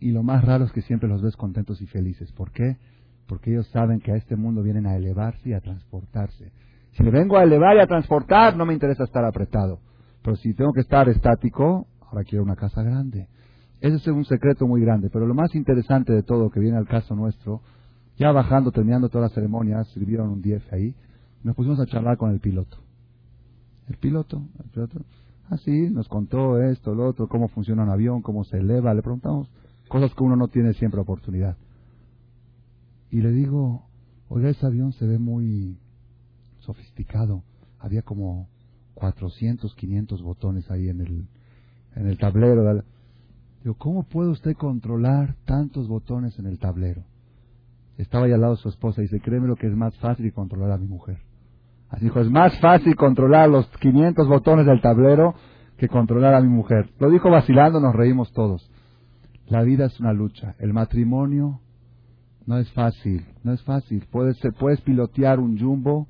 Y 0.00 0.10
lo 0.10 0.22
más 0.22 0.44
raro 0.44 0.64
es 0.64 0.72
que 0.72 0.82
siempre 0.82 1.08
los 1.08 1.22
ves 1.22 1.36
contentos 1.36 1.80
y 1.80 1.86
felices. 1.86 2.32
¿Por 2.32 2.50
qué? 2.50 2.76
Porque 3.26 3.50
ellos 3.52 3.68
saben 3.68 4.00
que 4.00 4.12
a 4.12 4.16
este 4.16 4.36
mundo 4.36 4.62
vienen 4.62 4.86
a 4.86 4.96
elevarse 4.96 5.48
y 5.48 5.52
a 5.52 5.60
transportarse. 5.60 6.52
Si 6.92 7.02
me 7.02 7.10
vengo 7.10 7.38
a 7.38 7.44
elevar 7.44 7.76
y 7.76 7.80
a 7.80 7.86
transportar, 7.86 8.56
no 8.56 8.66
me 8.66 8.74
interesa 8.74 9.04
estar 9.04 9.24
apretado. 9.24 9.80
Pero 10.22 10.36
si 10.36 10.54
tengo 10.54 10.72
que 10.72 10.80
estar 10.80 11.08
estático, 11.08 11.86
ahora 12.00 12.24
quiero 12.24 12.44
una 12.44 12.56
casa 12.56 12.82
grande. 12.82 13.28
Ese 13.80 13.96
es 13.96 14.06
un 14.08 14.24
secreto 14.24 14.66
muy 14.66 14.80
grande. 14.80 15.08
Pero 15.10 15.26
lo 15.26 15.34
más 15.34 15.54
interesante 15.54 16.12
de 16.12 16.22
todo 16.22 16.50
que 16.50 16.60
viene 16.60 16.76
al 16.76 16.86
caso 16.86 17.14
nuestro, 17.14 17.62
ya 18.16 18.30
bajando, 18.32 18.70
terminando 18.70 19.08
todas 19.08 19.30
las 19.30 19.34
ceremonias, 19.34 19.88
sirvieron 19.88 20.28
un 20.28 20.42
10 20.42 20.72
ahí, 20.72 20.94
nos 21.42 21.56
pusimos 21.56 21.80
a 21.80 21.86
charlar 21.86 22.16
con 22.16 22.30
el 22.30 22.40
piloto. 22.40 22.78
El 23.92 23.98
piloto, 23.98 24.42
el 24.64 24.70
piloto, 24.70 25.02
así, 25.50 25.90
nos 25.90 26.08
contó 26.08 26.58
esto, 26.62 26.94
lo 26.94 27.06
otro, 27.06 27.28
cómo 27.28 27.48
funciona 27.48 27.82
un 27.82 27.90
avión, 27.90 28.22
cómo 28.22 28.42
se 28.44 28.56
eleva, 28.56 28.94
le 28.94 29.02
preguntamos 29.02 29.50
cosas 29.86 30.14
que 30.14 30.24
uno 30.24 30.34
no 30.34 30.48
tiene 30.48 30.72
siempre 30.72 30.98
oportunidad. 30.98 31.58
Y 33.10 33.20
le 33.20 33.32
digo, 33.32 33.84
oiga, 34.30 34.48
ese 34.48 34.64
avión 34.64 34.94
se 34.94 35.06
ve 35.06 35.18
muy 35.18 35.76
sofisticado. 36.60 37.42
Había 37.78 38.00
como 38.00 38.48
400, 38.94 39.74
500 39.74 40.22
botones 40.22 40.70
ahí 40.70 40.88
en 40.88 41.02
el, 41.02 41.26
en 41.94 42.06
el 42.06 42.16
tablero. 42.16 42.82
Digo, 43.62 43.74
¿cómo 43.74 44.04
puede 44.04 44.30
usted 44.30 44.56
controlar 44.56 45.36
tantos 45.44 45.86
botones 45.86 46.38
en 46.38 46.46
el 46.46 46.58
tablero? 46.58 47.04
Estaba 47.98 48.24
ahí 48.24 48.32
al 48.32 48.40
lado 48.40 48.54
de 48.54 48.62
su 48.62 48.70
esposa 48.70 49.02
y 49.02 49.04
dice, 49.04 49.20
créeme 49.20 49.48
lo 49.48 49.56
que 49.56 49.66
es 49.66 49.76
más 49.76 49.94
fácil 49.98 50.32
controlar 50.32 50.70
a 50.70 50.78
mi 50.78 50.86
mujer. 50.86 51.18
Dijo, 52.00 52.20
es 52.20 52.30
más 52.30 52.58
fácil 52.58 52.96
controlar 52.96 53.48
los 53.48 53.68
500 53.78 54.26
botones 54.26 54.66
del 54.66 54.80
tablero 54.80 55.34
que 55.76 55.88
controlar 55.88 56.34
a 56.34 56.40
mi 56.40 56.48
mujer. 56.48 56.90
Lo 56.98 57.10
dijo 57.10 57.30
vacilando, 57.30 57.80
nos 57.80 57.94
reímos 57.94 58.32
todos. 58.32 58.70
La 59.46 59.62
vida 59.62 59.86
es 59.86 60.00
una 60.00 60.12
lucha. 60.12 60.54
El 60.58 60.72
matrimonio 60.72 61.60
no 62.46 62.58
es 62.58 62.70
fácil, 62.72 63.26
no 63.44 63.52
es 63.52 63.62
fácil. 63.62 64.06
Puedes, 64.10 64.40
puedes 64.58 64.80
pilotear 64.80 65.38
un 65.38 65.58
jumbo 65.58 66.08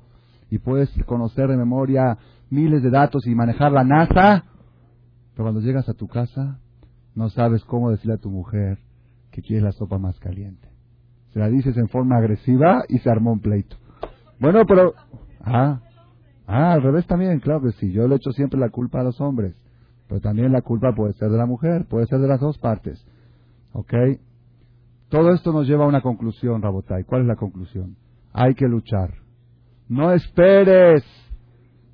y 0.49 0.59
puedes 0.59 0.89
conocer 1.05 1.47
de 1.47 1.57
memoria 1.57 2.17
miles 2.49 2.83
de 2.83 2.89
datos 2.89 3.25
y 3.25 3.35
manejar 3.35 3.71
la 3.71 3.83
NASA, 3.83 4.45
pero 5.31 5.45
cuando 5.45 5.61
llegas 5.61 5.89
a 5.89 5.93
tu 5.93 6.07
casa 6.07 6.59
no 7.15 7.29
sabes 7.29 7.63
cómo 7.65 7.91
decirle 7.91 8.13
a 8.13 8.21
tu 8.21 8.29
mujer 8.29 8.79
que 9.31 9.41
quieres 9.41 9.63
la 9.63 9.71
sopa 9.71 9.97
más 9.97 10.19
caliente. 10.19 10.67
Se 11.33 11.39
la 11.39 11.49
dices 11.49 11.75
en 11.77 11.89
forma 11.89 12.17
agresiva 12.17 12.83
y 12.87 12.99
se 12.99 13.09
armó 13.09 13.33
un 13.33 13.39
pleito. 13.39 13.75
Bueno, 14.39 14.65
pero 14.67 14.93
Ah, 15.43 15.81
ah, 16.47 16.73
al 16.73 16.81
revés 16.81 17.05
también, 17.05 17.39
claro 17.39 17.61
que 17.61 17.71
sí. 17.73 17.91
Yo 17.91 18.07
le 18.07 18.15
echo 18.15 18.31
siempre 18.31 18.59
la 18.59 18.69
culpa 18.69 19.01
a 19.01 19.03
los 19.03 19.19
hombres, 19.21 19.55
pero 20.07 20.21
también 20.21 20.51
la 20.51 20.61
culpa 20.61 20.93
puede 20.95 21.13
ser 21.13 21.29
de 21.29 21.37
la 21.37 21.45
mujer, 21.45 21.85
puede 21.87 22.07
ser 22.07 22.19
de 22.19 22.27
las 22.27 22.39
dos 22.39 22.57
partes. 22.57 23.05
¿Ok? 23.73 23.93
Todo 25.09 25.33
esto 25.33 25.51
nos 25.51 25.67
lleva 25.67 25.85
a 25.85 25.87
una 25.87 26.01
conclusión, 26.01 26.61
Rabotai. 26.61 27.03
¿Cuál 27.03 27.21
es 27.21 27.27
la 27.27 27.35
conclusión? 27.35 27.95
Hay 28.31 28.55
que 28.55 28.67
luchar. 28.67 29.13
No 29.87 30.11
esperes, 30.11 31.03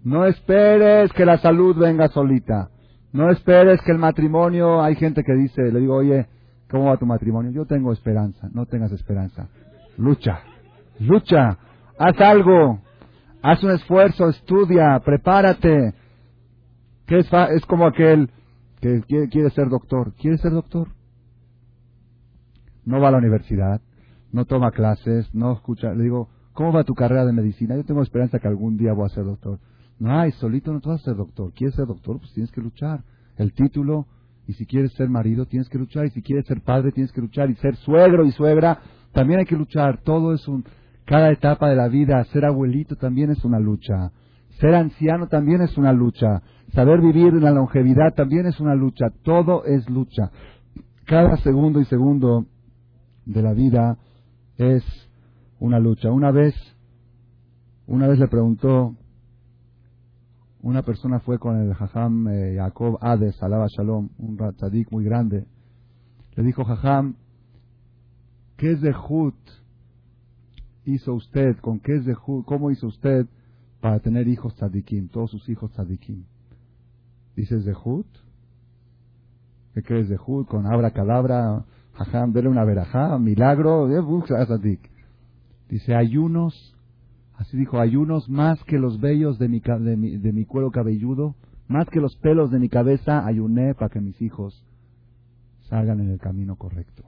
no 0.03 0.25
esperes 0.25 1.11
que 1.13 1.25
la 1.25 1.37
salud 1.39 1.75
venga 1.75 2.07
solita. 2.07 2.69
No 3.11 3.29
esperes 3.31 3.81
que 3.81 3.91
el 3.91 3.97
matrimonio, 3.97 4.81
hay 4.81 4.95
gente 4.95 5.23
que 5.23 5.33
dice, 5.33 5.63
le 5.71 5.79
digo, 5.79 5.95
oye, 5.95 6.27
¿Cómo 6.69 6.85
va 6.85 6.97
tu 6.97 7.05
matrimonio? 7.05 7.51
Yo 7.51 7.65
tengo 7.65 7.91
esperanza. 7.91 8.47
No 8.53 8.65
tengas 8.67 8.91
esperanza. 8.91 9.49
Lucha. 9.97 10.41
Lucha. 10.99 11.57
Haz 11.97 12.21
algo. 12.21 12.79
Haz 13.41 13.63
un 13.63 13.71
esfuerzo. 13.71 14.29
Estudia. 14.29 14.99
Prepárate. 15.03 15.93
¿Qué 17.05 17.19
es, 17.19 17.29
es 17.55 17.65
como 17.65 17.85
aquel 17.85 18.29
que 18.81 19.01
quiere 19.29 19.49
ser 19.51 19.69
doctor. 19.69 20.13
¿Quiere 20.13 20.37
ser 20.37 20.51
doctor? 20.51 20.89
No 22.85 22.99
va 22.99 23.09
a 23.09 23.11
la 23.11 23.17
universidad. 23.17 23.81
No 24.31 24.45
toma 24.45 24.71
clases. 24.71 25.33
No 25.33 25.53
escucha. 25.53 25.93
Le 25.93 26.03
digo, 26.03 26.29
¿cómo 26.53 26.71
va 26.71 26.83
tu 26.83 26.93
carrera 26.93 27.25
de 27.25 27.33
medicina? 27.33 27.75
Yo 27.75 27.83
tengo 27.83 28.01
esperanza 28.01 28.39
que 28.39 28.47
algún 28.47 28.77
día 28.77 28.93
voy 28.93 29.05
a 29.05 29.09
ser 29.09 29.25
doctor. 29.25 29.59
No, 29.99 30.17
ay, 30.17 30.31
solito 30.31 30.71
no 30.71 30.79
te 30.79 30.89
vas 30.89 31.01
a 31.01 31.05
ser 31.05 31.15
doctor. 31.15 31.51
¿Quieres 31.53 31.75
ser 31.75 31.85
doctor? 31.85 32.19
Pues 32.19 32.31
tienes 32.33 32.51
que 32.51 32.61
luchar. 32.61 33.03
El 33.37 33.53
título, 33.53 34.07
y 34.47 34.53
si 34.53 34.65
quieres 34.65 34.93
ser 34.93 35.09
marido, 35.09 35.45
tienes 35.45 35.67
que 35.69 35.77
luchar. 35.77 36.05
Y 36.05 36.11
si 36.11 36.21
quieres 36.21 36.45
ser 36.45 36.61
padre, 36.61 36.91
tienes 36.91 37.11
que 37.11 37.21
luchar. 37.21 37.49
Y 37.49 37.55
ser 37.55 37.75
suegro 37.75 38.25
y 38.25 38.31
suegra, 38.31 38.79
también 39.11 39.39
hay 39.39 39.45
que 39.45 39.55
luchar. 39.55 40.01
Todo 40.03 40.33
es 40.33 40.47
un, 40.47 40.63
cada 41.10 41.32
etapa 41.32 41.68
de 41.68 41.76
la 41.76 41.88
vida. 41.88 42.24
Ser 42.26 42.45
abuelito 42.45 42.95
también 42.95 43.32
es 43.32 43.43
una 43.43 43.60
lucha. 43.60 44.12
Ser 44.60 44.76
anciano 44.76 45.28
también 45.28 45.60
es 45.64 45.76
una 45.76 45.91
lucha. 45.91 46.43
Saber 46.74 47.01
vivir 47.01 47.34
en 47.34 47.43
la 47.43 47.49
longevidad 47.49 48.14
también 48.16 48.45
es 48.45 48.60
una 48.60 48.76
lucha. 48.76 49.07
Todo 49.24 49.66
es 49.66 49.89
lucha. 49.89 50.30
Cada 51.05 51.38
segundo 51.38 51.82
y 51.82 51.86
segundo 51.86 52.45
de 53.26 53.41
la 53.41 53.53
vida 53.53 53.97
es 54.57 54.84
una 55.60 55.80
lucha. 55.80 56.12
Una 56.12 56.30
vez, 56.30 56.53
una 57.88 58.07
vez 58.07 58.20
le 58.20 58.28
preguntó 58.28 58.95
una 60.62 60.84
persona 60.84 61.22
fue 61.22 61.39
con 61.39 61.60
el 61.60 61.74
Jajam 61.74 62.28
eh, 62.28 62.53
Jacob 62.57 62.99
Ades, 63.01 63.41
Alaba 63.41 63.66
Shalom, 63.68 64.10
un 64.20 64.38
tzadik 64.57 64.91
muy 64.91 65.05
grande. 65.05 65.47
Le 66.36 66.43
dijo, 66.43 66.66
Jajam, 66.66 67.16
¿qué 68.57 68.74
es 68.74 68.82
de 68.82 68.93
Hut 68.93 69.36
hizo 70.89 71.13
usted? 71.13 71.57
¿Con 71.59 71.79
qué 71.79 71.95
es 71.95 72.05
de 72.05 72.15
Hut? 72.15 72.45
¿Cómo 72.45 72.71
hizo 72.71 72.87
usted 72.87 73.27
para 73.81 73.99
tener 73.99 74.27
hijos 74.27 74.55
tzadikim, 74.55 75.09
todos 75.09 75.31
sus 75.31 75.47
hijos 75.49 75.71
tzadikim? 75.71 76.23
¿Dices 77.35 77.65
de 77.65 77.73
Hut? 77.73 78.07
¿Qué 79.73 79.83
crees 79.83 80.09
de 80.09 80.17
Hut? 80.17 80.47
Con 80.47 80.65
abra 80.65 80.91
cadabra, 80.91 81.65
Jajam, 81.93 82.33
dele 82.33 82.49
una 82.49 82.63
verajá, 82.63 83.17
milagro, 83.17 83.87
tzadik. 84.25 84.89
Dice, 85.69 85.95
ayunos 85.95 86.75
Así 87.39 87.55
dijo, 87.55 87.79
ayunos 87.79 88.27
más 88.27 88.61
que 88.65 88.77
los 88.77 88.99
vellos 88.99 89.39
de 89.39 89.47
mi, 89.47 89.61
de, 89.61 89.95
mi, 89.95 90.17
de 90.17 90.33
mi 90.33 90.43
cuero 90.43 90.71
cabelludo, 90.71 91.35
más 91.69 91.87
que 91.87 92.01
los 92.01 92.17
pelos 92.17 92.51
de 92.51 92.59
mi 92.59 92.67
cabeza, 92.67 93.25
ayuné 93.25 93.73
para 93.75 93.87
que 93.87 94.01
mis 94.01 94.21
hijos 94.21 94.65
salgan 95.69 96.01
en 96.01 96.09
el 96.09 96.19
camino 96.19 96.57
correcto. 96.57 97.03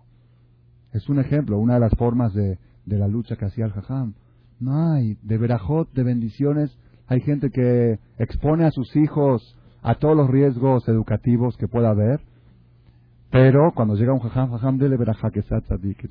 Es 0.93 1.09
un 1.09 1.19
ejemplo, 1.19 1.57
una 1.57 1.73
de 1.73 1.79
las 1.82 1.91
formas 1.95 2.34
de, 2.34 2.59
de 2.86 2.97
la 2.97 3.07
lucha 3.07 3.36
que 3.36 3.45
hacía 3.45 3.65
el 3.65 3.71
jajam. 3.71 4.13
No 4.59 4.91
hay, 4.91 5.17
de 5.23 5.38
verajot, 5.38 5.91
de 5.93 6.03
bendiciones, 6.03 6.77
hay 7.07 7.21
gente 7.21 7.49
que 7.49 7.99
expone 8.17 8.65
a 8.65 8.71
sus 8.71 8.95
hijos 8.95 9.57
a 9.82 9.95
todos 9.95 10.15
los 10.15 10.29
riesgos 10.29 10.88
educativos 10.88 11.57
que 11.57 11.67
pueda 11.67 11.89
haber, 11.89 12.21
pero 13.32 13.71
cuando 13.73 13.95
llega 13.95 14.13
un 14.13 14.19
jajam, 14.19 14.51
jajam, 14.51 14.77
dele 14.77 14.97
verajá, 14.97 15.32
que 15.32 15.41
sea 15.43 15.61
tzadik, 15.61 15.97
que. 15.97 16.09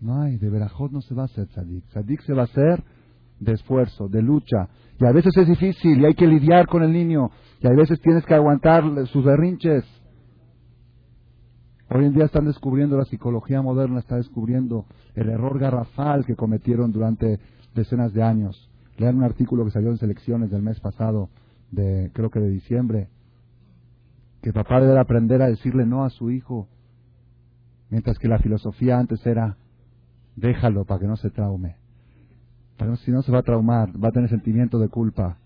No 0.00 0.20
hay, 0.20 0.36
de 0.36 0.50
verajot 0.50 0.92
no 0.92 1.00
se 1.00 1.14
va 1.14 1.22
a 1.22 1.24
hacer 1.24 1.46
tzadik. 1.48 1.84
Tzadik 1.86 2.20
se 2.20 2.34
va 2.34 2.42
a 2.42 2.44
hacer 2.44 2.84
de 3.40 3.52
esfuerzo, 3.52 4.08
de 4.08 4.22
lucha. 4.22 4.68
Y 5.00 5.06
a 5.06 5.12
veces 5.12 5.32
es 5.36 5.48
difícil 5.48 6.00
y 6.00 6.04
hay 6.04 6.14
que 6.14 6.26
lidiar 6.26 6.66
con 6.66 6.82
el 6.82 6.92
niño. 6.92 7.30
Y 7.60 7.66
a 7.66 7.70
veces 7.70 7.98
tienes 8.00 8.24
que 8.26 8.34
aguantar 8.34 8.84
sus 9.06 9.24
berrinches. 9.24 9.84
Hoy 11.90 12.06
en 12.06 12.14
día 12.14 12.24
están 12.24 12.46
descubriendo, 12.46 12.96
la 12.96 13.04
psicología 13.04 13.62
moderna 13.62 14.00
está 14.00 14.16
descubriendo 14.16 14.86
el 15.14 15.28
error 15.28 15.58
garrafal 15.58 16.24
que 16.24 16.34
cometieron 16.34 16.92
durante 16.92 17.38
decenas 17.74 18.12
de 18.12 18.22
años. 18.22 18.70
Lean 18.96 19.16
un 19.16 19.24
artículo 19.24 19.64
que 19.64 19.70
salió 19.70 19.90
en 19.90 19.98
selecciones 19.98 20.50
del 20.50 20.62
mes 20.62 20.80
pasado, 20.80 21.28
de 21.70 22.10
creo 22.14 22.30
que 22.30 22.40
de 22.40 22.48
diciembre, 22.48 23.08
que 24.42 24.52
papá 24.52 24.80
debe 24.80 24.98
aprender 24.98 25.42
a 25.42 25.48
decirle 25.48 25.84
no 25.84 26.04
a 26.04 26.10
su 26.10 26.30
hijo, 26.30 26.68
mientras 27.90 28.18
que 28.18 28.28
la 28.28 28.38
filosofía 28.38 28.98
antes 28.98 29.24
era 29.26 29.56
Déjalo 30.36 30.84
para 30.84 31.00
que 31.00 31.06
no 31.06 31.16
se 31.16 31.30
traume. 31.30 31.76
Pero 32.76 32.96
si 32.96 33.10
no 33.10 33.22
se 33.22 33.30
va 33.30 33.38
a 33.38 33.42
traumar, 33.42 33.90
va 34.02 34.08
a 34.08 34.12
tener 34.12 34.28
sentimiento 34.28 34.78
de 34.78 34.88
culpa. 34.88 35.38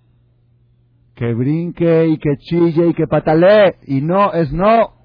Que 1.15 1.35
brinque 1.35 2.09
y 2.09 2.19
que 2.19 2.37
chille 2.39 2.89
y 2.89 2.95
que 2.95 3.07
patalee. 3.07 3.77
Y 3.87 4.01
no 4.01 4.33
es 4.33 4.53
no. 4.53 4.98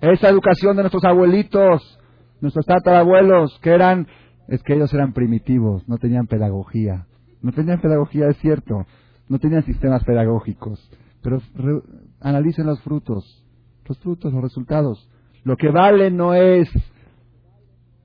Esa 0.00 0.28
educación 0.28 0.76
de 0.76 0.82
nuestros 0.82 1.04
abuelitos, 1.04 1.98
nuestros 2.40 2.66
tatarabuelos, 2.66 3.58
que 3.60 3.70
eran, 3.70 4.06
es 4.46 4.62
que 4.62 4.74
ellos 4.74 4.92
eran 4.94 5.12
primitivos, 5.12 5.88
no 5.88 5.98
tenían 5.98 6.26
pedagogía. 6.26 7.06
No 7.42 7.52
tenían 7.52 7.80
pedagogía, 7.80 8.28
es 8.28 8.36
cierto. 8.38 8.86
No 9.28 9.38
tenían 9.38 9.64
sistemas 9.64 10.04
pedagógicos. 10.04 10.90
Pero 11.22 11.40
analicen 12.20 12.66
los 12.66 12.80
frutos. 12.82 13.44
Los 13.86 13.98
frutos, 13.98 14.32
los 14.32 14.42
resultados. 14.42 15.08
Lo 15.44 15.56
que 15.56 15.70
vale 15.70 16.10
no 16.10 16.34
es 16.34 16.68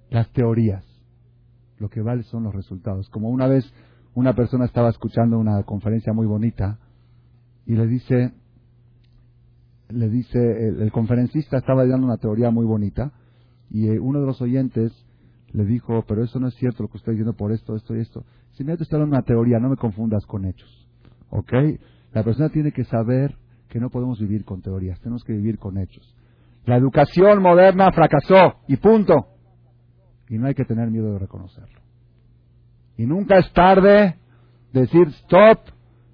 las 0.10 0.32
teorías. 0.32 0.86
Lo 1.78 1.90
que 1.90 2.02
vale 2.02 2.24
son 2.24 2.44
los 2.44 2.54
resultados. 2.54 3.10
Como 3.10 3.30
una 3.30 3.48
vez 3.48 3.72
una 4.14 4.34
persona 4.34 4.66
estaba 4.66 4.90
escuchando 4.90 5.38
una 5.38 5.64
conferencia 5.64 6.14
muy 6.14 6.28
bonita 6.28 6.80
y 7.66 7.76
le 7.76 7.88
dice, 7.88 8.34
le 9.94 10.10
dice, 10.10 10.40
el, 10.40 10.92
conferencista 10.92 11.58
estaba 11.58 11.86
dando 11.86 12.06
una 12.06 12.18
teoría 12.18 12.52
muy 12.52 12.66
bonita 12.66 13.12
y 13.70 13.88
eh, 13.88 14.00
uno 14.00 14.20
de 14.20 14.26
los 14.26 14.42
oyentes 14.42 14.92
le 15.52 15.66
dijo, 15.66 16.04
pero 16.08 16.24
eso 16.24 16.40
no 16.40 16.48
es 16.48 16.56
cierto 16.56 16.84
lo 16.84 16.90
que 16.90 16.98
estoy 16.98 17.14
diciendo 17.14 17.34
por 17.34 17.52
esto, 17.52 17.76
esto 17.76 17.96
y 17.96 18.02
esto. 18.02 18.26
Si 18.54 18.64
me 18.64 18.74
estoy 18.74 18.88
dando 18.90 19.08
una 19.08 19.22
teoría, 19.22 19.60
no 19.60 19.70
me 19.70 19.78
confundas 19.78 20.26
con 20.26 20.46
hechos. 20.46 20.88
¿Ok? 21.30 21.54
La 22.12 22.24
persona 22.24 22.50
tiene 22.50 22.72
que 22.72 22.84
saber 22.86 23.36
que 23.70 23.80
no 23.80 23.90
podemos 23.90 24.20
vivir 24.20 24.46
con 24.46 24.62
teorías, 24.62 25.00
tenemos 25.00 25.24
que 25.24 25.34
vivir 25.34 25.58
con 25.58 25.78
hechos. 25.78 26.16
La 26.66 26.78
educación 26.78 27.42
moderna 27.42 27.92
fracasó 27.92 28.60
y 28.68 28.78
punto. 28.78 29.28
Y 30.30 30.38
no 30.38 30.48
hay 30.48 30.56
que 30.56 30.66
tener 30.66 30.90
miedo 30.90 31.12
de 31.14 31.20
reconocerlo. 31.20 31.82
Y 32.98 33.06
nunca 33.06 33.38
es 33.40 33.52
tarde 33.54 34.18
decir 34.72 35.08
stop 35.24 35.60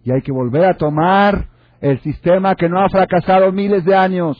y 0.03 0.11
hay 0.11 0.21
que 0.21 0.32
volver 0.32 0.65
a 0.65 0.77
tomar 0.77 1.49
el 1.82 1.99
sistema 2.01 2.55
que 2.55 2.69
no 2.69 2.80
ha 2.80 2.89
fracasado 2.89 3.51
miles 3.51 3.86
de 3.86 3.95
años, 3.95 4.38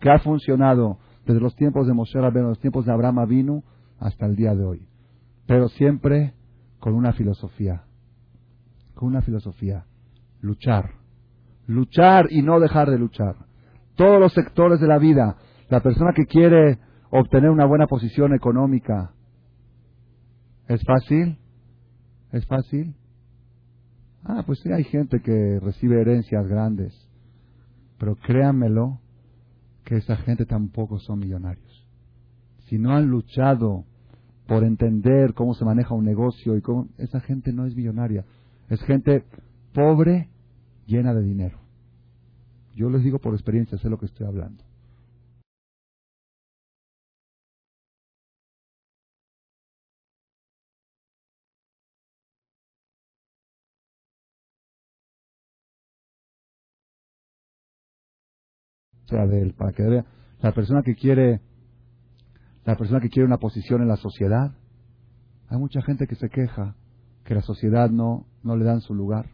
que 0.00 0.10
ha 0.10 0.18
funcionado 0.18 0.98
desde 1.26 1.40
los 1.40 1.54
tiempos 1.54 1.86
de 1.86 1.92
Moshe 1.92 2.18
Rabbeinu, 2.18 2.48
los 2.48 2.60
tiempos 2.60 2.86
de 2.86 2.92
Abraham 2.92 3.18
Avinu 3.18 3.62
hasta 3.98 4.26
el 4.26 4.36
día 4.36 4.54
de 4.54 4.64
hoy. 4.64 4.88
Pero 5.46 5.68
siempre 5.68 6.34
con 6.78 6.94
una 6.94 7.12
filosofía, 7.12 7.84
con 8.94 9.08
una 9.08 9.20
filosofía, 9.20 9.84
luchar, 10.40 10.92
luchar 11.66 12.26
y 12.30 12.42
no 12.42 12.58
dejar 12.60 12.90
de 12.90 12.98
luchar. 12.98 13.36
Todos 13.96 14.18
los 14.18 14.32
sectores 14.32 14.80
de 14.80 14.86
la 14.86 14.98
vida, 14.98 15.36
la 15.68 15.80
persona 15.80 16.12
que 16.14 16.24
quiere 16.24 16.78
obtener 17.10 17.50
una 17.50 17.66
buena 17.66 17.86
posición 17.86 18.34
económica. 18.34 19.12
¿Es 20.68 20.82
fácil? 20.84 21.38
¿Es 22.32 22.46
fácil? 22.46 22.94
Ah, 24.24 24.42
pues 24.46 24.60
sí, 24.60 24.70
hay 24.72 24.84
gente 24.84 25.20
que 25.20 25.58
recibe 25.60 26.00
herencias 26.00 26.46
grandes, 26.46 26.94
pero 27.98 28.16
créanmelo 28.16 29.00
que 29.84 29.96
esa 29.96 30.16
gente 30.16 30.44
tampoco 30.46 30.98
son 30.98 31.20
millonarios. 31.20 31.86
Si 32.68 32.78
no 32.78 32.94
han 32.94 33.06
luchado 33.06 33.84
por 34.46 34.64
entender 34.64 35.34
cómo 35.34 35.54
se 35.54 35.64
maneja 35.64 35.94
un 35.94 36.04
negocio 36.04 36.56
y 36.56 36.60
cómo 36.60 36.88
esa 36.98 37.20
gente 37.20 37.52
no 37.52 37.66
es 37.66 37.74
millonaria, 37.74 38.24
es 38.68 38.80
gente 38.82 39.24
pobre 39.72 40.28
llena 40.86 41.14
de 41.14 41.22
dinero. 41.22 41.58
Yo 42.74 42.90
les 42.90 43.02
digo 43.02 43.18
por 43.18 43.34
experiencia, 43.34 43.78
sé 43.78 43.88
lo 43.88 43.98
que 43.98 44.06
estoy 44.06 44.26
hablando. 44.26 44.62
Sea 59.10 59.26
de 59.26 59.42
él, 59.42 59.54
para 59.54 59.72
que 59.72 59.82
vea. 59.82 60.04
La 60.40 60.52
persona 60.52 60.82
que 60.82 60.94
quiere, 60.94 61.40
la 62.64 62.76
persona 62.76 63.00
que 63.00 63.10
quiere 63.10 63.26
una 63.26 63.38
posición 63.38 63.82
en 63.82 63.88
la 63.88 63.96
sociedad, 63.96 64.52
hay 65.48 65.58
mucha 65.58 65.82
gente 65.82 66.06
que 66.06 66.14
se 66.14 66.30
queja 66.30 66.76
que 67.24 67.34
la 67.34 67.42
sociedad 67.42 67.90
no, 67.90 68.26
no 68.42 68.56
le 68.56 68.64
dan 68.64 68.80
su 68.80 68.94
lugar. 68.94 69.26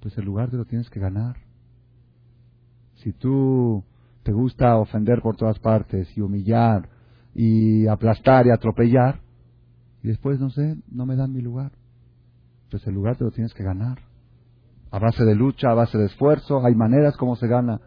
Pues 0.00 0.16
el 0.18 0.24
lugar 0.24 0.50
te 0.50 0.56
lo 0.56 0.64
tienes 0.64 0.90
que 0.90 1.00
ganar. 1.00 1.36
Si 2.96 3.12
tú 3.12 3.84
te 4.22 4.32
gusta 4.32 4.76
ofender 4.76 5.20
por 5.22 5.36
todas 5.36 5.58
partes 5.58 6.08
y 6.16 6.20
humillar 6.20 6.88
y 7.34 7.86
aplastar 7.86 8.46
y 8.46 8.50
atropellar, 8.50 9.20
y 10.02 10.08
después, 10.08 10.38
no 10.38 10.50
sé, 10.50 10.76
no 10.90 11.06
me 11.06 11.16
dan 11.16 11.32
mi 11.32 11.40
lugar. 11.40 11.72
Pues 12.70 12.86
el 12.86 12.94
lugar 12.94 13.16
te 13.16 13.24
lo 13.24 13.30
tienes 13.30 13.54
que 13.54 13.64
ganar. 13.64 13.98
A 14.90 14.98
base 14.98 15.24
de 15.24 15.34
lucha, 15.34 15.70
a 15.70 15.74
base 15.74 15.98
de 15.98 16.06
esfuerzo, 16.06 16.64
hay 16.64 16.74
maneras 16.74 17.16
como 17.16 17.36
se 17.36 17.46
gana. 17.46 17.80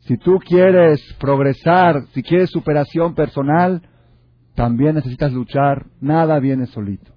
Si 0.00 0.16
tú 0.16 0.38
quieres 0.38 1.00
progresar, 1.20 2.04
si 2.12 2.22
quieres 2.22 2.50
superación 2.50 3.14
personal, 3.14 3.82
también 4.54 4.94
necesitas 4.94 5.32
luchar. 5.32 5.86
Nada 6.00 6.38
viene 6.38 6.66
solito. 6.66 7.12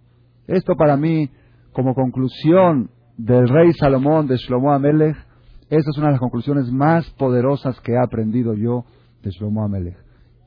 Esto 0.48 0.76
para 0.76 0.98
mí, 0.98 1.30
como 1.72 1.96
conclusión 1.96 2.90
del 3.18 3.48
rey 3.48 3.72
Salomón 3.74 4.28
de 4.28 4.38
Shlomo 4.38 4.72
Amelech, 4.72 5.16
esta 5.70 5.90
es 5.90 5.98
una 5.98 6.08
de 6.08 6.14
las 6.14 6.20
conclusiones 6.20 6.72
más 6.72 7.10
poderosas 7.12 7.80
que 7.82 7.94
he 7.94 7.98
aprendido 7.98 8.54
yo 8.54 8.86
de 9.24 9.32
Shlomo 9.32 9.64
Amelech. 9.64 9.98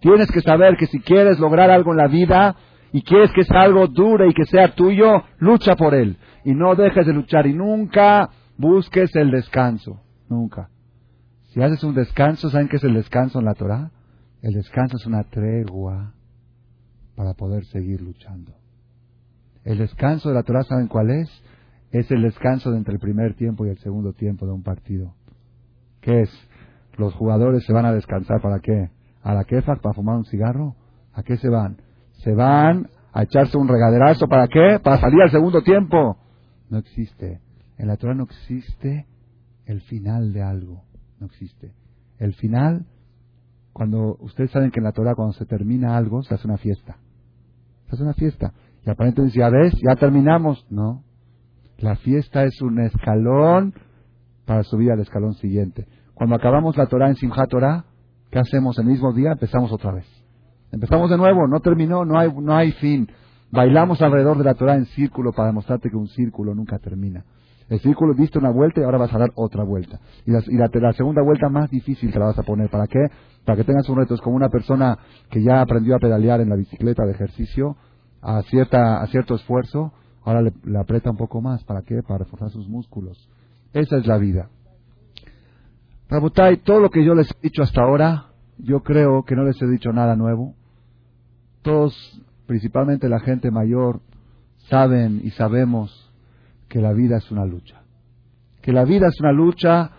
Tienes 0.00 0.30
que 0.30 0.40
saber 0.40 0.76
que 0.76 0.86
si 0.86 1.00
quieres 1.00 1.38
lograr 1.38 1.70
algo 1.70 1.92
en 1.92 1.96
la 1.96 2.06
vida 2.06 2.54
y 2.92 3.02
quieres 3.02 3.32
que 3.32 3.44
sea 3.44 3.62
algo 3.62 3.88
duro 3.88 4.28
y 4.28 4.34
que 4.34 4.44
sea 4.44 4.74
tuyo, 4.74 5.24
lucha 5.38 5.74
por 5.74 5.94
él. 5.94 6.16
Y 6.44 6.54
no 6.54 6.74
dejes 6.74 7.06
de 7.06 7.12
luchar 7.12 7.46
y 7.46 7.54
nunca 7.54 8.30
busques 8.56 9.14
el 9.16 9.30
descanso. 9.30 10.00
Nunca. 10.28 10.68
Si 11.56 11.62
haces 11.62 11.82
un 11.84 11.94
descanso, 11.94 12.50
¿saben 12.50 12.68
qué 12.68 12.76
es 12.76 12.84
el 12.84 12.92
descanso 12.92 13.38
en 13.38 13.46
la 13.46 13.54
Torah? 13.54 13.90
El 14.42 14.52
descanso 14.52 14.98
es 14.98 15.06
una 15.06 15.24
tregua 15.24 16.12
para 17.14 17.32
poder 17.32 17.64
seguir 17.64 18.02
luchando. 18.02 18.52
El 19.64 19.78
descanso 19.78 20.28
de 20.28 20.34
la 20.34 20.42
Torah, 20.42 20.64
¿saben 20.64 20.86
cuál 20.86 21.08
es? 21.08 21.30
Es 21.92 22.10
el 22.10 22.20
descanso 22.20 22.70
de 22.70 22.76
entre 22.76 22.92
el 22.92 23.00
primer 23.00 23.36
tiempo 23.36 23.64
y 23.64 23.70
el 23.70 23.78
segundo 23.78 24.12
tiempo 24.12 24.44
de 24.44 24.52
un 24.52 24.62
partido. 24.62 25.14
¿Qué 26.02 26.20
es? 26.20 26.48
Los 26.98 27.14
jugadores 27.14 27.64
se 27.64 27.72
van 27.72 27.86
a 27.86 27.92
descansar 27.94 28.42
para 28.42 28.58
qué? 28.58 28.90
¿A 29.22 29.32
la 29.32 29.44
quefa 29.44 29.76
para 29.76 29.94
fumar 29.94 30.16
un 30.16 30.26
cigarro? 30.26 30.76
¿A 31.14 31.22
qué 31.22 31.38
se 31.38 31.48
van? 31.48 31.78
Se 32.18 32.34
van 32.34 32.90
a 33.14 33.22
echarse 33.22 33.56
un 33.56 33.66
regaderazo 33.66 34.28
para 34.28 34.46
qué? 34.48 34.78
Para 34.84 34.98
salir 34.98 35.22
al 35.22 35.30
segundo 35.30 35.62
tiempo. 35.62 36.18
No 36.68 36.76
existe. 36.76 37.40
En 37.78 37.88
la 37.88 37.96
Torah 37.96 38.14
no 38.14 38.24
existe 38.24 39.06
el 39.64 39.80
final 39.80 40.34
de 40.34 40.42
algo 40.42 40.85
no 41.20 41.26
existe. 41.26 41.72
El 42.18 42.34
final, 42.34 42.86
cuando 43.72 44.16
ustedes 44.20 44.50
saben 44.50 44.70
que 44.70 44.80
en 44.80 44.84
la 44.84 44.92
Torah 44.92 45.14
cuando 45.14 45.34
se 45.34 45.46
termina 45.46 45.96
algo, 45.96 46.22
se 46.22 46.34
hace 46.34 46.46
una 46.46 46.56
fiesta. 46.56 46.96
Se 47.86 47.94
hace 47.94 48.02
una 48.02 48.14
fiesta. 48.14 48.52
Y 48.84 48.90
aparentemente 48.90 49.38
ya 49.38 49.48
ves, 49.50 49.74
ya 49.74 49.96
terminamos. 49.96 50.66
No. 50.70 51.02
La 51.78 51.96
fiesta 51.96 52.44
es 52.44 52.60
un 52.62 52.80
escalón 52.80 53.74
para 54.46 54.62
subir 54.62 54.90
al 54.92 55.00
escalón 55.00 55.34
siguiente. 55.34 55.86
Cuando 56.14 56.36
acabamos 56.36 56.76
la 56.76 56.86
Torah 56.86 57.08
en 57.08 57.16
Simchat 57.16 57.50
Torah, 57.50 57.84
¿qué 58.30 58.38
hacemos? 58.38 58.78
El 58.78 58.86
mismo 58.86 59.12
día 59.12 59.32
empezamos 59.32 59.70
otra 59.72 59.92
vez. 59.92 60.06
Empezamos 60.72 61.10
de 61.10 61.18
nuevo, 61.18 61.46
no 61.46 61.60
terminó, 61.60 62.04
no 62.04 62.18
hay, 62.18 62.32
no 62.32 62.56
hay 62.56 62.72
fin. 62.72 63.08
Bailamos 63.50 64.00
alrededor 64.00 64.38
de 64.38 64.44
la 64.44 64.54
Torah 64.54 64.76
en 64.76 64.86
círculo 64.86 65.32
para 65.32 65.48
demostrarte 65.48 65.90
que 65.90 65.96
un 65.96 66.08
círculo 66.08 66.54
nunca 66.54 66.78
termina. 66.78 67.24
El 67.68 67.80
círculo 67.80 68.14
diste 68.14 68.38
una 68.38 68.50
vuelta 68.50 68.80
y 68.80 68.84
ahora 68.84 68.98
vas 68.98 69.12
a 69.12 69.18
dar 69.18 69.32
otra 69.34 69.64
vuelta. 69.64 69.98
Y, 70.24 70.30
la, 70.30 70.92
segunda 70.92 71.22
vuelta 71.22 71.48
más 71.48 71.68
difícil 71.68 72.12
te 72.12 72.18
la 72.18 72.26
vas 72.26 72.38
a 72.38 72.44
poner. 72.44 72.70
¿Para 72.70 72.86
qué? 72.86 73.00
Para 73.44 73.56
que 73.56 73.64
tengas 73.64 73.88
un 73.88 73.96
reto. 73.96 74.16
Como 74.18 74.36
una 74.36 74.48
persona 74.48 74.98
que 75.30 75.42
ya 75.42 75.60
aprendió 75.60 75.96
a 75.96 75.98
pedalear 75.98 76.40
en 76.40 76.48
la 76.48 76.56
bicicleta 76.56 77.04
de 77.04 77.12
ejercicio 77.12 77.76
a, 78.22 78.42
cierta, 78.42 79.02
a 79.02 79.06
cierto 79.08 79.34
esfuerzo. 79.34 79.92
Ahora 80.24 80.42
le, 80.42 80.78
aprieta 80.78 81.10
un 81.10 81.16
poco 81.16 81.40
más. 81.40 81.64
¿Para 81.64 81.82
qué? 81.82 82.02
Para 82.02 82.18
reforzar 82.18 82.50
sus 82.50 82.68
músculos. 82.68 83.28
Esa 83.72 83.96
es 83.96 84.06
la 84.06 84.18
vida. 84.18 84.48
Rabutai, 86.08 86.58
todo 86.58 86.78
lo 86.78 86.90
que 86.90 87.04
yo 87.04 87.14
les 87.14 87.28
he 87.30 87.40
dicho 87.42 87.62
hasta 87.62 87.82
ahora, 87.82 88.26
yo 88.58 88.84
creo 88.84 89.24
que 89.24 89.34
no 89.34 89.42
les 89.42 89.60
he 89.60 89.66
dicho 89.66 89.92
nada 89.92 90.14
nuevo. 90.14 90.54
Todos, 91.62 92.22
principalmente 92.46 93.08
la 93.08 93.18
gente 93.18 93.50
mayor, 93.50 94.00
saben 94.68 95.20
y 95.24 95.30
sabemos 95.30 96.05
que 96.68 96.80
la 96.80 96.92
vida 96.92 97.18
es 97.18 97.30
una 97.30 97.44
lucha. 97.44 97.82
Que 98.62 98.72
la 98.72 98.84
vida 98.84 99.06
es 99.08 99.20
una 99.20 99.32
lucha, 99.32 99.90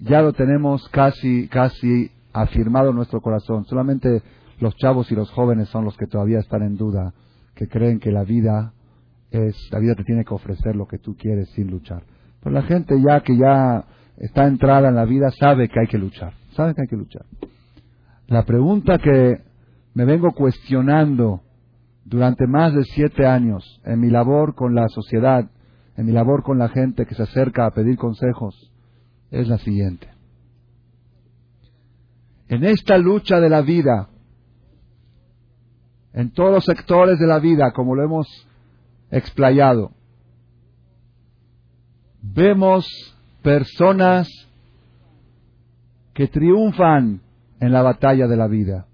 ya 0.00 0.22
lo 0.22 0.32
tenemos 0.32 0.88
casi, 0.88 1.48
casi 1.48 2.10
afirmado 2.32 2.90
en 2.90 2.96
nuestro 2.96 3.20
corazón. 3.20 3.64
Solamente 3.64 4.22
los 4.60 4.74
chavos 4.76 5.10
y 5.12 5.14
los 5.14 5.30
jóvenes 5.30 5.68
son 5.68 5.84
los 5.84 5.96
que 5.96 6.06
todavía 6.06 6.38
están 6.38 6.62
en 6.62 6.76
duda, 6.76 7.14
que 7.54 7.68
creen 7.68 8.00
que 8.00 8.10
la 8.10 8.24
vida 8.24 8.72
es, 9.30 9.56
la 9.70 9.78
vida 9.78 9.94
te 9.94 10.04
tiene 10.04 10.24
que 10.24 10.34
ofrecer 10.34 10.74
lo 10.74 10.86
que 10.86 10.98
tú 10.98 11.16
quieres 11.16 11.48
sin 11.50 11.70
luchar. 11.70 12.02
Pero 12.42 12.54
la 12.54 12.62
gente 12.62 13.00
ya 13.00 13.20
que 13.20 13.36
ya 13.36 13.84
está 14.16 14.46
entrada 14.46 14.88
en 14.88 14.96
la 14.96 15.04
vida 15.04 15.30
sabe 15.38 15.68
que 15.68 15.80
hay 15.80 15.86
que 15.86 15.98
luchar, 15.98 16.32
sabe 16.52 16.74
que 16.74 16.82
hay 16.82 16.88
que 16.88 16.96
luchar. 16.96 17.24
La 18.26 18.44
pregunta 18.44 18.98
que 18.98 19.42
me 19.94 20.04
vengo 20.04 20.32
cuestionando 20.32 21.42
durante 22.04 22.46
más 22.46 22.74
de 22.74 22.84
siete 22.84 23.26
años 23.26 23.80
en 23.84 24.00
mi 24.00 24.10
labor 24.10 24.54
con 24.54 24.74
la 24.74 24.88
sociedad 24.88 25.50
en 25.98 26.06
mi 26.06 26.12
labor 26.12 26.44
con 26.44 26.58
la 26.58 26.68
gente 26.68 27.06
que 27.06 27.16
se 27.16 27.24
acerca 27.24 27.66
a 27.66 27.72
pedir 27.72 27.96
consejos 27.96 28.70
es 29.32 29.48
la 29.48 29.58
siguiente. 29.58 30.08
En 32.46 32.62
esta 32.62 32.96
lucha 32.98 33.40
de 33.40 33.50
la 33.50 33.62
vida, 33.62 34.08
en 36.12 36.30
todos 36.30 36.52
los 36.52 36.64
sectores 36.64 37.18
de 37.18 37.26
la 37.26 37.40
vida, 37.40 37.72
como 37.72 37.96
lo 37.96 38.04
hemos 38.04 38.28
explayado, 39.10 39.90
vemos 42.22 42.86
personas 43.42 44.28
que 46.14 46.28
triunfan 46.28 47.22
en 47.58 47.72
la 47.72 47.82
batalla 47.82 48.28
de 48.28 48.36
la 48.36 48.46
vida. 48.46 48.86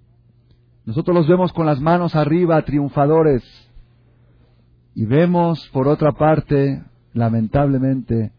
Nosotros 0.87 1.15
los 1.15 1.29
vemos 1.29 1.53
con 1.53 1.67
las 1.67 1.81
manos 1.81 2.17
arriba, 2.17 2.65
triunfadores. 2.65 3.43
Y 4.95 5.05
vemos, 5.05 5.69
por 5.71 5.87
otra 5.87 6.13
parte, 6.13 6.83
lamentablemente, 7.15 8.33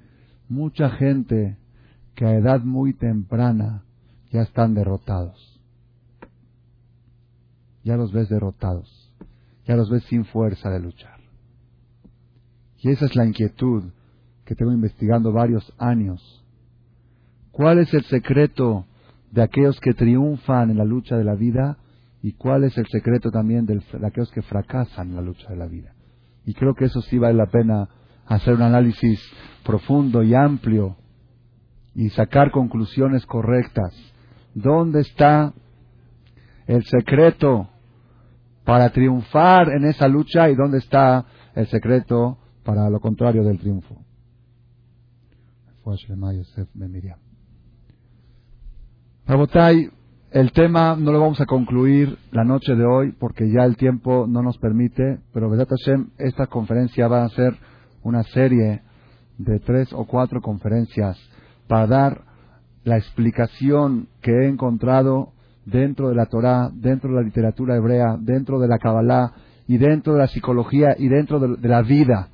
mucha 0.47 0.91
gente 0.91 1.57
que 2.13 2.25
a 2.25 2.35
edad 2.35 2.61
muy 2.61 2.93
temprana 2.93 3.83
ya 4.31 4.41
están 4.41 4.75
derrotados. 4.75 5.59
Ya 7.83 7.97
los 7.97 8.11
ves 8.11 8.29
derrotados, 8.29 9.13
ya 9.65 9.75
los 9.75 9.89
ves 9.89 10.03
sin 10.03 10.25
fuerza 10.25 10.69
de 10.69 10.79
luchar. 10.79 11.19
Y 12.79 12.91
esa 12.91 13.05
es 13.05 13.15
la 13.15 13.25
inquietud 13.25 13.83
que 14.43 14.55
tengo 14.55 14.71
investigando 14.71 15.31
varios 15.31 15.73
años. 15.77 16.43
¿Cuál 17.51 17.79
es 17.79 17.93
el 17.93 18.03
secreto 18.05 18.85
de 19.31 19.41
aquellos 19.41 19.79
que 19.79 19.93
triunfan 19.93 20.69
en 20.69 20.77
la 20.77 20.85
lucha 20.85 21.17
de 21.17 21.23
la 21.23 21.35
vida 21.35 21.77
y 22.21 22.33
cuál 22.33 22.63
es 22.63 22.77
el 22.77 22.87
secreto 22.87 23.31
también 23.31 23.65
de 23.65 23.81
aquellos 24.05 24.31
que 24.31 24.41
fracasan 24.41 25.09
en 25.09 25.15
la 25.15 25.21
lucha 25.21 25.49
de 25.49 25.55
la 25.55 25.67
vida? 25.67 25.93
Y 26.45 26.53
creo 26.53 26.75
que 26.75 26.85
eso 26.85 27.01
sí 27.01 27.17
vale 27.17 27.35
la 27.35 27.47
pena 27.47 27.89
hacer 28.25 28.55
un 28.55 28.61
análisis 28.61 29.21
profundo 29.63 30.23
y 30.23 30.33
amplio 30.33 30.95
y 31.93 32.09
sacar 32.09 32.51
conclusiones 32.51 33.25
correctas. 33.25 33.93
¿Dónde 34.53 35.01
está 35.01 35.53
el 36.67 36.83
secreto 36.85 37.69
para 38.63 38.89
triunfar 38.89 39.69
en 39.69 39.85
esa 39.85 40.07
lucha 40.07 40.49
y 40.49 40.55
dónde 40.55 40.79
está 40.79 41.25
el 41.55 41.67
secreto 41.67 42.37
para 42.63 42.89
lo 42.89 42.99
contrario 42.99 43.43
del 43.43 43.59
triunfo? 43.59 43.95
Rabotai, 49.27 49.89
el 50.31 50.51
tema 50.51 50.95
no 50.95 51.11
lo 51.11 51.19
vamos 51.19 51.39
a 51.41 51.45
concluir 51.45 52.17
la 52.31 52.43
noche 52.43 52.75
de 52.75 52.85
hoy 52.85 53.11
porque 53.13 53.49
ya 53.51 53.63
el 53.63 53.77
tiempo 53.77 54.25
no 54.27 54.41
nos 54.41 54.57
permite, 54.57 55.19
pero 55.33 55.49
Hashem, 55.49 56.09
esta 56.17 56.47
conferencia 56.47 57.07
va 57.07 57.23
a 57.23 57.29
ser 57.29 57.55
una 58.05 58.23
serie 58.23 58.83
de 59.39 59.59
tres 59.59 59.91
o 59.91 60.05
cuatro 60.05 60.39
conferencias 60.39 61.17
para 61.67 61.87
dar 61.87 62.21
la 62.83 62.97
explicación 62.97 64.07
que 64.21 64.31
he 64.31 64.47
encontrado 64.47 65.33
dentro 65.65 66.09
de 66.09 66.15
la 66.15 66.27
Torá, 66.27 66.69
dentro 66.71 67.09
de 67.09 67.15
la 67.15 67.21
literatura 67.23 67.75
hebrea, 67.75 68.15
dentro 68.19 68.59
de 68.59 68.67
la 68.67 68.77
Kabbalah 68.77 69.33
y 69.67 69.77
dentro 69.77 70.13
de 70.13 70.19
la 70.19 70.27
psicología 70.27 70.95
y 70.99 71.07
dentro 71.07 71.39
de, 71.39 71.67
la 71.67 71.81
vida. 71.81 72.29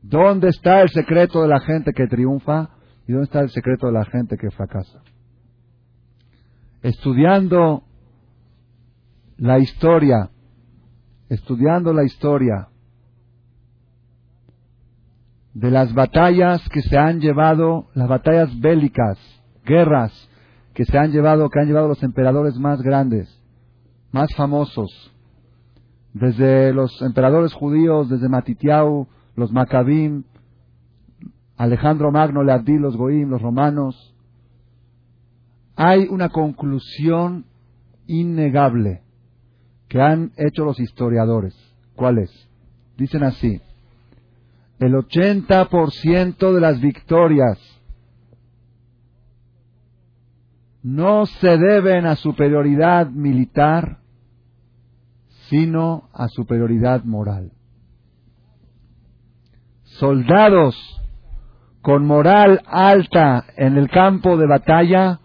¿Dónde 0.00 0.50
está 0.50 0.80
el 0.82 0.90
secreto 0.90 1.42
de 1.42 1.48
la 1.48 1.58
gente 1.58 1.92
que 1.92 2.06
triunfa 2.06 2.70
y 3.08 3.12
dónde 3.12 3.24
está 3.24 3.40
el 3.40 3.50
secreto 3.50 3.88
de 3.88 3.94
la 3.94 4.04
gente 4.04 4.36
que 4.36 4.52
fracasa? 4.52 5.02
Estudiando 6.82 7.82
la 9.38 9.58
historia, 9.58 10.30
estudiando 11.28 11.92
la 11.92 12.04
historia 12.04 12.68
de 15.54 15.70
las 15.70 15.94
batallas 15.94 16.68
que 16.68 16.82
se 16.82 16.98
han 16.98 17.20
llevado, 17.20 17.86
las 17.94 18.08
batallas 18.08 18.58
bélicas, 18.60 19.18
guerras 19.64 20.12
que 20.74 20.84
se 20.84 20.98
han 20.98 21.12
llevado, 21.12 21.48
que 21.48 21.60
han 21.60 21.66
llevado 21.66 21.88
los 21.88 22.02
emperadores 22.02 22.56
más 22.56 22.82
grandes, 22.82 23.40
más 24.10 24.28
famosos, 24.34 25.12
desde 26.12 26.72
los 26.72 27.00
emperadores 27.02 27.52
judíos, 27.52 28.08
desde 28.08 28.28
Matitiau, 28.28 29.06
los 29.36 29.52
Maccabim, 29.52 30.24
Alejandro 31.56 32.10
Magno, 32.10 32.42
Leabdil, 32.42 32.80
los 32.80 32.96
Goim, 32.96 33.30
los 33.30 33.40
romanos, 33.40 34.14
hay 35.76 36.06
una 36.08 36.28
conclusión 36.28 37.46
innegable 38.06 39.02
que 39.88 40.00
han 40.00 40.32
hecho 40.36 40.64
los 40.64 40.80
historiadores. 40.80 41.54
¿Cuál 41.94 42.18
es? 42.18 42.48
Dicen 42.96 43.22
así, 43.22 43.60
el 44.78 44.94
80% 44.94 46.52
de 46.52 46.60
las 46.60 46.80
victorias 46.80 47.58
no 50.82 51.24
se 51.26 51.56
deben 51.56 52.06
a 52.06 52.16
superioridad 52.16 53.08
militar, 53.08 53.98
sino 55.48 56.10
a 56.12 56.28
superioridad 56.28 57.04
moral. 57.04 57.52
Soldados 59.84 60.76
con 61.80 62.06
moral 62.06 62.62
alta 62.66 63.44
en 63.56 63.76
el 63.76 63.88
campo 63.88 64.36
de 64.36 64.46
batalla 64.46 65.20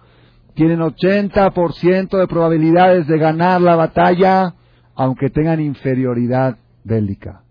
tienen 0.53 0.79
80% 0.79 2.17
de 2.17 2.27
probabilidades 2.27 3.07
de 3.07 3.17
ganar 3.17 3.61
la 3.61 3.75
batalla 3.75 4.55
aunque 4.95 5.29
tengan 5.29 5.61
inferioridad 5.61 6.57
bélica, 6.83 7.43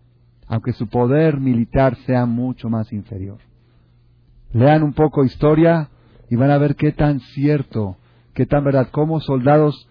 aunque 0.49 0.73
su 0.73 0.89
poder 0.89 1.39
militar 1.39 1.97
sea 2.07 2.27
mucho 2.27 2.69
más 2.69 2.93
inferior. 2.93 3.39
Lean 4.53 4.83
un 4.83 4.95
poco 4.95 5.25
historia 5.25 5.91
y 6.31 6.37
van 6.37 6.51
a 6.51 6.59
ver 6.59 6.75
qué 6.75 6.93
tan 6.93 7.21
cierto, 7.21 7.97
qué 8.35 8.47
tan 8.47 8.65
verdad, 8.65 8.89
cómo 8.91 9.21
soldados 9.21 9.89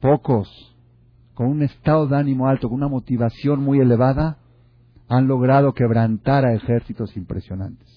pocos, 0.00 0.48
con 1.34 1.48
un 1.48 1.62
estado 1.62 2.06
de 2.06 2.16
ánimo 2.16 2.46
alto, 2.46 2.68
con 2.68 2.76
una 2.76 2.88
motivación 2.88 3.60
muy 3.60 3.80
elevada, 3.80 4.38
han 5.08 5.26
logrado 5.26 5.72
quebrantar 5.72 6.44
a 6.44 6.54
ejércitos 6.54 7.16
impresionantes. 7.16 7.88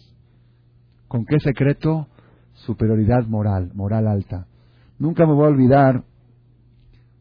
¿Con 1.08 1.26
qué 1.26 1.40
secreto? 1.40 2.08
Superioridad 2.54 3.28
moral, 3.28 3.72
moral 3.76 4.08
alta. 4.08 4.48
Nunca 4.98 5.28
me 5.28 5.34
voy 5.34 5.46
a 5.46 5.50
olvidar 5.50 6.04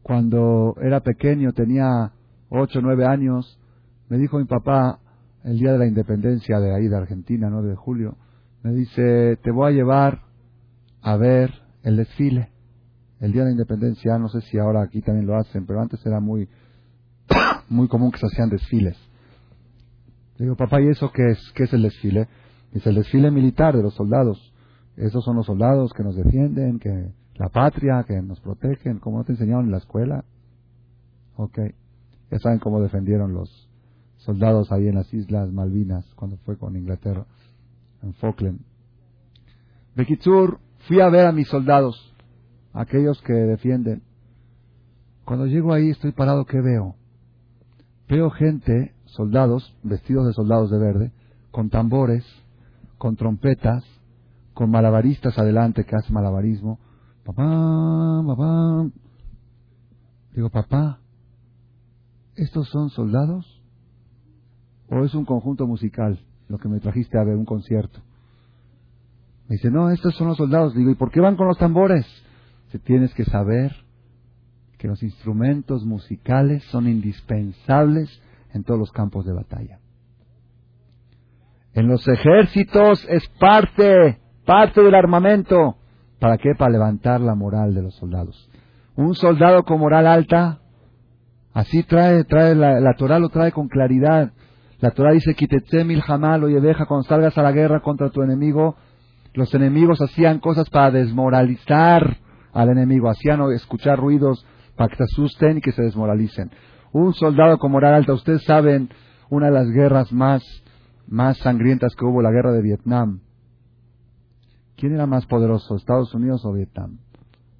cuando 0.01 0.75
era 0.81 1.01
pequeño, 1.01 1.53
tenía 1.53 2.11
ocho, 2.49 2.81
nueve 2.81 3.05
años, 3.05 3.59
me 4.09 4.17
dijo 4.17 4.37
mi 4.37 4.45
papá, 4.45 4.99
el 5.43 5.59
día 5.59 5.73
de 5.73 5.77
la 5.77 5.87
independencia 5.87 6.59
de 6.59 6.73
ahí 6.73 6.87
de 6.87 6.95
Argentina, 6.95 7.49
9 7.49 7.69
de 7.69 7.75
julio, 7.75 8.17
me 8.63 8.71
dice, 8.71 9.37
te 9.43 9.51
voy 9.51 9.71
a 9.71 9.75
llevar 9.75 10.21
a 11.01 11.17
ver 11.17 11.51
el 11.83 11.97
desfile. 11.97 12.49
El 13.19 13.31
día 13.31 13.41
de 13.41 13.47
la 13.47 13.51
independencia, 13.51 14.17
no 14.17 14.29
sé 14.29 14.41
si 14.41 14.57
ahora 14.57 14.81
aquí 14.81 15.01
también 15.01 15.27
lo 15.27 15.37
hacen, 15.37 15.65
pero 15.65 15.81
antes 15.81 16.05
era 16.05 16.19
muy, 16.19 16.47
muy 17.69 17.87
común 17.87 18.11
que 18.11 18.19
se 18.19 18.27
hacían 18.27 18.49
desfiles. 18.49 18.97
Le 20.37 20.45
digo, 20.45 20.55
papá, 20.55 20.81
¿y 20.81 20.87
eso 20.87 21.11
qué 21.11 21.31
es? 21.31 21.51
¿Qué 21.53 21.63
es 21.63 21.73
el 21.73 21.83
desfile? 21.83 22.27
Dice, 22.71 22.89
el 22.89 22.95
desfile 22.95 23.31
militar 23.31 23.75
de 23.75 23.83
los 23.83 23.93
soldados. 23.93 24.53
Esos 24.95 25.23
son 25.23 25.35
los 25.35 25.45
soldados 25.45 25.93
que 25.93 26.03
nos 26.03 26.15
defienden, 26.15 26.79
que 26.79 27.11
la 27.35 27.49
patria, 27.49 28.03
que 28.07 28.21
nos 28.21 28.39
protegen, 28.39 28.99
como 28.99 29.17
no 29.19 29.23
te 29.23 29.33
enseñaron 29.33 29.65
en 29.65 29.71
la 29.71 29.77
escuela. 29.77 30.23
Ok, 31.35 31.59
ya 32.31 32.39
saben 32.39 32.59
cómo 32.59 32.81
defendieron 32.81 33.33
los 33.33 33.62
soldados 34.25 34.71
ahí 34.71 34.87
en 34.87 34.95
las 34.95 35.13
Islas 35.13 35.51
Malvinas 35.51 36.05
cuando 36.15 36.37
fue 36.37 36.57
con 36.57 36.75
Inglaterra, 36.75 37.25
en 38.01 38.13
Falkland. 38.15 38.59
Bekitsur, 39.95 40.59
fui 40.87 40.99
a 40.99 41.09
ver 41.09 41.25
a 41.25 41.31
mis 41.31 41.47
soldados, 41.47 42.13
aquellos 42.73 43.21
que 43.21 43.33
defienden. 43.33 44.01
Cuando 45.25 45.45
llego 45.45 45.73
ahí 45.73 45.89
estoy 45.89 46.11
parado, 46.11 46.45
¿qué 46.45 46.59
veo? 46.59 46.95
Veo 48.09 48.29
gente, 48.31 48.93
soldados, 49.05 49.75
vestidos 49.83 50.27
de 50.27 50.33
soldados 50.33 50.71
de 50.71 50.79
verde, 50.79 51.11
con 51.51 51.69
tambores, 51.69 52.25
con 52.97 53.15
trompetas, 53.15 53.83
con 54.53 54.69
malabaristas 54.69 55.37
adelante 55.37 55.85
que 55.85 55.95
hacen 55.95 56.13
malabarismo, 56.13 56.79
Papá, 57.23 58.21
papá. 58.27 58.89
Digo, 60.33 60.49
papá, 60.49 60.99
¿estos 62.35 62.67
son 62.67 62.89
soldados? 62.89 63.52
¿O 64.89 65.03
es 65.03 65.13
un 65.15 65.25
conjunto 65.25 65.67
musical 65.67 66.19
lo 66.47 66.57
que 66.57 66.67
me 66.67 66.79
trajiste 66.79 67.17
a 67.17 67.23
ver, 67.23 67.35
un 67.35 67.45
concierto? 67.45 67.99
Me 69.47 69.55
dice, 69.55 69.69
no, 69.69 69.89
estos 69.89 70.15
son 70.15 70.27
los 70.27 70.37
soldados. 70.37 70.73
Digo, 70.75 70.91
¿y 70.91 70.95
por 70.95 71.11
qué 71.11 71.19
van 71.19 71.35
con 71.35 71.47
los 71.47 71.57
tambores? 71.57 72.05
Se 72.69 72.79
tienes 72.79 73.13
que 73.13 73.25
saber 73.25 73.75
que 74.77 74.87
los 74.87 75.01
instrumentos 75.03 75.85
musicales 75.85 76.63
son 76.65 76.87
indispensables 76.87 78.21
en 78.53 78.63
todos 78.63 78.79
los 78.79 78.91
campos 78.91 79.25
de 79.25 79.33
batalla. 79.33 79.79
En 81.73 81.87
los 81.87 82.07
ejércitos 82.07 83.05
es 83.09 83.27
parte, 83.39 84.19
parte 84.45 84.81
del 84.81 84.93
armamento. 84.93 85.77
¿Para 86.19 86.37
qué? 86.37 86.53
Para 86.57 86.71
levantar 86.71 87.19
la 87.19 87.35
moral 87.35 87.73
de 87.73 87.81
los 87.81 87.95
soldados. 87.95 88.49
Un 88.95 89.15
soldado 89.15 89.63
con 89.63 89.79
moral 89.79 90.05
alta, 90.05 90.59
así 91.53 91.83
trae, 91.83 92.23
trae 92.25 92.53
la, 92.53 92.79
la 92.79 92.93
Torah 92.93 93.19
lo 93.19 93.29
trae 93.29 93.51
con 93.51 93.67
claridad. 93.67 94.31
La 94.83 94.91
Torah 94.91 95.13
dice, 95.13 95.33
mil 95.85 96.01
jamal, 96.01 96.43
oye, 96.43 96.59
deja 96.59 96.85
cuando 96.85 97.07
salgas 97.07 97.37
a 97.37 97.41
la 97.41 97.53
guerra 97.53 97.79
contra 97.79 98.09
tu 98.09 98.21
enemigo. 98.21 98.75
Los 99.33 99.53
enemigos 99.53 100.01
hacían 100.01 100.39
cosas 100.39 100.69
para 100.69 100.91
desmoralizar 100.91 102.17
al 102.51 102.69
enemigo, 102.69 103.09
hacían 103.09 103.39
escuchar 103.53 103.97
ruidos 103.97 104.45
para 104.75 104.89
que 104.89 104.97
se 104.97 105.03
asusten 105.03 105.59
y 105.59 105.61
que 105.61 105.71
se 105.71 105.83
desmoralicen. 105.83 106.51
Un 106.91 107.13
soldado 107.13 107.59
con 107.59 107.71
moral 107.71 107.93
alta, 107.93 108.11
ustedes 108.11 108.43
saben, 108.43 108.89
una 109.29 109.45
de 109.45 109.53
las 109.53 109.69
guerras 109.69 110.11
más, 110.11 110.43
más 111.07 111.37
sangrientas 111.37 111.95
que 111.95 112.03
hubo, 112.03 112.21
la 112.21 112.31
guerra 112.31 112.51
de 112.51 112.61
Vietnam. 112.61 113.21
¿Quién 114.75 114.95
era 114.95 115.05
más 115.07 115.25
poderoso, 115.27 115.77
Estados 115.77 116.13
Unidos 116.13 116.43
o 116.43 116.51
Vietnam? 116.51 116.97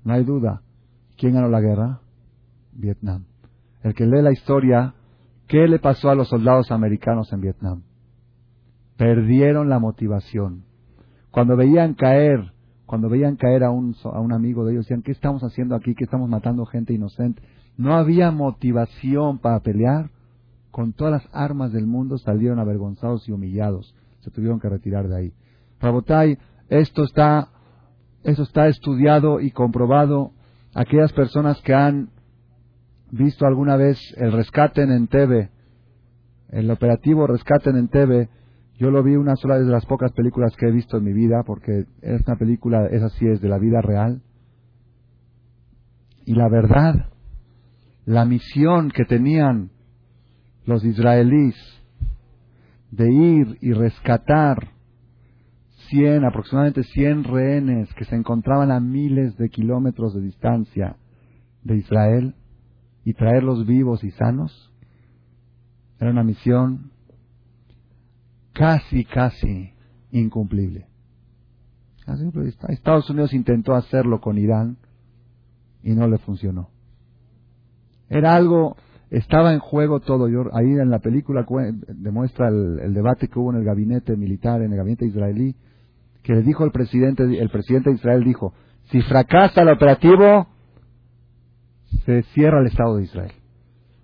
No 0.03 0.13
hay 0.13 0.25
duda. 0.25 0.61
¿Quién 1.15 1.35
ganó 1.35 1.47
la 1.47 1.61
guerra? 1.61 2.01
Vietnam. 2.73 3.23
El 3.81 3.93
que 3.93 4.05
lee 4.05 4.21
la 4.21 4.33
historia, 4.33 4.93
¿qué 5.53 5.67
le 5.67 5.77
pasó 5.77 6.09
a 6.09 6.15
los 6.15 6.29
soldados 6.29 6.71
americanos 6.71 7.31
en 7.31 7.41
Vietnam? 7.41 7.83
Perdieron 8.97 9.69
la 9.69 9.77
motivación. 9.77 10.63
Cuando 11.29 11.55
veían 11.55 11.93
caer, 11.93 12.53
cuando 12.87 13.07
veían 13.07 13.35
caer 13.35 13.63
a 13.63 13.69
un, 13.69 13.95
a 14.03 14.19
un 14.19 14.33
amigo 14.33 14.65
de 14.65 14.71
ellos, 14.71 14.85
decían, 14.85 15.03
¿qué 15.03 15.11
estamos 15.11 15.43
haciendo 15.43 15.75
aquí? 15.75 15.93
¿Qué 15.93 16.05
estamos 16.05 16.27
matando 16.27 16.65
gente 16.65 16.93
inocente? 16.93 17.43
No 17.77 17.93
había 17.93 18.31
motivación 18.31 19.37
para 19.37 19.59
pelear. 19.59 20.09
Con 20.71 20.91
todas 20.91 21.21
las 21.21 21.35
armas 21.35 21.71
del 21.71 21.85
mundo 21.85 22.17
salieron 22.17 22.57
avergonzados 22.57 23.29
y 23.29 23.31
humillados. 23.31 23.93
Se 24.21 24.31
tuvieron 24.31 24.59
que 24.59 24.69
retirar 24.69 25.07
de 25.07 25.15
ahí. 25.15 25.33
Rabotai, 25.79 26.39
esto 26.69 27.03
está, 27.03 27.49
eso 28.23 28.41
está 28.41 28.65
estudiado 28.69 29.39
y 29.39 29.51
comprobado. 29.51 30.31
Aquellas 30.73 31.13
personas 31.13 31.61
que 31.61 31.75
han 31.75 32.09
visto 33.13 33.45
alguna 33.45 33.75
vez 33.75 33.97
el 34.17 34.31
rescate 34.31 34.83
en 34.83 34.91
Entebbe, 34.91 35.49
el 36.49 36.69
operativo 36.69 37.27
rescate 37.27 37.69
en 37.69 37.77
Entebbe, 37.77 38.29
yo 38.77 38.91
lo 38.91 39.03
vi 39.03 39.15
una 39.15 39.35
sola 39.35 39.59
de 39.59 39.65
las 39.65 39.85
pocas 39.85 40.11
películas 40.13 40.55
que 40.55 40.67
he 40.67 40.71
visto 40.71 40.97
en 40.97 41.03
mi 41.03 41.13
vida, 41.13 41.43
porque 41.45 41.85
es 42.01 42.27
una 42.27 42.37
película, 42.37 42.87
esa 42.87 43.09
sí 43.09 43.27
es 43.27 43.39
de 43.41 43.49
la 43.49 43.59
vida 43.59 43.81
real. 43.81 44.21
Y 46.25 46.33
la 46.33 46.49
verdad, 46.49 47.09
la 48.05 48.25
misión 48.25 48.89
que 48.89 49.05
tenían 49.05 49.69
los 50.65 50.83
israelíes 50.83 51.55
de 52.91 53.11
ir 53.11 53.57
y 53.61 53.73
rescatar 53.73 54.73
aproximadamente 56.25 56.83
100 56.83 57.23
rehenes 57.23 57.93
que 57.93 58.05
se 58.05 58.15
encontraban 58.15 58.71
a 58.71 58.79
miles 58.79 59.37
de 59.37 59.49
kilómetros 59.49 60.15
de 60.15 60.21
distancia 60.21 60.95
de 61.63 61.77
Israel 61.77 62.35
y 63.05 63.13
traerlos 63.13 63.65
vivos 63.65 64.03
y 64.03 64.11
sanos, 64.11 64.71
era 65.99 66.11
una 66.11 66.23
misión 66.23 66.91
casi, 68.53 69.05
casi 69.05 69.73
incumplible. 70.11 70.87
Estados 72.69 73.09
Unidos 73.09 73.33
intentó 73.33 73.75
hacerlo 73.75 74.19
con 74.19 74.37
Irán 74.37 74.77
y 75.81 75.93
no 75.93 76.07
le 76.07 76.17
funcionó. 76.17 76.69
Era 78.09 78.35
algo, 78.35 78.75
estaba 79.09 79.53
en 79.53 79.59
juego 79.59 80.01
todo. 80.01 80.27
Yo, 80.27 80.43
ahí 80.53 80.65
en 80.65 80.89
la 80.89 80.99
película 80.99 81.45
demuestra 81.87 82.49
el, 82.49 82.79
el, 82.79 82.93
debate 82.93 83.27
que 83.27 83.39
hubo 83.39 83.51
en 83.51 83.59
el 83.59 83.65
gabinete 83.65 84.17
militar, 84.17 84.61
en 84.61 84.71
el 84.71 84.77
gabinete 84.77 85.05
israelí, 85.05 85.55
que 86.21 86.33
le 86.33 86.41
dijo 86.41 86.65
el 86.65 86.71
presidente, 86.71 87.23
el 87.23 87.49
presidente 87.49 87.89
de 87.89 87.95
Israel 87.95 88.23
dijo, 88.23 88.53
si 88.91 89.01
fracasa 89.01 89.61
el 89.61 89.69
operativo, 89.69 90.47
se 92.05 92.23
cierra 92.33 92.59
el 92.59 92.67
Estado 92.67 92.97
de 92.97 93.03
Israel. 93.03 93.31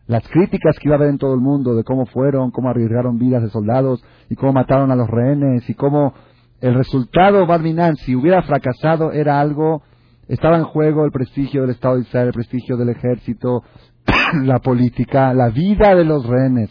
Las 0.07 0.27
críticas 0.27 0.77
que 0.79 0.87
iba 0.87 0.95
a 0.95 0.97
haber 0.97 1.09
en 1.09 1.19
todo 1.19 1.35
el 1.35 1.39
mundo 1.39 1.75
de 1.75 1.83
cómo 1.83 2.07
fueron, 2.07 2.49
cómo 2.51 2.69
arriesgaron 2.69 3.19
vidas 3.19 3.43
de 3.43 3.49
soldados 3.49 4.03
y 4.29 4.35
cómo 4.35 4.53
mataron 4.53 4.91
a 4.91 4.95
los 4.95 5.07
rehenes 5.07 5.69
y 5.69 5.75
cómo 5.75 6.13
el 6.61 6.73
resultado 6.73 7.45
Barminan, 7.45 7.95
si 7.95 8.15
hubiera 8.15 8.41
fracasado, 8.41 9.11
era 9.11 9.39
algo, 9.39 9.83
estaba 10.27 10.57
en 10.57 10.63
juego 10.63 11.05
el 11.05 11.11
prestigio 11.11 11.61
del 11.61 11.71
Estado 11.71 11.95
de 11.95 12.01
Israel, 12.01 12.27
el 12.27 12.33
prestigio 12.33 12.75
del 12.75 12.89
ejército, 12.89 13.63
la 14.43 14.59
política, 14.59 15.33
la 15.33 15.49
vida 15.49 15.95
de 15.95 16.05
los 16.05 16.25
rehenes, 16.25 16.69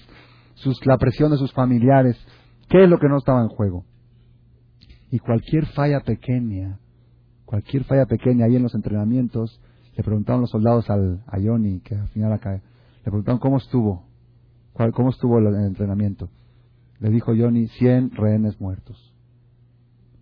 sus, 0.54 0.84
la 0.84 0.98
presión 0.98 1.30
de 1.30 1.38
sus 1.38 1.52
familiares. 1.52 2.16
¿Qué 2.68 2.84
es 2.84 2.90
lo 2.90 2.98
que 2.98 3.08
no 3.08 3.18
estaba 3.18 3.42
en 3.42 3.48
juego? 3.48 3.84
Y 5.10 5.20
cualquier 5.20 5.66
falla 5.66 6.00
pequeña, 6.00 6.80
cualquier 7.46 7.84
falla 7.84 8.04
pequeña 8.04 8.44
ahí 8.44 8.56
en 8.56 8.62
los 8.62 8.74
entrenamientos, 8.74 9.60
le 9.98 10.04
preguntaron 10.04 10.42
los 10.42 10.50
soldados 10.50 10.88
al, 10.90 11.24
a 11.26 11.38
Johnny, 11.42 11.80
que 11.80 11.96
al 11.96 12.06
final 12.10 12.32
acá, 12.32 12.52
le 12.52 13.02
preguntaron 13.02 13.40
cómo 13.40 13.56
estuvo, 13.56 14.04
cuál, 14.72 14.92
cómo 14.92 15.10
estuvo 15.10 15.38
el, 15.40 15.52
entrenamiento. 15.66 16.28
Le 17.00 17.10
dijo 17.10 17.32
Johnny, 17.36 17.66
100 17.66 18.12
rehenes 18.12 18.60
muertos. 18.60 19.12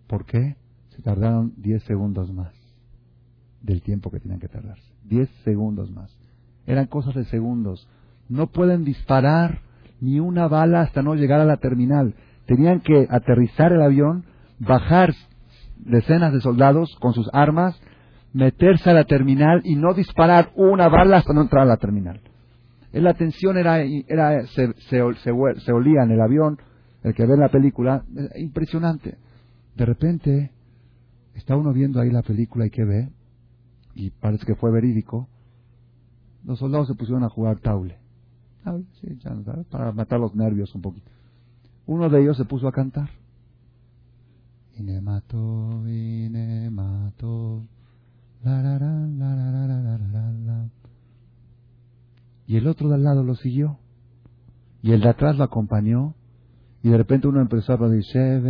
¿Por 0.07 0.25
qué? 0.25 0.55
Se 0.95 1.03
tardaron 1.03 1.53
10 1.57 1.83
segundos 1.83 2.33
más. 2.33 2.51
del 3.61 3.83
tiempo 3.83 4.09
que 4.09 4.19
tenían 4.19 4.39
que 4.39 4.47
tardarse. 4.47 4.81
Diez 5.03 5.29
segundos 5.43 5.91
más. 5.91 6.11
Eran 6.65 6.87
cosas 6.87 7.13
de 7.13 7.25
segundos. 7.25 7.87
No 8.29 8.47
pueden 8.47 8.83
disparar 8.83 9.61
ni 10.01 10.19
una 10.19 10.47
bala 10.47 10.81
hasta 10.81 11.03
no 11.03 11.13
llegar 11.13 11.39
a 11.39 11.45
la 11.45 11.57
terminal. 11.57 12.15
Tenían 12.47 12.79
que 12.79 13.07
aterrizar 13.11 13.73
el 13.73 13.83
avión, 13.83 14.25
bajar 14.57 15.13
decenas 15.77 16.33
de 16.33 16.41
soldados 16.41 16.95
con 16.99 17.13
sus 17.13 17.29
armas, 17.31 17.79
meterse 18.37 18.91
a 18.91 18.93
la 18.93 19.05
terminal 19.05 19.61
y 19.63 19.75
no 19.75 19.95
disparar 19.95 20.51
una 20.55 20.87
bala 20.89 21.17
hasta 21.17 21.33
no 21.33 21.41
entrar 21.41 21.63
a 21.63 21.65
la 21.65 21.77
terminal. 21.77 22.21
La 22.93 23.15
tensión 23.15 23.57
era, 23.57 23.81
era 23.81 24.45
se, 24.47 24.73
se, 24.89 25.01
olía 25.01 26.03
en 26.03 26.11
el 26.11 26.21
avión, 26.21 26.57
el 27.03 27.15
que 27.15 27.25
ve 27.25 27.35
la 27.35 27.49
película, 27.49 28.03
impresionante. 28.35 29.17
De 29.75 29.85
repente, 29.85 30.51
está 31.33 31.55
uno 31.55 31.73
viendo 31.73 31.99
ahí 31.99 32.11
la 32.11 32.21
película 32.21 32.67
y 32.67 32.69
que 32.69 32.85
ve, 32.85 33.09
y 33.95 34.11
parece 34.11 34.45
que 34.45 34.55
fue 34.55 34.71
verídico, 34.71 35.27
los 36.45 36.59
soldados 36.59 36.87
se 36.87 36.95
pusieron 36.95 37.23
a 37.23 37.29
jugar 37.29 37.59
taule. 37.59 37.97
para 39.71 39.91
matar 39.91 40.19
los 40.19 40.35
nervios 40.35 40.73
un 40.75 40.81
poquito. 40.81 41.09
Uno 41.87 42.07
de 42.09 42.21
ellos 42.21 42.37
se 42.37 42.45
puso 42.45 42.67
a 42.67 42.71
cantar. 42.71 43.09
Y 44.77 44.83
me 44.83 45.01
mató, 45.01 45.81
y 45.87 46.29
me 46.29 46.69
mató. 46.69 47.63
Y 52.45 52.55
el 52.55 52.67
otro 52.67 52.89
de 52.89 52.95
al 52.95 53.03
lado 53.03 53.23
lo 53.23 53.35
siguió. 53.35 53.79
Y 54.81 54.91
el 54.91 55.01
de 55.01 55.09
atrás 55.09 55.37
lo 55.37 55.43
acompañó. 55.43 56.15
Y 56.83 56.89
de 56.89 56.97
repente 56.97 57.27
uno 57.27 57.41
empezó 57.41 57.73
a 57.73 57.89
decir, 57.89 58.43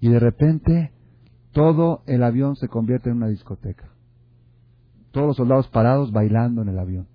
y 0.00 0.08
de 0.08 0.20
repente 0.20 0.92
todo 1.52 2.02
el 2.06 2.22
avión 2.22 2.56
se 2.56 2.68
convierte 2.68 3.10
en 3.10 3.16
una 3.16 3.28
discoteca. 3.28 3.88
Todos 5.10 5.28
los 5.28 5.36
soldados 5.36 5.68
parados 5.68 6.12
bailando 6.12 6.62
en 6.62 6.68
el 6.68 6.78
avión. 6.78 7.08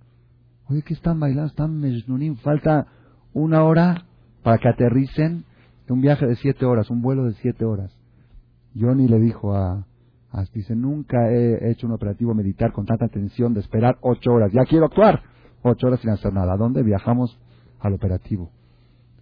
Oye, 0.68 0.82
¿qué 0.82 0.94
están 0.94 1.20
bailando? 1.20 1.50
Están 1.50 1.78
mejnunim. 1.80 2.36
Falta 2.38 2.88
una 3.34 3.64
hora 3.64 4.06
para 4.44 4.58
que 4.58 4.68
aterricen 4.68 5.46
un 5.92 6.02
viaje 6.02 6.26
de 6.26 6.36
siete 6.38 6.66
horas, 6.66 6.90
un 6.90 7.02
vuelo 7.02 7.26
de 7.26 7.34
siete 7.34 7.66
horas. 7.66 7.96
Johnny 8.80 9.08
le 9.08 9.20
dijo 9.20 9.54
a, 9.56 9.86
dice, 10.54 10.76
nunca 10.76 11.30
he 11.32 11.72
hecho 11.72 11.88
un 11.88 11.94
operativo 11.94 12.34
militar 12.34 12.72
con 12.72 12.86
tanta 12.86 13.08
tensión 13.08 13.54
de 13.54 13.60
esperar 13.60 13.98
ocho 14.02 14.32
horas. 14.32 14.52
Ya 14.52 14.64
quiero 14.66 14.86
actuar. 14.86 15.22
Ocho 15.64 15.88
horas 15.88 16.00
sin 16.00 16.10
hacer 16.10 16.34
nada. 16.34 16.54
¿A 16.54 16.58
dónde 16.58 16.84
viajamos? 16.84 17.38
Al 17.80 17.94
operativo. 17.94 18.50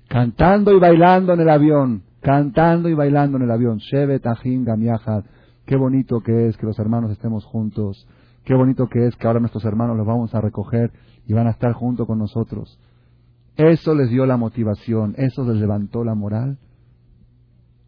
Cantando 0.07 0.71
y 0.71 0.79
bailando 0.79 1.33
en 1.33 1.39
el 1.39 1.49
avión. 1.49 2.03
Cantando 2.21 2.89
y 2.89 2.93
bailando 2.93 3.37
en 3.37 3.43
el 3.43 3.51
avión. 3.51 3.77
Sheve 3.77 4.19
Tajin 4.19 4.63
Gamiahad. 4.63 5.23
Qué 5.65 5.75
bonito 5.75 6.21
que 6.21 6.47
es 6.47 6.57
que 6.57 6.65
los 6.65 6.79
hermanos 6.79 7.11
estemos 7.11 7.45
juntos. 7.45 8.07
Qué 8.43 8.53
bonito 8.53 8.87
que 8.87 9.05
es 9.05 9.15
que 9.15 9.27
ahora 9.27 9.39
nuestros 9.39 9.65
hermanos 9.65 9.97
los 9.97 10.07
vamos 10.07 10.33
a 10.33 10.41
recoger 10.41 10.91
y 11.27 11.33
van 11.33 11.47
a 11.47 11.51
estar 11.51 11.73
junto 11.73 12.05
con 12.05 12.17
nosotros. 12.17 12.79
Eso 13.55 13.93
les 13.93 14.09
dio 14.09 14.25
la 14.25 14.37
motivación, 14.37 15.15
eso 15.17 15.43
les 15.43 15.57
levantó 15.57 16.03
la 16.03 16.15
moral. 16.15 16.57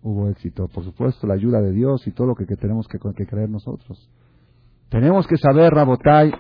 Hubo 0.04 0.30
éxito, 0.30 0.68
por 0.68 0.84
supuesto, 0.84 1.28
la 1.28 1.36
ayuda 1.36 1.62
de 1.62 1.72
Dios 1.72 2.08
y 2.08 2.12
todo 2.12 2.28
lo 2.28 2.36
que, 2.36 2.46
tenemos 2.46 2.88
que, 2.88 2.98
que, 3.16 3.26
creer 3.28 3.50
nosotros. 3.50 4.10
Tenemos 4.90 5.28
que 5.28 5.38
saber, 5.38 5.74
Rabotai, 5.74 6.34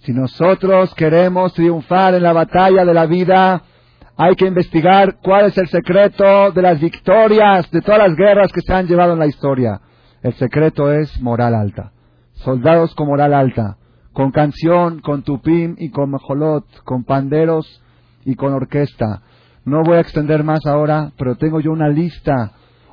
si 0.00 0.12
nosotros 0.12 0.94
queremos 0.94 1.54
triunfar 1.54 2.14
en 2.14 2.22
la 2.22 2.34
batalla 2.34 2.84
de 2.84 2.92
la 2.92 3.06
vida, 3.06 3.62
hay 4.16 4.36
que 4.36 4.46
investigar 4.46 5.16
cuál 5.22 5.46
es 5.46 5.58
el 5.58 5.68
secreto 5.68 6.52
de 6.52 6.62
las 6.62 6.78
victorias 6.78 7.70
de 7.70 7.80
todas 7.80 8.08
las 8.08 8.16
guerras 8.16 8.52
que 8.52 8.60
se 8.60 8.72
han 8.72 8.86
llevado 8.86 9.14
en 9.14 9.18
la 9.18 9.26
historia. 9.26 9.80
El 10.22 10.34
secreto 10.34 10.92
es 10.92 11.20
moral 11.20 11.54
alta. 11.54 11.92
Soldados 12.34 12.94
con 12.94 13.08
moral 13.08 13.32
alta, 13.32 13.78
con 14.12 14.30
canción, 14.30 15.00
con 15.00 15.22
tupim 15.22 15.76
y 15.78 15.90
con 15.90 16.10
mejolot, 16.10 16.66
con 16.84 17.04
panderos 17.04 17.82
y 18.24 18.34
con 18.34 18.52
orquesta. 18.52 19.22
No 19.64 19.82
voy 19.82 19.96
a 19.96 20.00
extender 20.00 20.44
más 20.44 20.66
ahora, 20.66 21.12
pero 21.16 21.36
tengo 21.36 21.60
yo 21.60 21.72
una 21.72 21.88
lista, 21.88 22.52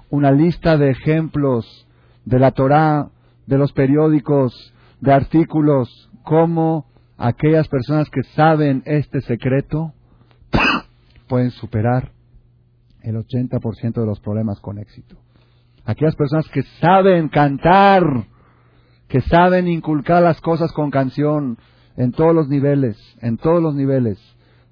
una 0.10 0.32
lista 0.32 0.78
de 0.78 0.92
ejemplos 0.92 1.88
de 2.26 2.40
la 2.40 2.52
Torá, 2.52 3.10
de 3.46 3.58
los 3.58 3.74
periódicos, 3.74 4.74
de 5.02 5.12
artículos, 5.12 6.10
cómo 6.24 6.86
aquellas 7.18 7.68
personas 7.68 8.10
que 8.10 8.24
saben 8.36 8.84
este 8.86 9.22
secreto 9.22 9.94
pueden 11.28 11.52
superar 11.52 12.12
el 13.02 13.16
80% 13.16 13.94
de 13.94 14.06
los 14.06 14.20
problemas 14.20 14.60
con 14.60 14.78
éxito. 14.78 15.18
Aquellas 15.86 16.16
personas 16.16 16.48
que 16.50 16.64
saben 16.80 17.30
cantar, 17.30 18.04
que 19.08 19.22
saben 19.22 19.68
inculcar 19.68 20.22
las 20.22 20.40
cosas 20.40 20.72
con 20.72 20.92
canción 20.92 21.58
en 21.98 22.12
todos 22.12 22.34
los 22.34 22.48
niveles, 22.48 22.98
en 23.22 23.38
todos 23.38 23.62
los 23.62 23.76
niveles. 23.76 24.20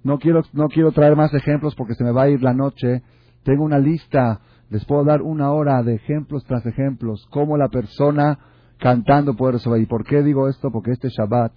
No 0.03 0.17
quiero, 0.17 0.43
no 0.53 0.69
quiero 0.69 0.91
traer 0.91 1.15
más 1.15 1.33
ejemplos 1.33 1.75
porque 1.75 1.95
se 1.95 2.03
me 2.03 2.11
va 2.11 2.23
a 2.23 2.29
ir 2.29 2.41
la 2.41 2.53
noche. 2.53 3.03
Tengo 3.43 3.63
una 3.63 3.79
lista, 3.79 4.39
les 4.69 4.85
puedo 4.85 5.03
dar 5.03 5.21
una 5.21 5.51
hora 5.51 5.83
de 5.83 5.95
ejemplos 5.95 6.43
tras 6.45 6.65
ejemplos, 6.65 7.27
cómo 7.31 7.57
la 7.57 7.69
persona 7.69 8.39
cantando 8.79 9.35
puede 9.35 9.53
resolver. 9.53 9.81
¿Y 9.81 9.85
por 9.85 10.05
qué 10.05 10.23
digo 10.23 10.47
esto? 10.47 10.71
Porque 10.71 10.91
este 10.91 11.09
Shabbat 11.09 11.51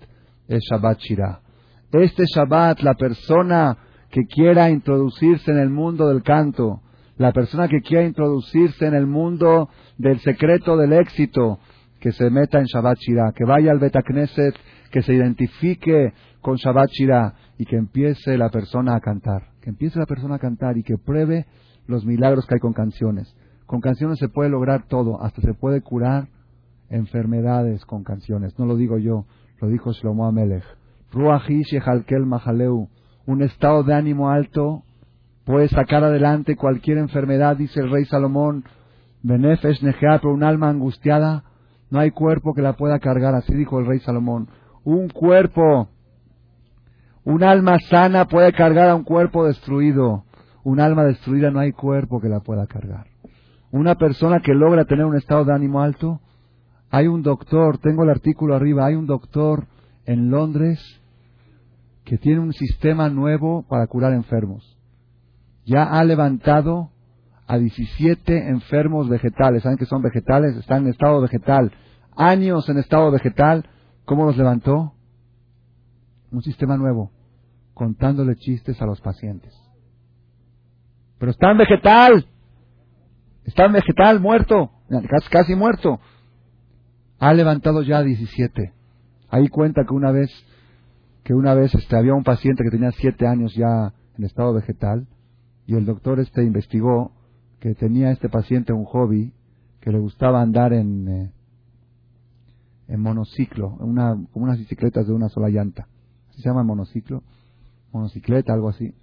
es 0.48 0.60
Shabbat 0.70 0.98
Shirah. 0.98 1.40
Este 1.92 2.24
Shabbat, 2.24 2.80
la 2.80 2.94
persona 2.94 3.76
que 4.10 4.26
quiera 4.26 4.70
introducirse 4.70 5.50
en 5.50 5.58
el 5.58 5.70
mundo 5.70 6.08
del 6.08 6.22
canto, 6.22 6.80
la 7.16 7.32
persona 7.32 7.68
que 7.68 7.80
quiera 7.80 8.04
introducirse 8.04 8.86
en 8.86 8.94
el 8.94 9.06
mundo 9.06 9.68
del 9.98 10.18
secreto 10.20 10.76
del 10.76 10.92
éxito, 10.92 11.58
que 12.00 12.12
se 12.12 12.30
meta 12.30 12.58
en 12.58 12.64
Shabbat 12.64 12.98
Shirah, 12.98 13.32
que 13.32 13.44
vaya 13.44 13.70
al 13.70 13.78
Betacneset, 13.78 14.54
que 14.90 15.02
se 15.02 15.14
identifique 15.14 16.12
con 16.40 16.56
Shabbat 16.56 16.90
Shirah 16.90 17.34
y 17.58 17.64
que 17.66 17.76
empiece 17.76 18.36
la 18.36 18.50
persona 18.50 18.96
a 18.96 19.00
cantar, 19.00 19.50
que 19.60 19.70
empiece 19.70 19.98
la 19.98 20.06
persona 20.06 20.36
a 20.36 20.38
cantar 20.38 20.76
y 20.76 20.82
que 20.82 20.98
pruebe 20.98 21.46
los 21.86 22.04
milagros 22.04 22.46
que 22.46 22.54
hay 22.54 22.60
con 22.60 22.72
canciones. 22.72 23.34
Con 23.66 23.80
canciones 23.80 24.18
se 24.18 24.28
puede 24.28 24.50
lograr 24.50 24.86
todo, 24.86 25.22
hasta 25.22 25.40
se 25.42 25.54
puede 25.54 25.80
curar 25.80 26.28
enfermedades 26.90 27.84
con 27.86 28.04
canciones. 28.04 28.58
No 28.58 28.66
lo 28.66 28.76
digo 28.76 28.98
yo, 28.98 29.24
lo 29.60 29.68
dijo 29.68 29.92
Shlomo 29.92 30.26
Amelech. 30.26 30.64
Ruahish 31.12 31.78
Halkel 31.84 32.26
Mahaleu, 32.26 32.88
un 33.26 33.42
estado 33.42 33.82
de 33.82 33.94
ánimo 33.94 34.30
alto 34.30 34.82
puede 35.44 35.68
sacar 35.68 36.04
adelante 36.04 36.56
cualquier 36.56 36.98
enfermedad, 36.98 37.56
dice 37.56 37.80
el 37.80 37.90
rey 37.90 38.04
Salomón. 38.04 38.64
Benefesh 39.22 39.82
Nejea, 39.82 40.18
pero 40.18 40.34
un 40.34 40.42
alma 40.42 40.68
angustiada, 40.68 41.44
no 41.90 42.00
hay 42.00 42.10
cuerpo 42.10 42.54
que 42.54 42.62
la 42.62 42.72
pueda 42.72 42.98
cargar, 42.98 43.34
así 43.34 43.54
dijo 43.54 43.78
el 43.78 43.86
rey 43.86 44.00
Salomón. 44.00 44.48
Un 44.84 45.08
cuerpo 45.08 45.88
un 47.24 47.44
alma 47.44 47.78
sana 47.88 48.26
puede 48.26 48.52
cargar 48.52 48.88
a 48.88 48.94
un 48.94 49.04
cuerpo 49.04 49.46
destruido. 49.46 50.24
Un 50.64 50.80
alma 50.80 51.04
destruida 51.04 51.50
no 51.50 51.60
hay 51.60 51.72
cuerpo 51.72 52.20
que 52.20 52.28
la 52.28 52.40
pueda 52.40 52.66
cargar. 52.66 53.06
Una 53.70 53.94
persona 53.94 54.40
que 54.40 54.54
logra 54.54 54.84
tener 54.84 55.04
un 55.04 55.16
estado 55.16 55.44
de 55.44 55.54
ánimo 55.54 55.80
alto, 55.80 56.20
hay 56.90 57.06
un 57.06 57.22
doctor, 57.22 57.78
tengo 57.78 58.04
el 58.04 58.10
artículo 58.10 58.54
arriba, 58.54 58.86
hay 58.86 58.94
un 58.94 59.06
doctor 59.06 59.66
en 60.04 60.30
Londres 60.30 60.78
que 62.04 62.18
tiene 62.18 62.40
un 62.40 62.52
sistema 62.52 63.08
nuevo 63.08 63.64
para 63.68 63.86
curar 63.86 64.12
enfermos. 64.12 64.76
Ya 65.64 65.84
ha 65.84 66.04
levantado 66.04 66.90
a 67.46 67.58
17 67.58 68.48
enfermos 68.48 69.08
vegetales. 69.08 69.62
¿Saben 69.62 69.78
que 69.78 69.86
son 69.86 70.02
vegetales? 70.02 70.56
Están 70.56 70.82
en 70.82 70.88
estado 70.88 71.20
vegetal. 71.20 71.72
Años 72.16 72.68
en 72.68 72.78
estado 72.78 73.10
vegetal. 73.10 73.64
¿Cómo 74.04 74.24
los 74.26 74.36
levantó? 74.36 74.94
Un 76.32 76.42
sistema 76.42 76.76
nuevo, 76.76 77.12
contándole 77.74 78.36
chistes 78.36 78.80
a 78.80 78.86
los 78.86 79.00
pacientes. 79.00 79.54
Pero 81.18 81.30
está 81.30 81.52
en 81.52 81.58
vegetal, 81.58 82.26
está 83.44 83.66
en 83.66 83.72
vegetal, 83.72 84.20
muerto, 84.20 84.72
casi, 85.30 85.54
muerto. 85.54 86.00
Ha 87.18 87.32
levantado 87.34 87.82
ya 87.82 88.02
17. 88.02 88.72
Ahí 89.28 89.48
cuenta 89.48 89.84
que 89.86 89.94
una 89.94 90.10
vez, 90.10 90.30
que 91.22 91.34
una 91.34 91.54
vez 91.54 91.74
este, 91.74 91.96
había 91.96 92.14
un 92.14 92.24
paciente 92.24 92.64
que 92.64 92.70
tenía 92.70 92.90
7 92.90 93.26
años 93.26 93.54
ya 93.54 93.92
en 94.18 94.24
estado 94.24 94.52
vegetal 94.52 95.06
y 95.66 95.76
el 95.76 95.86
doctor 95.86 96.18
este 96.18 96.42
investigó 96.42 97.12
que 97.60 97.74
tenía 97.74 98.10
este 98.10 98.28
paciente 98.28 98.72
un 98.72 98.84
hobby 98.84 99.32
que 99.80 99.92
le 99.92 99.98
gustaba 99.98 100.42
andar 100.42 100.72
en, 100.72 101.08
eh, 101.08 101.32
en 102.88 103.00
monociclo, 103.00 103.76
una, 103.78 104.16
como 104.32 104.46
unas 104.46 104.58
bicicletas 104.58 105.06
de 105.06 105.12
una 105.12 105.28
sola 105.28 105.48
llanta 105.48 105.86
se 106.40 106.48
llama 106.48 106.62
monociclo, 106.62 107.22
monocicleta, 107.92 108.52
algo 108.52 108.68
así. 108.68 108.94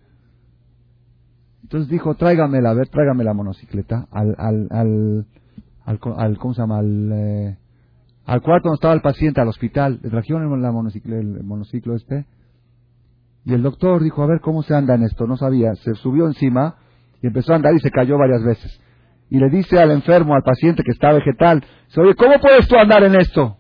Entonces 1.64 1.90
dijo, 1.90 2.16
tráigamela, 2.16 2.72
a 2.72 2.74
ver, 2.74 2.90
tráigame 2.90 3.24
la 3.24 3.34
monocicleta 3.34 4.08
al, 4.12 4.36
al, 4.38 4.68
al, 4.72 5.28
al, 5.86 6.38
¿cómo 6.38 6.54
se 6.54 6.62
llama? 6.62 6.82
Eh, 6.84 7.58
al 8.26 8.42
cuarto 8.42 8.70
donde 8.70 8.76
estaba 8.76 8.94
el 8.94 9.02
paciente, 9.02 9.42
al 9.42 9.48
hospital. 9.48 10.00
Le 10.02 10.10
trajeron 10.10 10.62
la 10.62 10.70
el 10.70 11.44
monociclo 11.44 11.96
este. 11.96 12.26
Y 13.46 13.54
el 13.54 13.64
doctor 13.64 14.04
dijo, 14.04 14.24
a 14.24 14.28
ver, 14.28 14.42
¿cómo 14.42 14.64
se 14.64 14.76
anda 14.76 14.96
en 14.96 15.04
esto? 15.04 15.26
No 15.26 15.38
sabía. 15.38 15.76
Se 15.76 15.96
subió 15.96 16.28
encima 16.28 16.76
y 17.22 17.28
empezó 17.28 17.54
a 17.54 17.58
andar 17.58 17.74
y 17.74 17.80
se 17.80 17.92
cayó 17.92 18.18
varias 18.18 18.44
veces. 18.44 18.80
y 19.30 19.38
le 19.38 19.50
dice 19.50 19.80
al 19.80 19.92
enfermo, 19.92 20.34
al 20.34 20.44
paciente 20.44 20.84
que 20.84 20.92
está 20.92 21.12
vegetal, 21.14 21.64
oye, 21.98 22.16
¿cómo 22.16 22.40
puedes 22.40 22.68
tú 22.68 22.76
andar 22.78 23.04
en 23.04 23.16
esto? 23.16 23.58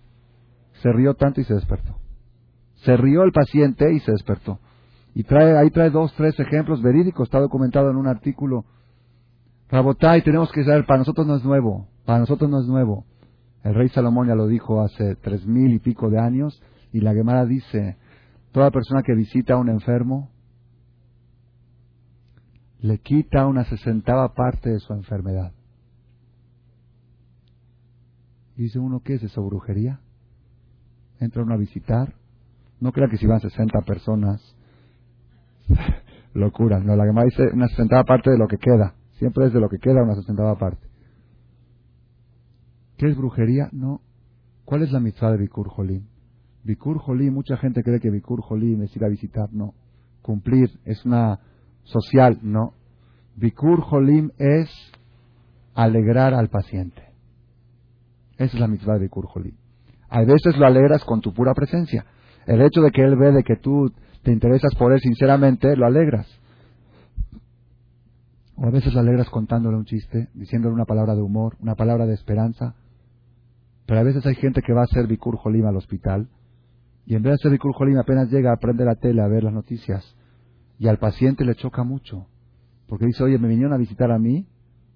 Se 0.82 0.92
rió 0.92 1.14
tanto 1.14 1.42
y 1.42 1.44
se 1.44 1.54
despertó. 1.54 1.99
Se 2.84 2.96
rió 2.98 3.24
el 3.24 3.32
paciente 3.32 3.92
y 3.94 4.00
se 4.00 4.12
despertó. 4.12 4.60
Y 5.14 5.24
trae, 5.24 5.58
ahí 5.58 5.70
trae 5.70 5.90
dos, 5.90 6.14
tres 6.14 6.40
ejemplos 6.40 6.82
verídicos, 6.82 7.28
está 7.28 7.40
documentado 7.40 7.90
en 7.90 7.98
un 7.98 8.08
artículo. 8.08 8.66
Rabotay, 9.70 10.22
tenemos 10.24 10.52
que 10.52 10.64
saber, 10.64 10.86
para 10.86 11.00
nosotros 11.00 11.28
no 11.28 11.36
es 11.36 11.44
nuevo, 11.44 11.88
para 12.06 12.20
nosotros 12.20 12.50
no 12.50 12.60
es 12.62 12.68
nuevo. 12.68 13.06
El 13.64 13.76
rey 13.76 13.90
Salomón 13.90 14.28
ya 14.28 14.36
lo 14.36 14.48
dijo 14.48 14.82
hace 14.82 15.16
tres 15.16 15.46
mil 15.46 15.74
y 15.74 15.80
pico 15.80 16.10
de 16.10 16.20
años, 16.20 16.62
y 16.94 17.02
la 17.02 17.14
Gemara 17.14 17.46
dice, 17.46 17.98
toda 18.52 18.72
persona 18.72 19.04
que 19.04 19.14
visita 19.14 19.56
a 19.56 19.58
un 19.58 19.70
enfermo, 19.70 20.30
le 22.80 23.00
quita 23.00 23.46
una 23.46 23.66
sesentava 23.66 24.34
parte 24.34 24.70
de 24.70 24.80
su 24.80 24.94
enfermedad. 24.94 25.52
Dice 28.56 28.80
uno, 28.80 29.02
¿qué 29.02 29.16
es 29.16 29.24
eso, 29.24 29.44
brujería? 29.44 30.00
Entra 31.20 31.44
uno 31.44 31.54
a 31.54 31.58
visitar. 31.58 32.14
No 32.80 32.92
crea 32.92 33.10
que 33.10 33.18
si 33.18 33.28
van 33.28 33.40
60 33.40 33.82
personas, 33.82 34.56
locura. 36.34 36.80
No, 36.80 36.96
la 36.96 37.06
Gemara 37.06 37.26
dice 37.26 37.44
una 37.54 37.68
sesentava 37.68 38.04
parte 38.04 38.32
de 38.32 38.38
lo 38.38 38.48
que 38.48 38.58
queda. 38.58 38.96
Siempre 39.14 39.48
es 39.48 39.54
de 39.54 39.60
lo 39.60 39.70
que 39.70 39.80
queda 39.80 40.04
una 40.04 40.16
sesentava 40.16 40.58
parte. 40.58 40.88
¿Qué 42.98 43.08
es 43.08 43.18
brujería? 43.18 43.70
No. 43.72 44.02
¿Cuál 44.66 44.84
es 44.84 44.92
la 44.92 45.00
mitzvah 45.00 45.32
de 45.32 45.38
Bikur 45.38 45.70
Jolim? 45.70 46.06
Bikur 46.64 47.00
Jolim, 47.00 47.34
mucha 47.34 47.58
gente 47.58 47.82
cree 47.84 48.00
que 48.00 48.10
Bikur 48.10 48.42
Jolim 48.42 48.84
es 48.84 48.96
ir 48.96 49.04
a 49.04 49.10
visitar. 49.10 49.52
No. 49.52 49.74
Cumplir 50.22 50.70
es 50.86 51.06
una 51.06 51.40
social. 51.84 52.40
No. 52.42 52.74
Bikur 53.36 53.82
Jolim 53.82 54.32
es 54.38 54.70
alegrar 55.74 56.34
al 56.34 56.50
paciente. 56.50 57.02
Esa 58.38 58.56
es 58.56 58.60
la 58.60 58.68
mitzvah 58.68 58.94
de 58.94 59.02
Bikur 59.02 59.28
Jolim. 59.28 59.56
A 60.10 60.22
veces 60.22 60.58
lo 60.58 60.66
alegras 60.66 61.04
con 61.04 61.22
tu 61.22 61.34
pura 61.34 61.54
presencia. 61.54 62.06
El 62.50 62.64
hecho 62.64 62.82
de 62.82 62.90
que 62.90 63.04
él 63.04 63.16
ve 63.16 63.32
de 63.32 63.44
que 63.44 63.58
tú 63.58 63.94
te 64.24 64.32
interesas 64.32 64.74
por 64.74 64.92
él 64.92 65.00
sinceramente, 65.00 65.76
lo 65.76 65.86
alegras. 65.86 66.28
O 68.56 68.66
a 68.66 68.72
veces 68.72 68.92
lo 68.92 69.02
alegras 69.02 69.30
contándole 69.30 69.78
un 69.78 69.86
chiste, 69.86 70.30
diciéndole 70.34 70.74
una 70.74 70.86
palabra 70.86 71.14
de 71.14 71.22
humor, 71.22 71.58
una 71.60 71.76
palabra 71.76 72.08
de 72.08 72.16
esperanza. 72.16 72.74
Pero 73.86 74.00
a 74.00 74.04
veces 74.04 74.26
hay 74.26 74.34
gente 74.34 74.64
que 74.64 74.74
va 74.74 74.82
a 74.82 74.86
hacer 74.86 75.06
Bikur 75.06 75.38
Jolim 75.38 75.68
al 75.68 75.76
hospital 75.76 76.28
y 77.06 77.14
en 77.14 77.22
vez 77.22 77.34
de 77.34 77.36
hacer 77.36 77.52
Bikur 77.52 77.72
Jolim 77.72 78.00
apenas 78.00 78.32
llega 78.32 78.52
a 78.52 78.58
prender 78.58 78.88
la 78.88 78.96
tele 78.96 79.22
a 79.22 79.28
ver 79.28 79.44
las 79.44 79.54
noticias 79.54 80.16
y 80.80 80.88
al 80.88 80.98
paciente 80.98 81.46
le 81.46 81.54
choca 81.54 81.84
mucho. 81.84 82.26
Porque 82.88 83.06
dice, 83.06 83.24
oye, 83.24 83.38
me 83.38 83.48
vinieron 83.48 83.74
a 83.74 83.78
visitar 83.78 84.10
a 84.10 84.18
mí 84.18 84.48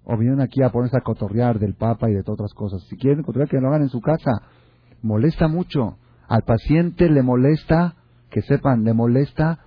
o 0.03 0.17
vinieron 0.17 0.41
aquí 0.41 0.63
a 0.63 0.71
ponerse 0.71 0.97
a 0.97 1.01
cotorrear 1.01 1.59
del 1.59 1.75
Papa 1.75 2.09
y 2.09 2.13
de 2.15 2.23
todas 2.23 2.39
otras 2.39 2.53
cosas. 2.55 2.81
Si 2.89 2.97
quieren 2.97 3.21
cotorrear, 3.21 3.47
que 3.47 3.61
lo 3.61 3.67
hagan 3.67 3.83
en 3.83 3.89
su 3.89 4.01
casa. 4.01 4.31
Molesta 5.03 5.47
mucho. 5.47 5.99
Al 6.33 6.41
paciente 6.41 7.11
le 7.11 7.21
molesta, 7.21 7.93
que 8.31 8.41
sepan, 8.41 8.83
le 8.83 8.93
molesta 8.93 9.59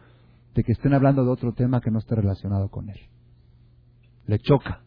de 0.53 0.65
que 0.65 0.73
estén 0.73 0.95
hablando 0.95 1.25
de 1.25 1.31
otro 1.31 1.53
tema 1.53 1.81
que 1.81 1.93
no 1.93 2.01
esté 2.01 2.17
relacionado 2.17 2.71
con 2.71 2.91
él. 2.91 2.99
Le 4.27 4.41
choca. 4.41 4.81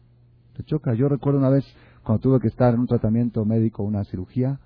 Le 0.58 0.64
choca. 0.64 0.92
Yo 0.92 1.08
recuerdo 1.08 1.38
una 1.38 1.48
vez 1.48 1.64
cuando 2.02 2.20
tuve 2.20 2.38
que 2.38 2.48
estar 2.48 2.74
en 2.74 2.80
un 2.80 2.86
tratamiento 2.86 3.46
médico, 3.46 3.82
una 3.82 4.04
cirugía, 4.04 4.60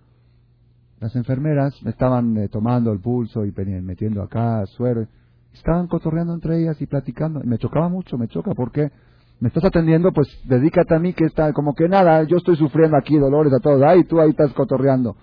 las 0.99 1.15
enfermeras 1.15 1.81
me 1.85 1.93
estaban 1.93 2.37
eh, 2.37 2.49
tomando 2.49 2.91
el 2.91 2.99
pulso 2.99 3.47
y 3.47 3.53
metiendo 3.53 4.21
acá 4.21 4.67
suero. 4.67 5.07
Estaban 5.53 5.87
cotorreando 5.87 6.35
entre 6.35 6.63
ellas 6.63 6.83
y 6.83 6.87
platicando. 6.87 7.41
Y 7.45 7.47
me 7.47 7.59
chocaba 7.59 7.89
mucho, 7.89 8.19
me 8.19 8.27
choca. 8.27 8.55
porque 8.57 8.91
Me 9.39 9.51
estás 9.51 9.65
atendiendo, 9.65 10.11
pues 10.11 10.27
dedícate 10.49 10.97
a 10.97 10.99
mí 10.99 11.13
que 11.13 11.27
está 11.27 11.53
como 11.53 11.77
que 11.77 11.89
nada, 11.89 12.25
yo 12.25 12.39
estoy 12.39 12.57
sufriendo 12.57 12.97
aquí 12.97 13.17
dolores 13.17 13.53
a 13.53 13.61
todos. 13.61 13.81
Ay, 13.85 14.03
tú 14.03 14.21
ahí 14.21 14.31
estás 14.31 14.53
cotorreando. 14.55 15.15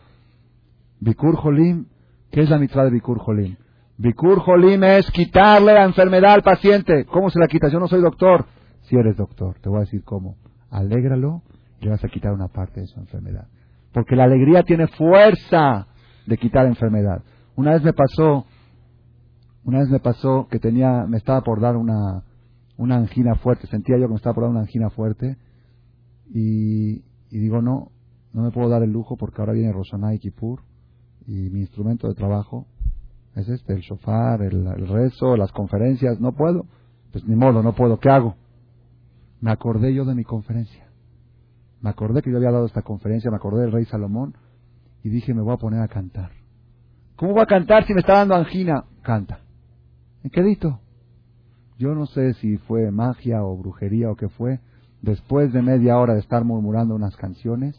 Bikur 1.02 1.36
Jolim, 1.36 1.88
¿qué 2.30 2.42
es 2.42 2.50
la 2.52 2.60
mitzvah 2.60 2.84
de 2.84 2.92
Bikur 2.92 3.18
Jolim? 3.18 3.56
Bikur 3.98 4.40
Jolim 4.40 4.84
es 4.84 5.10
quitarle 5.10 5.74
la 5.74 5.84
enfermedad 5.84 6.34
al 6.34 6.44
paciente. 6.44 7.06
¿Cómo 7.06 7.32
se 7.32 7.40
la 7.40 7.48
quita? 7.48 7.70
Yo 7.70 7.80
no 7.80 7.88
soy 7.88 8.02
doctor. 8.02 8.46
Si 8.84 8.96
eres 8.96 9.18
doctor, 9.18 9.58
te 9.62 9.70
voy 9.70 9.80
a 9.80 9.82
decir 9.82 10.04
cómo. 10.04 10.38
Alégralo 10.70 11.42
y 11.80 11.86
le 11.86 11.90
vas 11.90 12.04
a 12.06 12.08
quitar 12.08 12.34
una 12.34 12.50
parte 12.50 12.82
de 12.82 12.86
su 12.86 13.00
enfermedad. 13.00 13.48
Porque 13.92 14.16
la 14.16 14.26
alegría 14.26 14.62
tiene 14.62 14.86
fuerza 14.86 15.88
de 16.28 16.38
quitar 16.38 16.68
enfermedad. 16.68 17.24
Una 17.56 17.72
vez 17.72 17.84
me 17.84 17.94
pasó, 17.94 18.46
una 19.64 19.80
vez 19.80 19.90
me 19.90 20.00
pasó 20.00 20.48
que 20.52 20.60
tenía, 20.60 21.06
me 21.08 21.18
estaba 21.18 21.42
por 21.42 21.62
dar 21.62 21.78
una, 21.78 22.26
una 22.78 22.98
angina 22.98 23.34
fuerte. 23.36 23.66
Sentía 23.66 23.98
yo 23.98 24.04
que 24.04 24.10
me 24.10 24.18
estaba 24.18 24.36
por 24.36 24.44
dar 24.44 24.52
una 24.52 24.62
angina 24.62 24.92
fuerte. 24.92 25.38
Y, 26.32 27.02
digo, 27.32 27.60
no, 27.64 27.92
no 28.34 28.44
me 28.44 28.52
puedo 28.52 28.70
dar 28.70 28.84
el 28.84 28.92
lujo 28.92 29.18
porque 29.18 29.42
ahora 29.42 29.54
viene 29.54 29.74
Roshaná 29.74 30.14
y 30.14 30.20
Kippur 30.20 30.62
y 31.28 31.50
mi 31.50 31.62
instrumento 31.62 32.08
de 32.08 32.16
trabajo 32.16 32.68
es 33.36 33.48
este, 33.48 33.74
el 33.74 33.82
shofar, 33.82 34.42
el, 34.42 34.88
rezo, 34.88 35.38
las 35.38 35.52
conferencias, 35.52 36.20
no 36.20 36.34
puedo. 36.34 36.66
Pues 37.12 37.26
ni 37.26 37.36
modo, 37.36 37.62
no 37.64 37.74
puedo, 37.74 38.00
¿qué 38.00 38.10
hago? 38.10 38.36
Me 39.40 39.52
acordé 39.52 39.94
yo 39.94 40.06
de 40.06 40.16
mi 40.16 40.24
conferencia. 40.24 40.88
Me 41.82 41.90
acordé 41.90 42.22
que 42.22 42.32
yo 42.32 42.38
había 42.38 42.52
dado 42.52 42.66
esta 42.66 42.84
conferencia, 42.84 43.32
me 43.32 43.38
acordé 43.38 43.62
del 43.62 43.72
rey 43.72 43.86
Salomón 43.86 44.36
y 45.04 45.10
dije, 45.10 45.34
me 45.34 45.42
voy 45.42 45.54
a 45.54 45.58
poner 45.58 45.82
a 45.82 45.88
cantar. 45.88 46.32
¿Cómo 47.16 47.34
voy 47.34 47.42
a 47.42 47.48
cantar 47.48 47.86
si 47.86 47.94
me 47.94 48.02
está 48.02 48.14
dando 48.14 48.36
angina? 48.36 48.86
Canta. 49.02 49.40
¿En 50.24 50.30
quedito? 50.30 50.80
Yo 51.78 51.96
no 51.96 52.06
sé 52.06 52.34
si 52.36 52.58
fue 52.58 52.92
magia 52.92 53.44
o 53.44 53.58
brujería 53.58 54.12
o 54.12 54.16
qué 54.16 54.30
fue. 54.30 54.60
Después 55.02 55.52
de 55.52 55.64
media 55.64 55.98
hora 55.98 56.14
de 56.14 56.20
estar 56.20 56.44
murmurando 56.46 56.94
unas 56.94 57.16
canciones, 57.16 57.76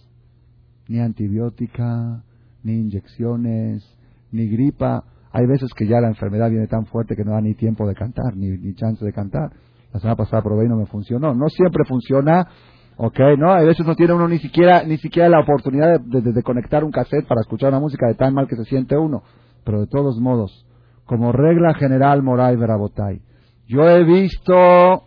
ni 0.89 0.99
antibiótica, 0.99 2.25
ni 2.63 2.75
inyecciones, 2.75 3.85
ni 4.31 4.49
gripa. 4.49 5.05
Hay 5.33 5.47
veces 5.47 5.73
que 5.75 5.87
ya 5.87 6.01
la 6.01 6.09
enfermedad 6.09 6.51
viene 6.51 6.67
tan 6.67 6.87
fuerte 6.87 7.17
que 7.17 7.25
no 7.25 7.33
da 7.33 7.41
ni 7.41 7.55
tiempo 7.55 7.87
de 7.87 7.95
cantar, 7.95 8.37
ni, 8.37 8.51
ni 8.51 8.75
chance 8.75 9.05
de 9.05 9.13
cantar. 9.13 9.51
La 9.93 10.01
semana 10.01 10.17
pasada 10.17 10.43
probé 10.43 10.65
y 10.65 10.69
no 10.69 10.77
me 10.77 10.87
funcionó. 10.87 11.35
No 11.35 11.49
siempre 11.49 11.85
funciona, 11.85 12.49
ok, 12.97 13.19
¿no? 13.39 13.53
A 13.53 13.61
veces 13.63 13.87
no 13.87 13.95
tiene 13.95 14.15
uno 14.15 14.27
ni 14.27 14.39
siquiera, 14.39 14.85
ni 14.85 14.97
siquiera 14.97 15.29
la 15.29 15.41
oportunidad 15.41 16.01
de, 16.01 16.43
conectar 16.43 16.83
un 16.85 16.91
cassette 16.91 17.27
para 17.27 17.43
escuchar 17.43 17.71
una 17.71 17.81
música 17.81 18.07
de 18.07 18.15
tan 18.15 18.35
mal 18.35 18.49
que 18.49 18.57
se 18.57 18.65
siente 18.65 18.97
uno. 18.97 19.23
Pero 19.65 19.81
de 19.81 19.87
todos 19.87 20.19
modos, 20.19 20.67
como 21.05 21.33
regla 21.33 21.75
general, 21.75 22.23
Moray 22.23 22.57
Verabotay, 22.57 23.21
yo 23.69 23.89
he 23.89 24.05
visto, 24.05 25.05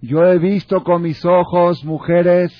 yo 0.00 0.24
he 0.24 0.38
visto 0.38 0.84
con 0.84 1.02
mis 1.02 1.24
ojos 1.24 1.84
mujeres 1.84 2.52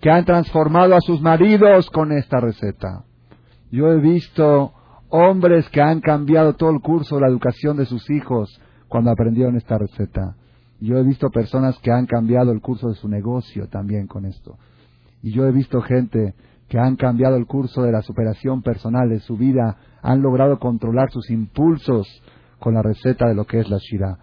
que 0.00 0.10
han 0.10 0.24
transformado 0.24 0.94
a 0.94 1.00
sus 1.00 1.20
maridos 1.20 1.90
con 1.90 2.12
esta 2.12 2.40
receta. 2.40 3.04
Yo 3.70 3.88
he 3.88 4.00
visto 4.00 4.72
hombres 5.10 5.68
que 5.70 5.80
han 5.80 6.00
cambiado 6.00 6.54
todo 6.54 6.70
el 6.70 6.80
curso 6.80 7.16
de 7.16 7.22
la 7.22 7.28
educación 7.28 7.76
de 7.76 7.86
sus 7.86 8.08
hijos 8.10 8.60
cuando 8.88 9.10
aprendieron 9.10 9.56
esta 9.56 9.78
receta. 9.78 10.36
Yo 10.80 10.96
he 10.96 11.02
visto 11.02 11.30
personas 11.30 11.78
que 11.80 11.92
han 11.92 12.06
cambiado 12.06 12.52
el 12.52 12.60
curso 12.60 12.88
de 12.88 12.94
su 12.94 13.08
negocio 13.08 13.68
también 13.68 14.06
con 14.06 14.24
esto. 14.24 14.56
Y 15.22 15.32
yo 15.32 15.46
he 15.46 15.52
visto 15.52 15.82
gente 15.82 16.34
que 16.68 16.78
han 16.78 16.96
cambiado 16.96 17.36
el 17.36 17.46
curso 17.46 17.82
de 17.82 17.92
la 17.92 18.02
superación 18.02 18.62
personal 18.62 19.08
de 19.08 19.20
su 19.20 19.36
vida, 19.36 19.76
han 20.02 20.22
logrado 20.22 20.58
controlar 20.58 21.10
sus 21.10 21.28
impulsos 21.30 22.06
con 22.58 22.74
la 22.74 22.82
receta 22.82 23.26
de 23.28 23.34
lo 23.34 23.44
que 23.44 23.60
es 23.60 23.68
la 23.68 23.78
Shira. 23.78 24.18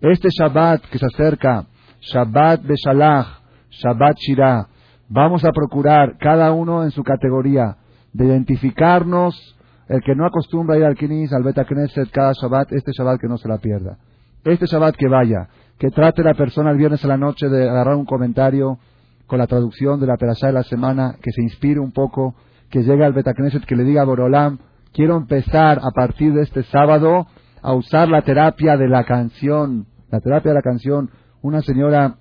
Este 0.00 0.28
Shabbat 0.30 0.82
que 0.90 0.98
se 0.98 1.06
acerca, 1.06 1.66
Shabbat 2.00 2.62
Beshalach, 2.62 3.26
Shabbat 3.70 4.16
Shira, 4.16 4.68
vamos 5.08 5.44
a 5.44 5.52
procurar 5.52 6.16
cada 6.18 6.52
uno 6.52 6.84
en 6.84 6.90
su 6.90 7.04
categoría 7.04 7.76
de 8.12 8.26
identificarnos, 8.26 9.56
el 9.88 10.00
que 10.02 10.14
no 10.14 10.24
acostumbra 10.24 10.78
ir 10.78 10.84
al 10.84 10.96
Kinis, 10.96 11.32
al 11.32 11.42
Beta 11.42 11.64
Knesset 11.64 12.10
cada 12.10 12.32
Shabbat, 12.32 12.72
este 12.72 12.92
Shabbat 12.92 13.20
que 13.20 13.28
no 13.28 13.36
se 13.38 13.48
la 13.48 13.58
pierda. 13.58 13.98
Este 14.44 14.66
Shabbat 14.66 14.94
que 14.96 15.08
vaya, 15.08 15.48
que 15.78 15.90
trate 15.90 16.22
la 16.22 16.34
persona 16.34 16.70
el 16.70 16.78
viernes 16.78 17.04
a 17.04 17.08
la 17.08 17.16
noche 17.16 17.48
de 17.48 17.68
agarrar 17.68 17.96
un 17.96 18.04
comentario 18.04 18.78
con 19.26 19.38
la 19.38 19.46
traducción 19.46 20.00
de 20.00 20.06
la 20.06 20.16
Perashá 20.16 20.48
de 20.48 20.52
la 20.52 20.62
semana, 20.62 21.16
que 21.20 21.32
se 21.32 21.42
inspire 21.42 21.80
un 21.80 21.92
poco, 21.92 22.34
que 22.68 22.82
llegue 22.82 23.04
al 23.04 23.12
Beta 23.12 23.34
Knesset, 23.34 23.64
que 23.64 23.76
le 23.76 23.84
diga 23.84 24.02
a 24.02 24.04
Borolam, 24.04 24.58
quiero 24.92 25.16
empezar 25.16 25.78
a 25.78 25.90
partir 25.92 26.32
de 26.34 26.42
este 26.42 26.62
sábado 26.64 27.26
a 27.62 27.72
usar 27.74 28.08
la 28.08 28.22
terapia 28.22 28.76
de 28.76 28.88
la 28.88 29.04
canción, 29.04 29.86
la 30.10 30.20
terapia 30.20 30.50
de 30.50 30.56
la 30.56 30.62
canción. 30.62 31.10
Una 31.42 31.62
señora 31.62 32.16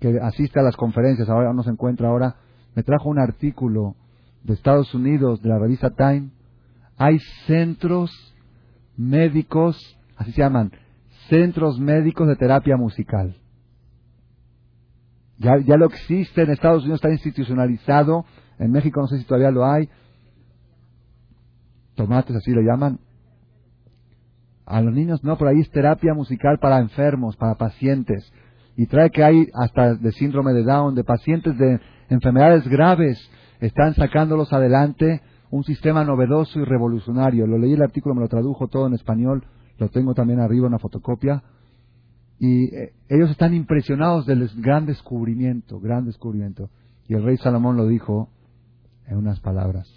que 0.00 0.18
asiste 0.22 0.60
a 0.60 0.62
las 0.62 0.76
conferencias, 0.76 1.28
ahora 1.28 1.52
no 1.52 1.62
se 1.62 1.70
encuentra 1.70 2.08
ahora, 2.08 2.36
me 2.74 2.82
trajo 2.82 3.08
un 3.08 3.18
artículo 3.18 3.96
de 4.46 4.54
Estados 4.54 4.94
Unidos, 4.94 5.42
de 5.42 5.48
la 5.48 5.58
revista 5.58 5.90
Time, 5.90 6.30
hay 6.96 7.18
centros 7.46 8.10
médicos, 8.96 9.76
así 10.16 10.32
se 10.32 10.40
llaman, 10.40 10.72
centros 11.28 11.78
médicos 11.78 12.28
de 12.28 12.36
terapia 12.36 12.76
musical. 12.76 13.36
Ya, 15.38 15.58
ya 15.58 15.76
lo 15.76 15.86
existe 15.86 16.42
en 16.42 16.50
Estados 16.50 16.82
Unidos, 16.82 16.98
está 16.98 17.10
institucionalizado, 17.12 18.24
en 18.58 18.70
México 18.70 19.00
no 19.00 19.08
sé 19.08 19.18
si 19.18 19.24
todavía 19.24 19.50
lo 19.50 19.66
hay. 19.66 19.88
Tomates, 21.94 22.36
así 22.36 22.52
lo 22.52 22.62
llaman. 22.62 23.00
A 24.64 24.80
los 24.80 24.94
niños 24.94 25.22
no, 25.22 25.36
por 25.36 25.48
ahí 25.48 25.60
es 25.60 25.70
terapia 25.70 26.14
musical 26.14 26.58
para 26.58 26.78
enfermos, 26.78 27.36
para 27.36 27.56
pacientes. 27.56 28.32
y 28.78 28.86
trae 28.86 29.10
que 29.10 29.24
hay 29.24 29.46
hasta 29.54 29.94
de 29.94 30.12
síndrome 30.12 30.52
de 30.52 30.62
Down, 30.62 30.94
de 30.94 31.02
pacientes 31.02 31.56
de 31.56 31.80
enfermedades 32.10 32.68
graves, 32.68 33.18
están 33.60 33.94
sacándolos 33.94 34.52
adelante, 34.52 35.22
un 35.50 35.64
sistema 35.64 36.04
novedoso 36.04 36.58
y 36.60 36.64
revolucionario. 36.64 37.46
Lo 37.46 37.58
leí 37.58 37.72
el 37.72 37.82
artículo, 37.82 38.14
me 38.14 38.20
lo 38.20 38.28
tradujo 38.28 38.68
todo 38.68 38.86
en 38.86 38.94
español, 38.94 39.44
lo 39.78 39.88
tengo 39.88 40.14
también 40.14 40.40
arriba, 40.40 40.66
una 40.66 40.78
fotocopia, 40.78 41.42
y 42.38 42.74
eh, 42.74 42.92
ellos 43.08 43.30
están 43.30 43.54
impresionados 43.54 44.26
del 44.26 44.48
gran 44.56 44.86
descubrimiento, 44.86 45.80
gran 45.80 46.04
descubrimiento. 46.04 46.70
Y 47.08 47.14
el 47.14 47.22
rey 47.22 47.36
Salomón 47.38 47.76
lo 47.76 47.86
dijo 47.86 48.28
en 49.06 49.16
unas 49.16 49.40
palabras, 49.40 49.88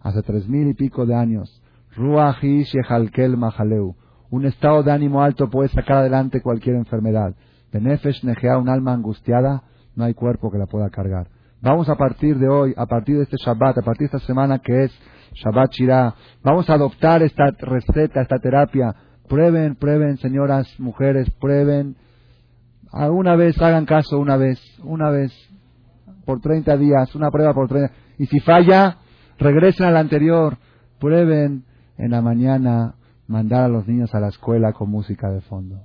hace 0.00 0.22
tres 0.22 0.48
mil 0.48 0.68
y 0.68 0.74
pico 0.74 1.06
de 1.06 1.14
años, 1.14 1.62
Ruahi 1.96 2.64
Shehalkel 2.64 3.36
Mahaleu, 3.36 3.94
un 4.30 4.44
estado 4.44 4.82
de 4.82 4.92
ánimo 4.92 5.22
alto 5.22 5.48
puede 5.50 5.68
sacar 5.68 5.98
adelante 5.98 6.40
cualquier 6.40 6.76
enfermedad. 6.76 7.34
Benefesh 7.72 8.24
Nejea, 8.24 8.58
un 8.58 8.68
alma 8.68 8.92
angustiada, 8.92 9.64
no 9.96 10.04
hay 10.04 10.14
cuerpo 10.14 10.50
que 10.50 10.58
la 10.58 10.66
pueda 10.66 10.90
cargar. 10.90 11.28
Vamos 11.62 11.90
a 11.90 11.94
partir 11.94 12.38
de 12.38 12.48
hoy, 12.48 12.72
a 12.74 12.86
partir 12.86 13.16
de 13.16 13.24
este 13.24 13.36
Shabbat, 13.36 13.76
a 13.78 13.82
partir 13.82 14.08
de 14.08 14.16
esta 14.16 14.26
semana 14.26 14.60
que 14.60 14.84
es 14.84 14.92
Shabbat 15.34 15.70
Shirah, 15.72 16.14
vamos 16.42 16.70
a 16.70 16.74
adoptar 16.74 17.22
esta 17.22 17.50
receta, 17.58 18.22
esta 18.22 18.38
terapia. 18.38 18.94
Prueben, 19.28 19.76
prueben, 19.76 20.16
señoras, 20.16 20.66
mujeres, 20.80 21.30
prueben. 21.38 21.96
Alguna 22.90 23.36
vez, 23.36 23.60
hagan 23.60 23.84
caso 23.84 24.18
una 24.18 24.38
vez, 24.38 24.58
una 24.82 25.10
vez, 25.10 25.32
por 26.24 26.40
30 26.40 26.78
días, 26.78 27.14
una 27.14 27.30
prueba 27.30 27.52
por 27.52 27.68
30. 27.68 27.94
Y 28.16 28.26
si 28.26 28.40
falla, 28.40 28.96
regresen 29.38 29.94
a 29.94 30.00
anterior. 30.00 30.56
Prueben 30.98 31.64
en 31.98 32.10
la 32.10 32.22
mañana 32.22 32.94
mandar 33.26 33.64
a 33.64 33.68
los 33.68 33.86
niños 33.86 34.14
a 34.14 34.20
la 34.20 34.28
escuela 34.28 34.72
con 34.72 34.90
música 34.90 35.30
de 35.30 35.42
fondo. 35.42 35.82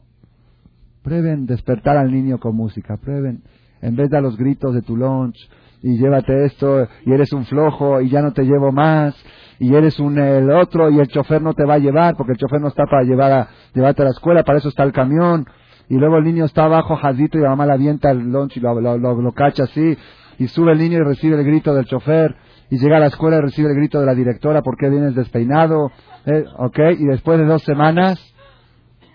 Prueben 1.03 1.45
despertar 1.45 1.97
al 1.97 2.11
niño 2.11 2.39
con 2.39 2.55
música, 2.55 2.97
prueben, 2.97 3.43
en 3.81 3.95
vez 3.95 4.09
de 4.09 4.21
los 4.21 4.37
gritos 4.37 4.73
de 4.73 4.81
tu 4.81 4.95
lunch, 4.95 5.37
y 5.81 5.97
llévate 5.97 6.45
esto, 6.45 6.87
y 7.05 7.11
eres 7.11 7.31
un 7.33 7.45
flojo, 7.45 8.01
y 8.01 8.09
ya 8.09 8.21
no 8.21 8.33
te 8.33 8.43
llevo 8.43 8.71
más, 8.71 9.15
y 9.59 9.75
eres 9.75 9.99
un 9.99 10.17
el 10.17 10.49
otro, 10.51 10.89
y 10.89 10.99
el 10.99 11.07
chofer 11.07 11.41
no 11.41 11.53
te 11.53 11.65
va 11.65 11.75
a 11.75 11.79
llevar, 11.79 12.15
porque 12.15 12.33
el 12.33 12.37
chofer 12.37 12.59
no 12.59 12.69
está 12.69 12.85
para 12.85 13.03
llevar 13.03 13.31
a, 13.31 13.49
llevarte 13.73 14.01
a 14.01 14.05
la 14.05 14.11
escuela, 14.11 14.43
para 14.43 14.57
eso 14.57 14.69
está 14.69 14.83
el 14.83 14.91
camión, 14.91 15.45
y 15.87 15.95
luego 15.95 16.17
el 16.17 16.23
niño 16.23 16.45
está 16.45 16.63
abajo 16.63 16.95
jadito 16.95 17.37
y 17.37 17.41
la 17.41 17.49
mamá 17.49 17.67
le 17.67 17.73
avienta 17.73 18.09
el 18.09 18.31
lunch 18.31 18.57
y 18.57 18.59
lo, 18.59 18.79
lo, 18.81 19.31
cacha 19.33 19.63
así, 19.63 19.97
y 20.39 20.47
sube 20.47 20.71
el 20.71 20.79
niño 20.79 20.97
y 20.97 21.03
recibe 21.03 21.37
el 21.37 21.45
grito 21.45 21.73
del 21.73 21.85
chofer, 21.85 22.35
y 22.69 22.79
llega 22.79 22.97
a 22.97 22.99
la 22.99 23.07
escuela 23.07 23.37
y 23.37 23.41
recibe 23.41 23.69
el 23.69 23.75
grito 23.75 23.99
de 23.99 24.07
la 24.07 24.15
directora, 24.15 24.61
¿por 24.61 24.77
qué 24.77 24.89
vienes 24.89 25.13
despeinado? 25.13 25.91
Eh, 26.25 26.45
¿Ok? 26.57 26.79
Y 26.97 27.05
después 27.05 27.37
de 27.37 27.45
dos 27.45 27.61
semanas, 27.61 28.19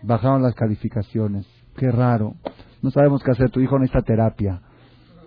bajaron 0.05 0.43
las 0.43 0.55
calificaciones. 0.55 1.47
Qué 1.77 1.91
raro. 1.91 2.35
No 2.83 2.91
sabemos 2.91 3.23
qué 3.23 3.33
hacer. 3.33 3.51
Tu 3.51 3.61
hijo 3.61 3.79
necesita 3.79 4.03
terapia. 4.03 4.61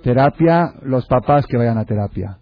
Terapia, 0.04 0.74
los 0.84 1.06
papás 1.08 1.46
que 1.48 1.58
vayan 1.58 1.78
a 1.78 1.86
terapia. 1.86 2.38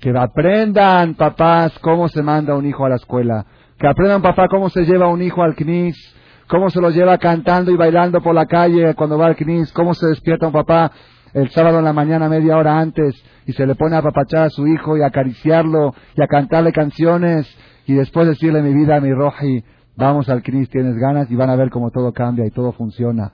Que 0.00 0.10
aprendan, 0.16 1.14
papás, 1.14 1.78
cómo 1.80 2.08
se 2.08 2.22
manda 2.22 2.54
un 2.54 2.66
hijo 2.66 2.84
a 2.84 2.88
la 2.88 2.96
escuela. 2.96 3.46
Que 3.78 3.88
aprendan, 3.88 4.22
papá, 4.22 4.48
cómo 4.48 4.68
se 4.68 4.84
lleva 4.84 5.08
un 5.08 5.22
hijo 5.22 5.42
al 5.42 5.54
CNIS. 5.54 5.96
Cómo 6.48 6.70
se 6.70 6.80
lo 6.80 6.90
lleva 6.90 7.18
cantando 7.18 7.70
y 7.70 7.76
bailando 7.76 8.20
por 8.20 8.34
la 8.34 8.46
calle 8.46 8.94
cuando 8.94 9.18
va 9.18 9.26
al 9.26 9.36
CNIS. 9.36 9.72
Cómo 9.72 9.94
se 9.94 10.06
despierta 10.06 10.46
un 10.46 10.52
papá 10.52 10.92
el 11.32 11.48
sábado 11.50 11.78
en 11.78 11.84
la 11.84 11.92
mañana 11.92 12.28
media 12.28 12.56
hora 12.56 12.78
antes 12.78 13.14
y 13.46 13.52
se 13.52 13.66
le 13.66 13.74
pone 13.74 13.96
a 13.96 14.02
papachar 14.02 14.44
a 14.44 14.50
su 14.50 14.66
hijo 14.66 14.96
y 14.96 15.02
a 15.02 15.06
acariciarlo 15.06 15.94
y 16.14 16.22
a 16.22 16.26
cantarle 16.26 16.72
canciones 16.72 17.46
y 17.86 17.94
después 17.94 18.28
decirle 18.28 18.62
mi 18.62 18.74
vida, 18.74 19.00
mi 19.00 19.12
roji, 19.12 19.64
vamos 19.96 20.28
al 20.28 20.42
CNIS, 20.42 20.70
tienes 20.70 20.96
ganas 20.96 21.30
y 21.30 21.36
van 21.36 21.50
a 21.50 21.56
ver 21.56 21.70
cómo 21.70 21.90
todo 21.90 22.12
cambia 22.12 22.46
y 22.46 22.50
todo 22.50 22.72
funciona. 22.72 23.32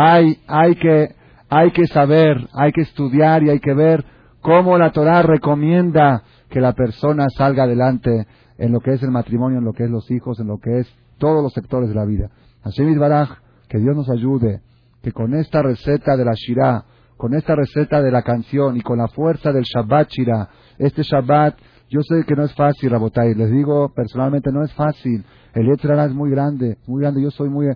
Hay, 0.00 0.38
hay, 0.46 0.76
que, 0.76 1.08
hay 1.50 1.72
que 1.72 1.88
saber, 1.88 2.48
hay 2.54 2.70
que 2.70 2.82
estudiar 2.82 3.42
y 3.42 3.50
hay 3.50 3.58
que 3.58 3.74
ver 3.74 4.04
cómo 4.40 4.78
la 4.78 4.92
Torah 4.92 5.22
recomienda 5.22 6.22
que 6.48 6.60
la 6.60 6.72
persona 6.72 7.26
salga 7.36 7.64
adelante 7.64 8.28
en 8.58 8.70
lo 8.70 8.78
que 8.78 8.92
es 8.92 9.02
el 9.02 9.10
matrimonio, 9.10 9.58
en 9.58 9.64
lo 9.64 9.72
que 9.72 9.82
es 9.84 9.90
los 9.90 10.08
hijos, 10.12 10.38
en 10.38 10.46
lo 10.46 10.58
que 10.58 10.78
es 10.78 10.94
todos 11.18 11.42
los 11.42 11.52
sectores 11.52 11.88
de 11.88 11.96
la 11.96 12.04
vida. 12.04 12.30
Hashem 12.62 12.96
Baraj, 12.96 13.38
que 13.68 13.78
Dios 13.78 13.96
nos 13.96 14.08
ayude, 14.08 14.60
que 15.02 15.10
con 15.10 15.34
esta 15.34 15.62
receta 15.62 16.16
de 16.16 16.24
la 16.24 16.34
Shirah, 16.34 16.84
con 17.16 17.34
esta 17.34 17.56
receta 17.56 18.00
de 18.00 18.12
la 18.12 18.22
canción 18.22 18.76
y 18.76 18.82
con 18.82 18.98
la 18.98 19.08
fuerza 19.08 19.50
del 19.52 19.64
Shabbat 19.64 20.10
Shirah, 20.10 20.48
este 20.78 21.02
Shabbat, 21.02 21.56
yo 21.90 22.02
sé 22.02 22.22
que 22.24 22.36
no 22.36 22.44
es 22.44 22.54
fácil, 22.54 22.90
Rabotai, 22.90 23.34
les 23.34 23.50
digo 23.50 23.92
personalmente, 23.92 24.52
no 24.52 24.62
es 24.62 24.72
fácil. 24.74 25.24
El 25.54 25.66
Yetzirah 25.66 26.04
es 26.04 26.14
muy 26.14 26.30
grande, 26.30 26.78
muy 26.86 27.00
grande. 27.00 27.20
Yo 27.20 27.32
soy 27.32 27.48
muy, 27.48 27.66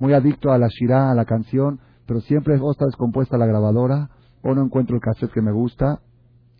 muy 0.00 0.14
adicto 0.14 0.50
a 0.50 0.58
la 0.58 0.68
Shirah, 0.68 1.12
a 1.12 1.14
la 1.14 1.24
canción, 1.24 1.78
pero 2.06 2.20
siempre 2.20 2.54
está 2.54 2.86
descompuesta 2.86 3.38
la 3.38 3.46
grabadora, 3.46 4.10
o 4.42 4.54
no 4.54 4.64
encuentro 4.64 4.96
el 4.96 5.02
cassette 5.02 5.32
que 5.32 5.42
me 5.42 5.52
gusta, 5.52 6.00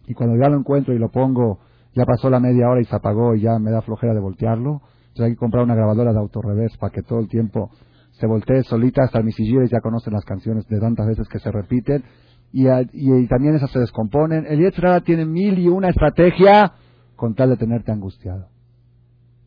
y 0.06 0.14
cuando 0.14 0.36
ya 0.40 0.48
lo 0.48 0.58
encuentro 0.58 0.94
y 0.94 0.98
lo 0.98 1.10
pongo, 1.10 1.58
ya 1.94 2.04
pasó 2.04 2.30
la 2.30 2.38
media 2.38 2.68
hora 2.68 2.80
y 2.80 2.84
se 2.84 2.94
apagó 2.94 3.34
y 3.34 3.40
ya 3.40 3.58
me 3.58 3.70
da 3.70 3.82
flojera 3.82 4.14
de 4.14 4.20
voltearlo. 4.20 4.82
Entonces 5.08 5.24
hay 5.24 5.30
que 5.32 5.38
comprar 5.38 5.64
una 5.64 5.74
grabadora 5.74 6.12
de 6.12 6.18
autorrevés 6.18 6.76
para 6.76 6.92
que 6.92 7.02
todo 7.02 7.18
el 7.20 7.28
tiempo 7.28 7.70
se 8.12 8.26
voltee 8.26 8.62
solita, 8.62 9.02
hasta 9.04 9.22
mis 9.22 9.34
sillitas 9.34 9.70
ya 9.70 9.80
conocen 9.80 10.12
las 10.12 10.24
canciones 10.24 10.66
de 10.68 10.78
tantas 10.78 11.06
veces 11.06 11.26
que 11.28 11.38
se 11.38 11.50
repiten, 11.50 12.04
y, 12.52 12.66
y, 12.92 13.26
también 13.28 13.54
esas 13.54 13.70
se 13.70 13.78
descomponen. 13.78 14.44
El 14.46 14.58
Yetzirah 14.58 15.00
tiene 15.02 15.24
mil 15.24 15.58
y 15.58 15.68
una 15.68 15.88
estrategia 15.88 16.72
con 17.14 17.34
tal 17.34 17.50
de 17.50 17.56
tenerte 17.56 17.92
angustiado. 17.92 18.48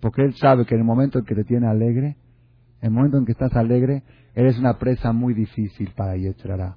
Porque 0.02 0.22
él 0.24 0.34
sabe 0.36 0.66
que 0.66 0.76
en 0.76 0.82
el 0.82 0.88
momento 0.88 1.20
en 1.20 1.26
que 1.26 1.36
te 1.36 1.44
tiene 1.44 1.68
alegre, 1.68 2.16
el 2.84 2.92
momento 2.92 3.18
en 3.18 3.26
que 3.26 3.32
estás 3.32 3.56
alegre, 3.56 4.04
eres 4.36 4.60
una 4.60 4.78
presa 4.78 5.14
muy 5.14 5.34
difícil 5.34 5.92
para 5.96 6.18
Yetzirah. 6.18 6.76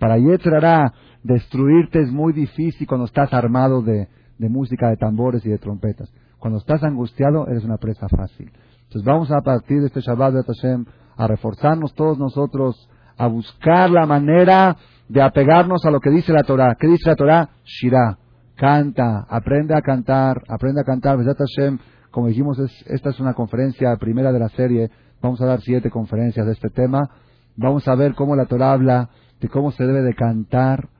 Para 0.00 0.18
Yetzirah, 0.18 0.92
destruirte 1.22 2.00
es 2.00 2.10
muy 2.10 2.32
difícil 2.32 2.86
cuando 2.88 3.06
estás 3.06 3.32
armado 3.32 3.80
de, 3.80 4.08
música, 4.38 4.88
de 4.88 4.96
tambores 4.96 5.46
y 5.46 5.50
de 5.50 5.58
trompetas. 5.58 6.12
Cuando 6.40 6.58
estás 6.58 6.82
angustiado, 6.82 7.46
eres 7.46 7.64
una 7.64 7.76
presa 7.76 8.08
fácil. 8.08 8.50
Entonces 8.82 9.04
vamos 9.04 9.30
a 9.30 9.40
partir 9.42 9.80
de 9.80 9.86
este 9.86 10.00
Shabbat 10.00 10.34
de 10.34 10.42
Hashem 10.42 10.84
a 11.16 11.26
reforzarnos 11.28 11.94
todos 11.94 12.18
nosotros, 12.18 12.90
a 13.16 13.28
buscar 13.28 13.90
la 13.90 14.06
manera 14.06 14.76
de 15.08 15.22
apegarnos 15.22 15.84
a 15.84 15.90
lo 15.92 16.00
que 16.00 16.10
dice 16.10 16.32
la 16.32 16.42
Torah. 16.42 16.76
¿Qué 16.78 16.88
dice 16.88 17.08
la 17.08 17.16
Torah? 17.16 17.48
Shirah. 17.64 18.18
Canta, 18.56 19.24
aprende 19.28 19.76
a 19.76 19.82
cantar, 19.82 20.42
aprende 20.48 20.80
a 20.80 20.84
cantar. 20.84 21.16
Hashem, 21.16 21.78
como 22.10 22.26
dijimos, 22.26 22.58
esta 22.86 23.10
es 23.10 23.20
una 23.20 23.34
conferencia 23.34 23.96
primera 23.96 24.32
de 24.32 24.38
la 24.40 24.48
serie 24.48 24.90
Vamos 25.24 25.40
a 25.40 25.46
dar 25.46 25.62
siete 25.62 25.88
conferencias 25.88 26.44
de 26.44 26.52
este 26.52 26.68
tema. 26.68 27.08
Vamos 27.56 27.88
a 27.88 27.94
ver 27.94 28.14
cómo 28.14 28.36
la 28.36 28.44
Torah 28.44 28.72
habla 28.72 29.08
de 29.40 29.48
cómo 29.48 29.70
se 29.70 29.86
debe 29.86 30.02
de 30.02 30.12
cantar 30.12 30.90